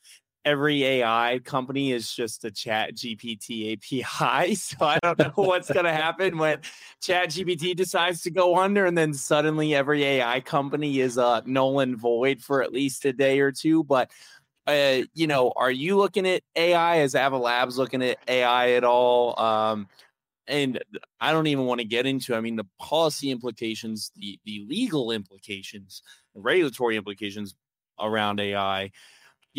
every 0.44 0.82
AI 0.82 1.40
company 1.44 1.92
is 1.92 2.10
just 2.10 2.44
a 2.44 2.50
chat 2.50 2.94
GPT 2.94 3.74
API. 3.74 4.56
So 4.68 4.76
I 4.84 4.98
don't 5.02 5.18
know 5.18 5.32
what's 5.34 5.70
going 5.70 5.84
to 5.84 5.92
happen 5.92 6.38
when 6.38 6.60
chat 7.02 7.28
GPT 7.28 7.76
decides 7.76 8.22
to 8.22 8.30
go 8.30 8.58
under 8.58 8.86
and 8.86 8.96
then 8.96 9.12
suddenly 9.14 9.74
every 9.74 10.04
AI 10.04 10.40
company 10.40 11.00
is 11.00 11.18
uh, 11.18 11.42
null 11.44 11.80
and 11.80 11.96
void 11.96 12.40
for 12.40 12.62
at 12.62 12.72
least 12.72 13.04
a 13.04 13.12
day 13.12 13.40
or 13.40 13.52
two. 13.52 13.84
But, 13.84 14.10
uh, 14.66 15.02
you 15.14 15.26
know, 15.26 15.52
are 15.56 15.70
you 15.70 15.96
looking 15.96 16.26
at 16.26 16.42
AI? 16.56 17.00
Is 17.02 17.14
Ava 17.14 17.36
Labs 17.36 17.78
looking 17.78 18.02
at 18.02 18.18
AI 18.26 18.72
at 18.72 18.84
all? 18.84 19.38
Um, 19.38 19.88
and 20.48 20.82
I 21.20 21.32
don't 21.32 21.46
even 21.46 21.66
want 21.66 21.80
to 21.80 21.86
get 21.86 22.06
into, 22.06 22.34
I 22.34 22.40
mean, 22.40 22.56
the 22.56 22.66
policy 22.80 23.30
implications, 23.30 24.10
the, 24.16 24.38
the 24.44 24.64
legal 24.68 25.10
implications, 25.10 26.02
regulatory 26.34 26.96
implications 26.96 27.54
around 28.00 28.40
AI 28.40 28.90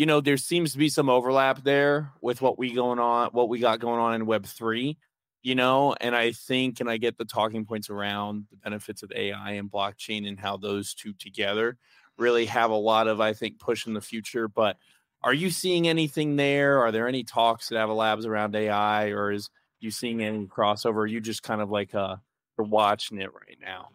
you 0.00 0.06
know, 0.06 0.22
there 0.22 0.38
seems 0.38 0.72
to 0.72 0.78
be 0.78 0.88
some 0.88 1.10
overlap 1.10 1.62
there 1.62 2.12
with 2.22 2.40
what 2.40 2.58
we 2.58 2.72
going 2.72 2.98
on, 2.98 3.28
what 3.32 3.50
we 3.50 3.58
got 3.58 3.80
going 3.80 4.00
on 4.00 4.14
in 4.14 4.24
Web 4.24 4.46
three, 4.46 4.96
you 5.42 5.54
know, 5.54 5.94
and 6.00 6.16
I 6.16 6.32
think, 6.32 6.80
and 6.80 6.88
I 6.90 6.96
get 6.96 7.18
the 7.18 7.26
talking 7.26 7.66
points 7.66 7.90
around 7.90 8.46
the 8.50 8.56
benefits 8.56 9.02
of 9.02 9.12
AI 9.14 9.52
and 9.52 9.70
blockchain 9.70 10.26
and 10.26 10.38
how 10.38 10.56
those 10.56 10.94
two 10.94 11.12
together 11.12 11.76
really 12.16 12.46
have 12.46 12.70
a 12.70 12.74
lot 12.74 13.08
of, 13.08 13.20
I 13.20 13.34
think, 13.34 13.58
push 13.58 13.86
in 13.86 13.94
the 13.94 14.00
future. 14.00 14.48
But 14.48 14.78
are 15.22 15.34
you 15.34 15.50
seeing 15.50 15.86
anything 15.86 16.36
there? 16.36 16.78
Are 16.78 16.92
there 16.92 17.08
any 17.08 17.24
talks 17.24 17.70
at 17.70 17.76
Ava 17.76 17.92
Labs 17.92 18.24
around 18.24 18.56
AI, 18.56 19.10
or 19.10 19.32
is 19.32 19.50
you 19.80 19.90
seeing 19.90 20.22
any 20.22 20.46
crossover? 20.46 21.08
You 21.08 21.20
just 21.20 21.42
kind 21.42 21.60
of 21.60 21.70
like 21.70 21.94
uh, 21.94 22.16
are 22.58 22.64
watching 22.64 23.20
it 23.20 23.32
right 23.34 23.58
now? 23.60 23.88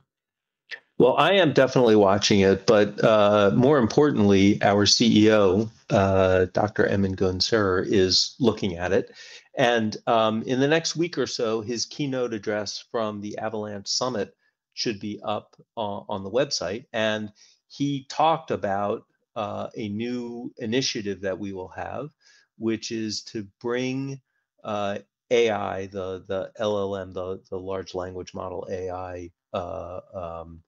Well, 0.98 1.16
I 1.18 1.34
am 1.34 1.52
definitely 1.52 1.98
watching 1.98 2.40
it, 2.40 2.66
but 2.66 3.04
uh, 3.04 3.52
more 3.54 3.80
importantly, 3.80 4.62
our 4.62 4.86
CEO, 4.86 5.70
uh, 5.90 6.46
Dr. 6.54 6.86
Emin 6.86 7.16
Gün 7.16 7.42
Sirer, 7.42 7.84
is 7.86 8.36
looking 8.40 8.78
at 8.78 8.94
it. 8.94 9.14
And 9.58 9.98
um, 10.08 10.44
in 10.44 10.62
the 10.62 10.68
next 10.68 10.96
week 10.96 11.18
or 11.18 11.28
so, 11.28 11.62
his 11.62 11.86
keynote 11.86 12.34
address 12.34 12.84
from 12.92 13.20
the 13.20 13.38
Avalanche 13.38 13.88
Summit 13.88 14.36
should 14.74 15.00
be 15.02 15.20
up 15.24 15.56
uh, 15.76 16.02
on 16.08 16.24
the 16.24 16.32
website. 16.32 16.86
And 16.94 17.32
he 17.68 18.06
talked 18.10 18.52
about 18.52 19.04
uh, 19.36 19.68
a 19.76 19.90
new 19.90 20.54
initiative 20.58 21.22
that 21.22 21.38
we 21.38 21.52
will 21.52 21.70
have, 21.70 22.10
which 22.58 22.92
is 22.92 23.22
to 23.24 23.46
bring 23.60 24.22
uh, 24.64 25.00
AI, 25.32 25.88
the 25.88 26.24
the 26.28 26.52
LLM, 26.60 27.14
the 27.14 27.42
the 27.50 27.60
large 27.60 27.96
language 27.96 28.34
model 28.34 28.68
AI. 28.70 29.32
Uh, 29.54 30.02
um, 30.14 30.62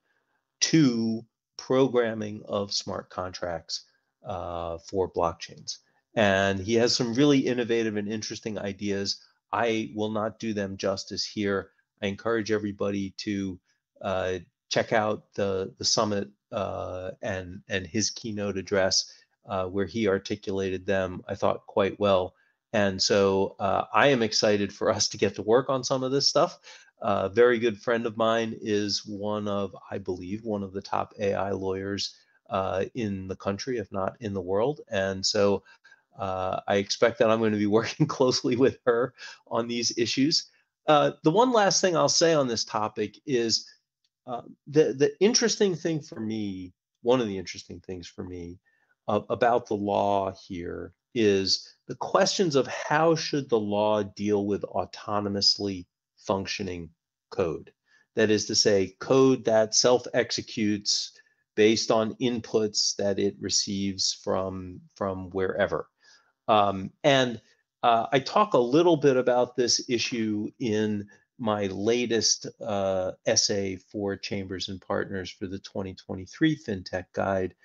to 0.60 1.26
programming 1.58 2.43
of 2.47 2.74
smart 2.74 3.10
contracts 3.10 3.86
uh, 4.26 4.78
for 4.89 5.12
blockchains. 5.12 5.78
And 6.16 6.60
he 6.60 6.76
has 6.76 6.95
some 6.95 7.14
really 7.14 7.39
innovative 7.39 7.95
and 7.95 8.08
interesting 8.12 8.58
ideas. 8.58 9.24
I 9.53 9.91
will 9.95 10.12
not 10.12 10.39
do 10.39 10.53
them 10.53 10.78
justice 10.78 11.26
here. 11.26 11.72
I 12.01 12.08
encourage 12.08 12.51
everybody 12.51 13.14
to 13.20 13.60
uh, 14.01 14.39
check 14.70 14.93
out 14.93 15.34
the 15.36 15.74
the 15.78 15.86
summit 15.86 16.30
uh, 16.51 17.12
and 17.22 17.62
and 17.70 17.88
his 17.88 18.12
keynote 18.12 18.58
address, 18.58 19.12
uh, 19.47 19.66
where 19.68 19.86
he 19.86 20.08
articulated 20.08 20.86
them. 20.86 21.24
I 21.28 21.36
thought 21.36 21.68
quite 21.68 21.99
well. 21.99 22.36
And 22.78 23.01
so 23.01 23.55
uh, 23.57 23.86
I 23.91 24.05
am 24.09 24.21
excited 24.21 24.71
for 24.71 24.91
us 24.91 25.07
to 25.07 25.17
get 25.17 25.34
to 25.36 25.41
work 25.41 25.67
on 25.67 25.84
some 25.84 26.03
of 26.03 26.11
this 26.11 26.30
stuff. 26.30 26.59
A 27.01 27.28
very 27.28 27.57
good 27.57 27.82
friend 27.82 28.05
of 28.05 28.17
mine 28.17 28.55
is 28.61 29.03
one 29.03 29.47
of, 29.47 29.75
I 29.89 29.97
believe, 29.97 30.45
one 30.45 30.61
of 30.61 30.73
the 30.73 30.82
top 30.82 31.11
AI 31.19 31.49
lawyers 31.49 32.13
uh, 32.51 32.86
in 32.93 33.28
the 33.28 33.36
country, 33.36 33.80
if 33.80 33.91
not 33.91 34.15
in 34.19 34.32
the 34.32 34.41
world. 34.41 34.82
And 34.91 35.25
so 35.25 35.63
uh, 36.19 36.59
I 36.67 36.75
expect 36.75 37.17
that 37.17 37.32
I'm 37.32 37.39
going 37.39 37.51
to 37.51 37.57
be 37.57 37.65
working 37.80 38.05
closely 38.05 38.55
with 38.55 38.78
her 38.86 39.15
on 39.47 39.67
these 39.67 39.97
issues. 39.97 40.45
Uh, 40.86 41.13
the 41.23 41.32
one 41.32 41.51
last 41.51 41.82
thing 41.82 41.97
I'll 41.97 42.07
say 42.07 42.36
on 42.36 42.47
this 42.47 42.63
topic 42.63 43.17
is 43.25 43.67
uh, 44.28 44.43
the 44.67 44.93
the 44.93 45.11
interesting 45.19 45.73
thing 45.75 45.99
for 45.99 46.19
me. 46.19 46.73
One 47.01 47.21
of 47.21 47.28
the 47.28 47.39
interesting 47.39 47.80
things 47.80 48.07
for 48.07 48.23
me 48.23 48.59
about 49.07 49.65
the 49.65 49.75
law 49.75 50.32
here 50.47 50.93
is 51.18 51.76
the 51.88 51.95
questions 51.95 52.55
of 52.55 52.68
how 52.68 53.15
should 53.15 53.49
the 53.49 53.59
law 53.59 54.03
deal 54.03 54.45
with 54.45 54.61
autonomously 54.63 55.86
functioning 56.18 56.89
code. 57.30 57.72
That 58.15 58.30
is 58.30 58.45
to 58.47 58.55
say, 58.55 58.95
code 58.99 59.45
that 59.45 59.76
self 59.76 60.05
executes 60.13 61.11
based 61.55 61.91
on 61.91 62.15
inputs 62.15 62.95
that 62.97 63.20
it 63.20 63.36
receives 63.39 64.13
from, 64.13 64.82
from 64.95 65.30
wherever. 65.32 65.88
Um, 66.47 66.91
and 67.03 67.41
uh, 67.84 68.07
I 68.11 68.20
talk 68.20 68.53
a 68.53 68.59
little 68.59 68.97
bit 68.97 69.18
about 69.18 69.55
this 69.55 69.89
issue 69.89 70.49
in 70.59 71.07
my 71.39 71.68
latest 71.68 72.47
uh, 72.61 73.11
essay 73.26 73.76
for 73.76 74.15
Chambers 74.15 74.70
and 74.70 74.82
Partners 74.82 75.30
for 75.30 75.47
the 75.47 75.59
2023 75.59 76.57
FinTech 76.57 77.05
Guide. 77.13 77.55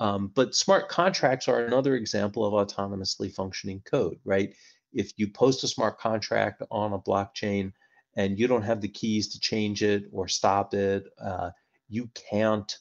Um, 0.00 0.30
but 0.34 0.54
smart 0.54 0.88
contracts 0.88 1.48
are 1.48 1.64
another 1.64 1.96
example 1.96 2.44
of 2.44 2.68
autonomously 2.68 3.32
functioning 3.32 3.82
code, 3.84 4.18
right? 4.24 4.54
If 4.92 5.12
you 5.16 5.28
post 5.28 5.64
a 5.64 5.68
smart 5.68 5.98
contract 5.98 6.62
on 6.70 6.92
a 6.92 6.98
blockchain, 6.98 7.72
and 8.18 8.36
you 8.36 8.48
don't 8.48 8.62
have 8.62 8.80
the 8.80 8.88
keys 8.88 9.28
to 9.28 9.38
change 9.38 9.82
it 9.82 10.04
or 10.12 10.26
stop 10.26 10.74
it, 10.74 11.04
uh, 11.22 11.50
you 11.88 12.10
can't, 12.30 12.76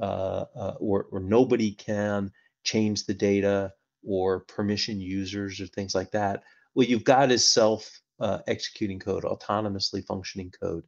uh, 0.00 0.46
uh, 0.56 0.74
or, 0.80 1.06
or 1.12 1.20
nobody 1.20 1.72
can 1.72 2.32
change 2.64 3.04
the 3.04 3.12
data 3.12 3.70
or 4.02 4.40
permission 4.40 4.98
users 4.98 5.60
or 5.60 5.66
things 5.66 5.94
like 5.94 6.10
that. 6.12 6.42
What 6.72 6.88
you've 6.88 7.04
got 7.04 7.30
is 7.30 7.52
self 7.52 8.00
uh, 8.18 8.38
executing 8.46 8.98
code, 8.98 9.24
autonomously 9.24 10.04
functioning 10.06 10.52
code. 10.58 10.84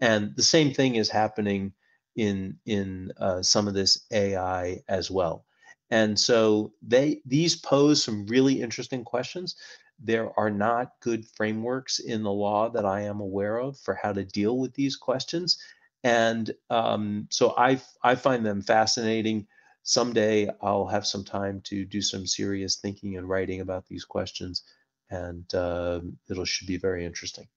And 0.00 0.34
the 0.34 0.42
same 0.42 0.74
thing 0.74 0.96
is 0.96 1.08
happening 1.08 1.72
in 2.16 2.58
in 2.66 3.12
uh, 3.18 3.42
some 3.42 3.68
of 3.68 3.74
this 3.74 4.06
AI 4.12 4.82
as 4.88 5.10
well. 5.10 5.44
And 5.90 6.18
so 6.18 6.72
they 6.82 7.20
these 7.26 7.56
pose 7.56 8.02
some 8.02 8.26
really 8.26 8.60
interesting 8.60 9.04
questions. 9.04 9.56
There 9.98 10.38
are 10.38 10.50
not 10.50 10.92
good 11.00 11.24
frameworks 11.36 12.00
in 12.00 12.22
the 12.22 12.32
law 12.32 12.68
that 12.70 12.84
I 12.84 13.02
am 13.02 13.20
aware 13.20 13.58
of 13.58 13.78
for 13.78 13.94
how 13.94 14.12
to 14.12 14.24
deal 14.24 14.58
with 14.58 14.74
these 14.74 14.96
questions. 14.96 15.58
And 16.02 16.54
um, 16.68 17.26
so 17.30 17.54
I, 17.56 17.80
I 18.02 18.14
find 18.14 18.44
them 18.44 18.60
fascinating. 18.60 19.46
Someday 19.84 20.50
I'll 20.60 20.86
have 20.86 21.06
some 21.06 21.24
time 21.24 21.62
to 21.64 21.84
do 21.84 22.02
some 22.02 22.26
serious 22.26 22.76
thinking 22.76 23.16
and 23.16 23.28
writing 23.28 23.60
about 23.60 23.86
these 23.86 24.04
questions, 24.04 24.62
and 25.10 25.52
uh, 25.54 26.00
it 26.28 26.46
should 26.46 26.66
be 26.66 26.76
very 26.76 27.04
interesting. 27.04 27.48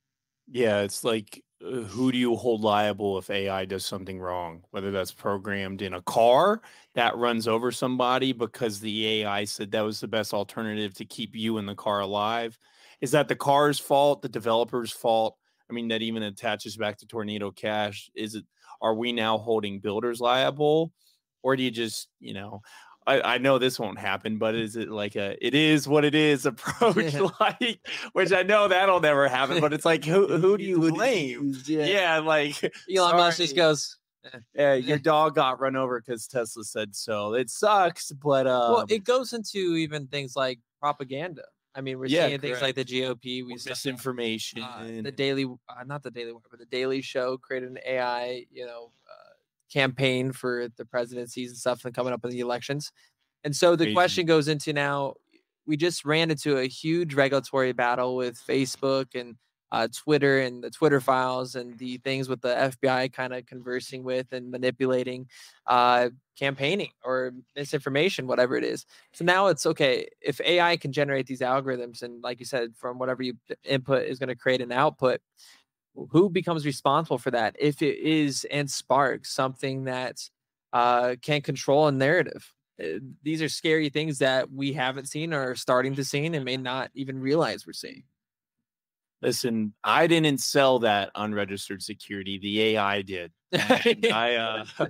Yeah, 0.49 0.81
it's 0.81 1.03
like 1.03 1.43
Uh, 1.63 1.81
who 1.81 2.11
do 2.11 2.17
you 2.17 2.35
hold 2.35 2.61
liable 2.61 3.17
if 3.17 3.29
AI 3.29 3.65
does 3.65 3.85
something 3.85 4.19
wrong? 4.19 4.63
Whether 4.71 4.91
that's 4.91 5.11
programmed 5.11 5.81
in 5.81 5.95
a 5.95 6.01
car 6.03 6.61
that 6.93 7.17
runs 7.17 7.47
over 7.47 7.71
somebody 7.71 8.31
because 8.31 8.79
the 8.79 9.21
AI 9.21 9.45
said 9.45 9.71
that 9.71 9.81
was 9.81 9.99
the 9.99 10.07
best 10.07 10.33
alternative 10.33 10.93
to 10.95 11.05
keep 11.05 11.35
you 11.35 11.57
in 11.57 11.65
the 11.65 11.75
car 11.75 12.01
alive. 12.01 12.57
Is 13.01 13.11
that 13.11 13.27
the 13.27 13.35
car's 13.35 13.79
fault, 13.79 14.21
the 14.21 14.29
developer's 14.29 14.91
fault? 14.91 15.35
I 15.69 15.73
mean, 15.73 15.87
that 15.89 16.01
even 16.01 16.23
attaches 16.23 16.77
back 16.77 16.97
to 16.97 17.07
Tornado 17.07 17.51
Cash. 17.51 18.09
Is 18.15 18.35
it, 18.35 18.45
are 18.81 18.93
we 18.95 19.11
now 19.11 19.37
holding 19.37 19.79
builders 19.79 20.19
liable? 20.19 20.93
Or 21.41 21.55
do 21.55 21.63
you 21.63 21.71
just, 21.71 22.07
you 22.19 22.33
know, 22.33 22.61
I, 23.07 23.35
I, 23.35 23.37
know 23.37 23.57
this 23.57 23.79
won't 23.79 23.97
happen, 23.97 24.37
but 24.37 24.53
is 24.53 24.75
it 24.75 24.89
like 24.89 25.15
a 25.15 25.37
it 25.45 25.55
is 25.55 25.87
what 25.87 26.03
it 26.03 26.13
is 26.13 26.45
approach 26.45 27.13
yeah. 27.13 27.27
like 27.39 27.79
which 28.11 28.33
I 28.33 28.43
know 28.43 28.67
that'll 28.67 28.99
never 28.99 29.27
happen, 29.27 29.61
but 29.61 29.73
it's 29.73 29.85
like 29.85 30.03
who 30.03 30.27
who 30.37 30.57
do 30.57 30.63
you 30.63 30.91
blame? 30.91 31.55
Yeah. 31.65 31.85
yeah, 31.85 32.19
like 32.19 32.61
Elon 32.95 33.15
Musk 33.15 33.37
just 33.37 33.55
goes 33.55 33.97
eh, 34.25 34.39
yeah, 34.55 34.73
your 34.73 34.97
dog 34.97 35.35
got 35.35 35.59
run 35.59 35.75
over 35.75 35.99
because 35.99 36.27
Tesla 36.27 36.63
said 36.63 36.95
so. 36.95 37.33
It 37.33 37.49
sucks, 37.49 38.11
but 38.11 38.45
uh 38.45 38.73
well, 38.73 38.85
it 38.89 39.03
goes 39.03 39.33
into 39.33 39.75
even 39.75 40.07
things 40.07 40.35
like 40.35 40.59
propaganda. 40.81 41.43
I 41.73 41.81
mean, 41.81 41.99
we're 41.99 42.07
yeah, 42.07 42.27
seeing 42.27 42.39
correct. 42.39 42.59
things 42.59 42.61
like 42.61 42.75
the 42.75 42.85
GOP, 42.85 43.45
we 43.45 43.53
misinformation, 43.53 44.63
uh, 44.63 45.01
the 45.03 45.11
Daily, 45.11 45.45
uh, 45.45 45.83
not 45.85 46.01
the 46.01 46.09
Daily, 46.09 46.31
War, 46.31 46.41
but 46.49 46.59
the 46.59 46.65
Daily 46.65 47.03
Show 47.03 47.37
created 47.37 47.69
an 47.69 47.77
AI, 47.85 48.45
you 48.51 48.65
know, 48.65 48.91
campaign 49.72 50.32
for 50.32 50.68
the 50.78 50.86
presidencies 50.86 51.49
and 51.49 51.57
stuff 51.57 51.86
and 51.86 51.93
coming 51.93 52.13
up 52.13 52.24
in 52.24 52.32
the 52.32 52.39
elections. 52.39 52.91
And 53.43 53.55
so 53.55 53.76
the 53.76 53.93
question 53.93 54.26
goes 54.26 54.47
into 54.47 54.74
now 54.74 55.13
we 55.68 55.78
just 55.78 56.05
ran 56.05 56.32
into 56.32 56.57
a 56.57 56.68
huge 56.68 57.13
regulatory 57.13 57.74
battle 57.74 58.15
with 58.15 58.39
Facebook 58.47 59.07
and 59.13 59.36
uh, 59.72 59.88
Twitter 59.93 60.39
and 60.39 60.63
the 60.63 60.70
Twitter 60.70 61.01
files 61.01 61.55
and 61.55 61.78
the 61.78 61.97
things 61.97 62.30
with 62.30 62.39
the 62.41 62.47
FBI 62.47 63.11
kind 63.11 63.34
of 63.34 63.45
conversing 63.45 64.01
with 64.03 64.32
and 64.32 64.49
manipulating 64.49 65.28
uh, 65.65 66.09
campaigning 66.39 66.91
or 67.03 67.34
misinformation, 67.53 68.28
whatever 68.28 68.55
it 68.55 68.63
is. 68.63 68.86
So 69.11 69.26
now 69.26 69.47
it's 69.47 69.65
okay 69.65 70.07
if 70.22 70.39
AI 70.39 70.78
can 70.78 70.93
generate 70.93 71.28
these 71.28 71.41
algorithms 71.41 72.01
and, 72.01 72.24
like 72.24 72.39
you 72.39 72.45
said, 72.45 72.74
from 72.78 72.97
whatever 72.97 73.24
you 73.24 73.34
input 73.65 74.05
is 74.05 74.20
going 74.20 74.30
to 74.30 74.36
create 74.36 74.61
an 74.61 74.72
output 74.72 75.20
who 76.11 76.29
becomes 76.29 76.65
responsible 76.65 77.17
for 77.17 77.31
that 77.31 77.55
if 77.59 77.81
it 77.81 77.97
is 77.99 78.45
and 78.51 78.69
sparks 78.69 79.31
something 79.31 79.85
that 79.85 80.29
uh, 80.73 81.15
can 81.21 81.41
control 81.41 81.87
a 81.87 81.91
narrative 81.91 82.53
uh, 82.81 82.99
these 83.23 83.41
are 83.41 83.49
scary 83.49 83.89
things 83.89 84.19
that 84.19 84.51
we 84.51 84.73
haven't 84.73 85.07
seen 85.07 85.33
or 85.33 85.51
are 85.51 85.55
starting 85.55 85.95
to 85.95 86.03
see 86.03 86.25
and 86.25 86.45
may 86.45 86.57
not 86.57 86.91
even 86.93 87.19
realize 87.19 87.65
we're 87.65 87.73
seeing. 87.73 88.03
Listen, 89.21 89.73
I 89.83 90.05
didn't 90.05 90.39
sell 90.41 90.79
that 90.79 91.09
unregistered 91.15 91.81
security. 91.81 92.37
The 92.37 92.61
AI 92.61 93.01
did. 93.01 93.31
I 93.53 94.35
uh 94.35 94.65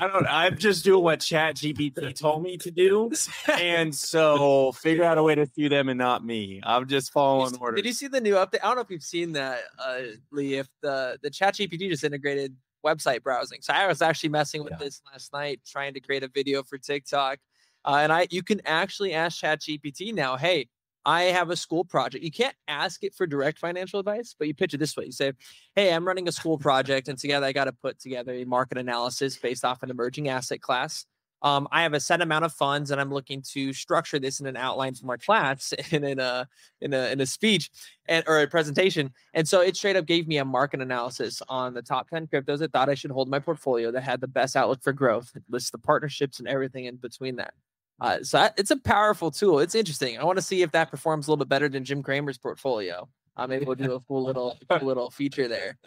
I 0.00 0.06
don't 0.08 0.26
I'm 0.26 0.58
just 0.58 0.84
doing 0.84 1.04
what 1.04 1.20
Chat 1.20 1.56
GPT 1.56 2.14
told 2.18 2.42
me 2.42 2.56
to 2.58 2.70
do. 2.70 3.12
And 3.48 3.94
so 3.94 4.72
figure 4.72 5.04
out 5.04 5.18
a 5.18 5.22
way 5.22 5.36
to 5.36 5.46
sue 5.46 5.68
them 5.68 5.88
and 5.88 5.98
not 5.98 6.24
me. 6.24 6.60
I'm 6.64 6.88
just 6.88 7.12
following 7.12 7.56
orders. 7.60 7.76
Did 7.76 7.86
you 7.86 7.92
see 7.92 8.08
the 8.08 8.20
new 8.20 8.34
update? 8.34 8.58
I 8.62 8.66
don't 8.66 8.76
know 8.76 8.82
if 8.82 8.90
you've 8.90 9.04
seen 9.04 9.32
that, 9.32 9.60
uh 9.78 10.00
Lee, 10.32 10.54
if 10.54 10.68
the 10.80 11.18
the 11.22 11.30
Chat 11.30 11.54
GPT 11.54 11.88
just 11.90 12.02
integrated 12.02 12.56
website 12.84 13.22
browsing. 13.22 13.60
So 13.62 13.72
I 13.72 13.86
was 13.86 14.02
actually 14.02 14.30
messing 14.30 14.64
with 14.64 14.72
yeah. 14.72 14.78
this 14.84 15.00
last 15.12 15.32
night, 15.32 15.60
trying 15.64 15.94
to 15.94 16.00
create 16.00 16.24
a 16.24 16.28
video 16.28 16.64
for 16.64 16.78
TikTok. 16.78 17.38
Uh, 17.84 17.98
and 18.00 18.12
I 18.12 18.26
you 18.30 18.42
can 18.42 18.60
actually 18.66 19.12
ask 19.12 19.38
Chat 19.38 19.60
GPT 19.60 20.12
now, 20.12 20.36
hey, 20.36 20.68
I 21.04 21.22
have 21.24 21.50
a 21.50 21.56
school 21.56 21.84
project. 21.84 22.24
You 22.24 22.30
can't 22.30 22.54
ask 22.68 23.02
it 23.02 23.14
for 23.14 23.26
direct 23.26 23.58
financial 23.58 23.98
advice, 23.98 24.34
but 24.38 24.46
you 24.46 24.54
pitch 24.54 24.74
it 24.74 24.78
this 24.78 24.96
way. 24.96 25.06
You 25.06 25.12
say, 25.12 25.32
Hey, 25.74 25.92
I'm 25.92 26.06
running 26.06 26.28
a 26.28 26.32
school 26.32 26.58
project, 26.58 27.08
and 27.08 27.18
together 27.18 27.46
I 27.46 27.52
got 27.52 27.64
to 27.64 27.72
put 27.72 27.98
together 27.98 28.32
a 28.32 28.44
market 28.44 28.78
analysis 28.78 29.36
based 29.36 29.64
off 29.64 29.82
an 29.82 29.90
emerging 29.90 30.28
asset 30.28 30.60
class. 30.60 31.06
Um, 31.42 31.66
I 31.72 31.82
have 31.82 31.92
a 31.92 32.00
set 32.00 32.20
amount 32.20 32.44
of 32.44 32.52
funds, 32.52 32.90
and 32.90 33.00
I'm 33.00 33.12
looking 33.12 33.42
to 33.52 33.72
structure 33.72 34.20
this 34.20 34.38
in 34.38 34.46
an 34.46 34.56
outline 34.56 34.94
for 34.94 35.06
my 35.06 35.16
class 35.16 35.74
and 35.92 36.04
in 36.04 36.20
a 36.20 36.48
in 36.80 36.94
a 36.94 37.10
in 37.10 37.20
a 37.20 37.26
speech 37.26 37.70
and 38.06 38.24
or 38.28 38.40
a 38.40 38.46
presentation. 38.46 39.10
And 39.34 39.48
so 39.48 39.60
it 39.60 39.76
straight 39.76 39.96
up 39.96 40.06
gave 40.06 40.28
me 40.28 40.38
a 40.38 40.44
market 40.44 40.80
analysis 40.80 41.42
on 41.48 41.74
the 41.74 41.82
top 41.82 42.08
10 42.10 42.28
cryptos 42.28 42.58
that 42.58 42.72
thought 42.72 42.88
I 42.88 42.94
should 42.94 43.10
hold 43.10 43.28
my 43.28 43.40
portfolio 43.40 43.90
that 43.90 44.02
had 44.02 44.20
the 44.20 44.28
best 44.28 44.56
outlook 44.56 44.82
for 44.82 44.92
growth. 44.92 45.32
It 45.34 45.42
lists 45.50 45.70
the 45.70 45.78
partnerships 45.78 46.38
and 46.38 46.46
everything 46.46 46.84
in 46.84 46.96
between 46.96 47.36
that. 47.36 47.54
Uh, 48.02 48.18
so 48.24 48.36
that, 48.36 48.54
it's 48.56 48.72
a 48.72 48.76
powerful 48.76 49.30
tool. 49.30 49.60
It's 49.60 49.76
interesting. 49.76 50.18
I 50.18 50.24
want 50.24 50.36
to 50.36 50.42
see 50.42 50.62
if 50.62 50.72
that 50.72 50.90
performs 50.90 51.28
a 51.28 51.30
little 51.30 51.44
bit 51.44 51.48
better 51.48 51.68
than 51.68 51.84
Jim 51.84 52.02
Cramer's 52.02 52.36
portfolio. 52.36 53.08
Uh, 53.36 53.46
maybe 53.46 53.64
we'll 53.64 53.76
do 53.76 53.92
a 53.92 54.00
cool 54.00 54.24
little 54.24 54.58
little 54.82 55.10
feature 55.10 55.46
there. 55.46 55.78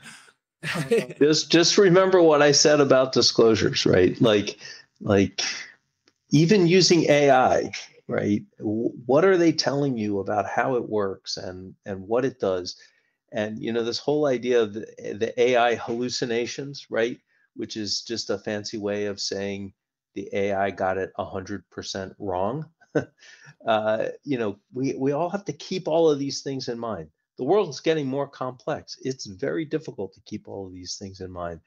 just 1.19 1.51
just 1.51 1.77
remember 1.77 2.21
what 2.21 2.41
I 2.41 2.53
said 2.53 2.79
about 2.79 3.11
disclosures, 3.11 3.85
right? 3.85 4.19
Like 4.21 4.57
like 5.01 5.41
even 6.31 6.67
using 6.67 7.03
AI, 7.03 7.71
right? 8.07 8.43
What 8.59 9.25
are 9.25 9.37
they 9.37 9.51
telling 9.51 9.97
you 9.97 10.19
about 10.19 10.47
how 10.47 10.75
it 10.75 10.89
works 10.89 11.35
and 11.35 11.75
and 11.85 12.07
what 12.07 12.23
it 12.23 12.39
does? 12.39 12.77
And 13.33 13.61
you 13.61 13.73
know 13.73 13.83
this 13.83 13.99
whole 13.99 14.25
idea 14.25 14.61
of 14.61 14.73
the, 14.73 14.85
the 14.97 15.33
AI 15.37 15.75
hallucinations, 15.75 16.87
right? 16.89 17.19
Which 17.57 17.75
is 17.75 18.03
just 18.03 18.29
a 18.29 18.37
fancy 18.37 18.77
way 18.77 19.05
of 19.05 19.19
saying 19.19 19.73
the 20.15 20.29
AI 20.33 20.71
got 20.71 20.97
it 20.97 21.11
100% 21.19 22.15
wrong. 22.17 22.65
uh, 23.67 24.05
you 24.23 24.37
know, 24.37 24.57
we, 24.73 24.95
we 24.95 25.11
all 25.11 25.29
have 25.29 25.45
to 25.45 25.53
keep 25.53 25.87
all 25.87 26.09
of 26.09 26.17
these 26.17 26.41
things 26.41 26.69
in 26.69 26.79
mind. 26.79 27.09
The 27.37 27.43
world 27.43 27.69
is 27.69 27.81
getting 27.81 28.07
more 28.07 28.27
complex. 28.27 28.97
It's 29.01 29.25
very 29.25 29.65
difficult 29.65 30.13
to 30.13 30.21
keep 30.21 30.47
all 30.47 30.65
of 30.65 30.73
these 30.73 30.95
things 30.95 31.19
in 31.19 31.31
mind. 31.31 31.59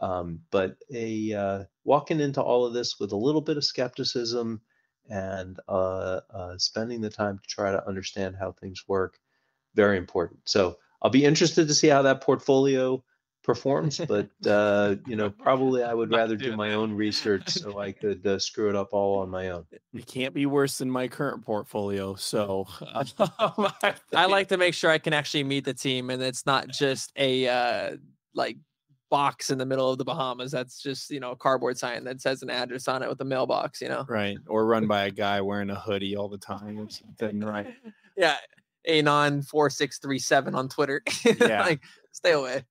Um, 0.00 0.40
but 0.50 0.76
a 0.92 1.32
uh, 1.32 1.64
walking 1.84 2.20
into 2.20 2.42
all 2.42 2.66
of 2.66 2.74
this 2.74 2.98
with 3.00 3.12
a 3.12 3.16
little 3.16 3.40
bit 3.40 3.56
of 3.56 3.64
skepticism 3.64 4.60
and 5.08 5.58
uh, 5.68 6.20
uh, 6.30 6.58
spending 6.58 7.00
the 7.00 7.10
time 7.10 7.38
to 7.38 7.48
try 7.48 7.70
to 7.70 7.86
understand 7.86 8.36
how 8.38 8.52
things 8.52 8.84
work, 8.88 9.18
very 9.74 9.96
important. 9.96 10.40
So 10.46 10.78
I'll 11.00 11.10
be 11.10 11.24
interested 11.24 11.68
to 11.68 11.74
see 11.74 11.88
how 11.88 12.02
that 12.02 12.22
portfolio 12.22 13.02
performs, 13.44 14.00
but 14.08 14.28
uh, 14.46 14.96
you 15.06 15.14
know, 15.14 15.30
probably 15.30 15.84
I 15.84 15.94
would 15.94 16.10
rather 16.10 16.34
do 16.34 16.56
my 16.56 16.74
own 16.74 16.92
research 16.96 17.48
so 17.50 17.78
I 17.78 17.92
could 17.92 18.26
uh, 18.26 18.38
screw 18.38 18.68
it 18.68 18.74
up 18.74 18.88
all 18.92 19.20
on 19.20 19.30
my 19.30 19.50
own. 19.50 19.66
It 19.92 20.06
can't 20.06 20.34
be 20.34 20.46
worse 20.46 20.78
than 20.78 20.90
my 20.90 21.06
current 21.06 21.44
portfolio. 21.44 22.14
So 22.16 22.66
I 24.12 24.26
like 24.26 24.48
to 24.48 24.56
make 24.56 24.74
sure 24.74 24.90
I 24.90 24.98
can 24.98 25.12
actually 25.12 25.44
meet 25.44 25.64
the 25.64 25.74
team, 25.74 26.10
and 26.10 26.20
it's 26.20 26.46
not 26.46 26.68
just 26.68 27.12
a 27.16 27.46
uh, 27.46 27.96
like 28.34 28.56
box 29.10 29.50
in 29.50 29.58
the 29.58 29.66
middle 29.66 29.92
of 29.92 29.98
the 29.98 30.04
Bahamas. 30.04 30.50
That's 30.50 30.82
just 30.82 31.10
you 31.10 31.20
know 31.20 31.32
a 31.32 31.36
cardboard 31.36 31.78
sign 31.78 32.02
that 32.04 32.20
says 32.20 32.42
an 32.42 32.50
address 32.50 32.88
on 32.88 33.02
it 33.02 33.08
with 33.08 33.20
a 33.20 33.24
mailbox. 33.24 33.80
You 33.80 33.88
know, 33.88 34.04
right? 34.08 34.38
Or 34.48 34.66
run 34.66 34.88
by 34.88 35.04
a 35.04 35.10
guy 35.10 35.40
wearing 35.40 35.70
a 35.70 35.78
hoodie 35.78 36.16
all 36.16 36.28
the 36.28 36.38
time 36.38 36.78
or 36.78 36.88
something, 36.90 37.40
right? 37.40 37.72
yeah, 38.16 38.38
anon 38.88 39.42
four 39.42 39.70
six 39.70 39.98
three 39.98 40.18
seven 40.18 40.54
on 40.54 40.68
Twitter. 40.68 41.02
Yeah, 41.24 41.62
like 41.62 41.82
stay 42.12 42.32
away. 42.32 42.64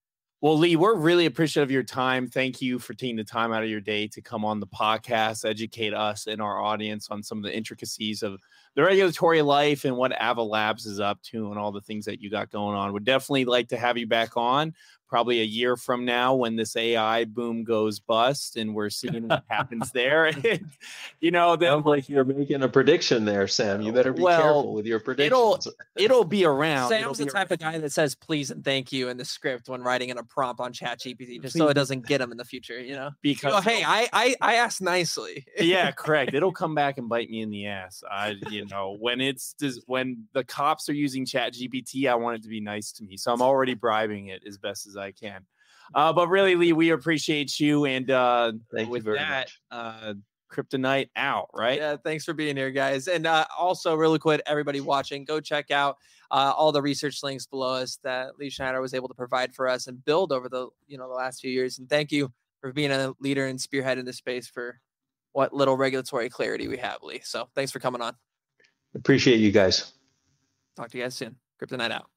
Well, 0.44 0.58
Lee, 0.58 0.76
we're 0.76 0.94
really 0.94 1.24
appreciative 1.24 1.68
of 1.68 1.70
your 1.70 1.82
time. 1.82 2.28
Thank 2.28 2.60
you 2.60 2.78
for 2.78 2.92
taking 2.92 3.16
the 3.16 3.24
time 3.24 3.50
out 3.50 3.62
of 3.62 3.70
your 3.70 3.80
day 3.80 4.06
to 4.08 4.20
come 4.20 4.44
on 4.44 4.60
the 4.60 4.66
podcast, 4.66 5.48
educate 5.48 5.94
us 5.94 6.26
and 6.26 6.42
our 6.42 6.60
audience 6.60 7.08
on 7.10 7.22
some 7.22 7.38
of 7.38 7.44
the 7.44 7.56
intricacies 7.56 8.22
of 8.22 8.38
the 8.74 8.82
regulatory 8.82 9.40
life 9.40 9.86
and 9.86 9.96
what 9.96 10.12
Ava 10.20 10.42
Labs 10.42 10.84
is 10.84 11.00
up 11.00 11.22
to 11.22 11.48
and 11.48 11.58
all 11.58 11.72
the 11.72 11.80
things 11.80 12.04
that 12.04 12.20
you 12.20 12.28
got 12.28 12.50
going 12.50 12.76
on. 12.76 12.92
Would 12.92 13.06
definitely 13.06 13.46
like 13.46 13.68
to 13.68 13.78
have 13.78 13.96
you 13.96 14.06
back 14.06 14.36
on 14.36 14.74
probably 15.08 15.40
a 15.40 15.44
year 15.44 15.76
from 15.76 16.04
now 16.04 16.34
when 16.34 16.56
this 16.56 16.76
AI 16.76 17.24
boom 17.24 17.64
goes 17.64 18.00
bust 18.00 18.56
and 18.56 18.74
we're 18.74 18.90
seeing 18.90 19.28
what 19.28 19.44
happens 19.48 19.90
there. 19.94 20.30
you 21.20 21.30
know, 21.30 21.56
then 21.56 21.70
Sounds 21.70 21.86
like 21.86 22.08
you're 22.08 22.24
making 22.24 22.62
a 22.62 22.68
prediction 22.68 23.24
there, 23.24 23.46
Sam. 23.46 23.82
You 23.82 23.92
better 23.92 24.12
be 24.12 24.22
well, 24.22 24.42
careful 24.42 24.74
with 24.74 24.86
your 24.86 25.00
predictions. 25.00 25.26
It'll 25.26 25.60
it'll 25.96 26.24
be 26.24 26.44
around. 26.44 26.88
Sam's 26.88 27.02
it'll 27.02 27.26
the 27.26 27.32
type 27.32 27.50
around. 27.50 27.52
of 27.52 27.58
guy 27.60 27.78
that 27.78 27.92
says 27.92 28.14
please 28.14 28.50
and 28.50 28.64
thank 28.64 28.92
you 28.92 29.08
in 29.08 29.16
the 29.16 29.24
script 29.24 29.68
when 29.68 29.82
writing 29.82 30.08
in 30.08 30.18
a 30.18 30.24
prompt 30.24 30.60
on 30.60 30.72
Chat 30.72 31.00
GPT, 31.00 31.40
just 31.40 31.54
please. 31.54 31.60
so 31.60 31.68
it 31.68 31.74
doesn't 31.74 32.06
get 32.06 32.20
him 32.20 32.32
in 32.32 32.38
the 32.38 32.44
future. 32.44 32.80
You 32.80 32.94
know, 32.94 33.10
because 33.22 33.50
you 33.50 33.50
know, 33.50 33.60
hey, 33.60 33.84
I 33.84 34.08
I 34.12 34.36
I 34.40 34.54
asked 34.56 34.82
nicely. 34.82 35.46
yeah, 35.58 35.90
correct. 35.90 36.34
It'll 36.34 36.52
come 36.52 36.74
back 36.74 36.98
and 36.98 37.08
bite 37.08 37.30
me 37.30 37.42
in 37.42 37.50
the 37.50 37.66
ass. 37.66 38.02
I 38.10 38.36
you 38.50 38.66
know 38.66 38.96
when 38.98 39.20
it's 39.20 39.54
when 39.86 40.24
the 40.32 40.44
cops 40.44 40.88
are 40.88 40.94
using 40.94 41.26
Chat 41.26 41.54
GPT, 41.54 42.08
I 42.08 42.14
want 42.14 42.36
it 42.36 42.42
to 42.42 42.48
be 42.48 42.60
nice 42.60 42.92
to 42.92 43.04
me, 43.04 43.16
so 43.16 43.32
I'm 43.32 43.42
already 43.42 43.74
bribing 43.74 44.28
it 44.28 44.42
as 44.46 44.58
best 44.58 44.86
as 44.86 44.96
I 44.96 45.03
can. 45.12 45.44
Uh, 45.94 46.12
but 46.12 46.28
really, 46.28 46.54
Lee, 46.54 46.72
we 46.72 46.90
appreciate 46.90 47.60
you. 47.60 47.84
And 47.84 48.10
uh, 48.10 48.52
Thank 48.72 48.90
with 48.90 49.04
that, 49.04 49.50
much. 49.50 49.60
Uh, 49.70 50.14
CryptoKnight 50.50 51.10
out, 51.16 51.50
right? 51.52 51.78
Yeah, 51.78 51.96
thanks 52.02 52.24
for 52.24 52.32
being 52.32 52.56
here, 52.56 52.70
guys. 52.70 53.08
And 53.08 53.26
uh, 53.26 53.44
also, 53.58 53.94
really 53.94 54.18
quick, 54.18 54.40
everybody 54.46 54.80
watching, 54.80 55.24
go 55.24 55.40
check 55.40 55.70
out 55.70 55.96
uh, 56.30 56.52
all 56.56 56.72
the 56.72 56.82
research 56.82 57.22
links 57.22 57.46
below 57.46 57.74
us 57.74 57.98
that 58.04 58.38
Lee 58.38 58.50
Schneider 58.50 58.80
was 58.80 58.94
able 58.94 59.08
to 59.08 59.14
provide 59.14 59.54
for 59.54 59.68
us 59.68 59.86
and 59.86 60.04
build 60.04 60.32
over 60.32 60.48
the 60.48 60.68
you 60.86 60.96
know 60.96 61.08
the 61.08 61.14
last 61.14 61.40
few 61.40 61.50
years. 61.50 61.78
And 61.78 61.88
thank 61.88 62.12
you 62.12 62.32
for 62.60 62.72
being 62.72 62.90
a 62.90 63.12
leader 63.20 63.46
and 63.46 63.60
spearhead 63.60 63.98
in 63.98 64.04
this 64.04 64.16
space 64.16 64.46
for 64.46 64.80
what 65.32 65.52
little 65.52 65.76
regulatory 65.76 66.28
clarity 66.28 66.68
we 66.68 66.78
have, 66.78 66.98
Lee. 67.02 67.20
So 67.24 67.48
thanks 67.54 67.72
for 67.72 67.80
coming 67.80 68.00
on. 68.00 68.14
Appreciate 68.94 69.40
you 69.40 69.50
guys. 69.50 69.92
Talk 70.76 70.90
to 70.90 70.98
you 70.98 71.04
guys 71.04 71.14
soon. 71.14 71.36
CryptoKnight 71.60 71.90
out. 71.90 72.13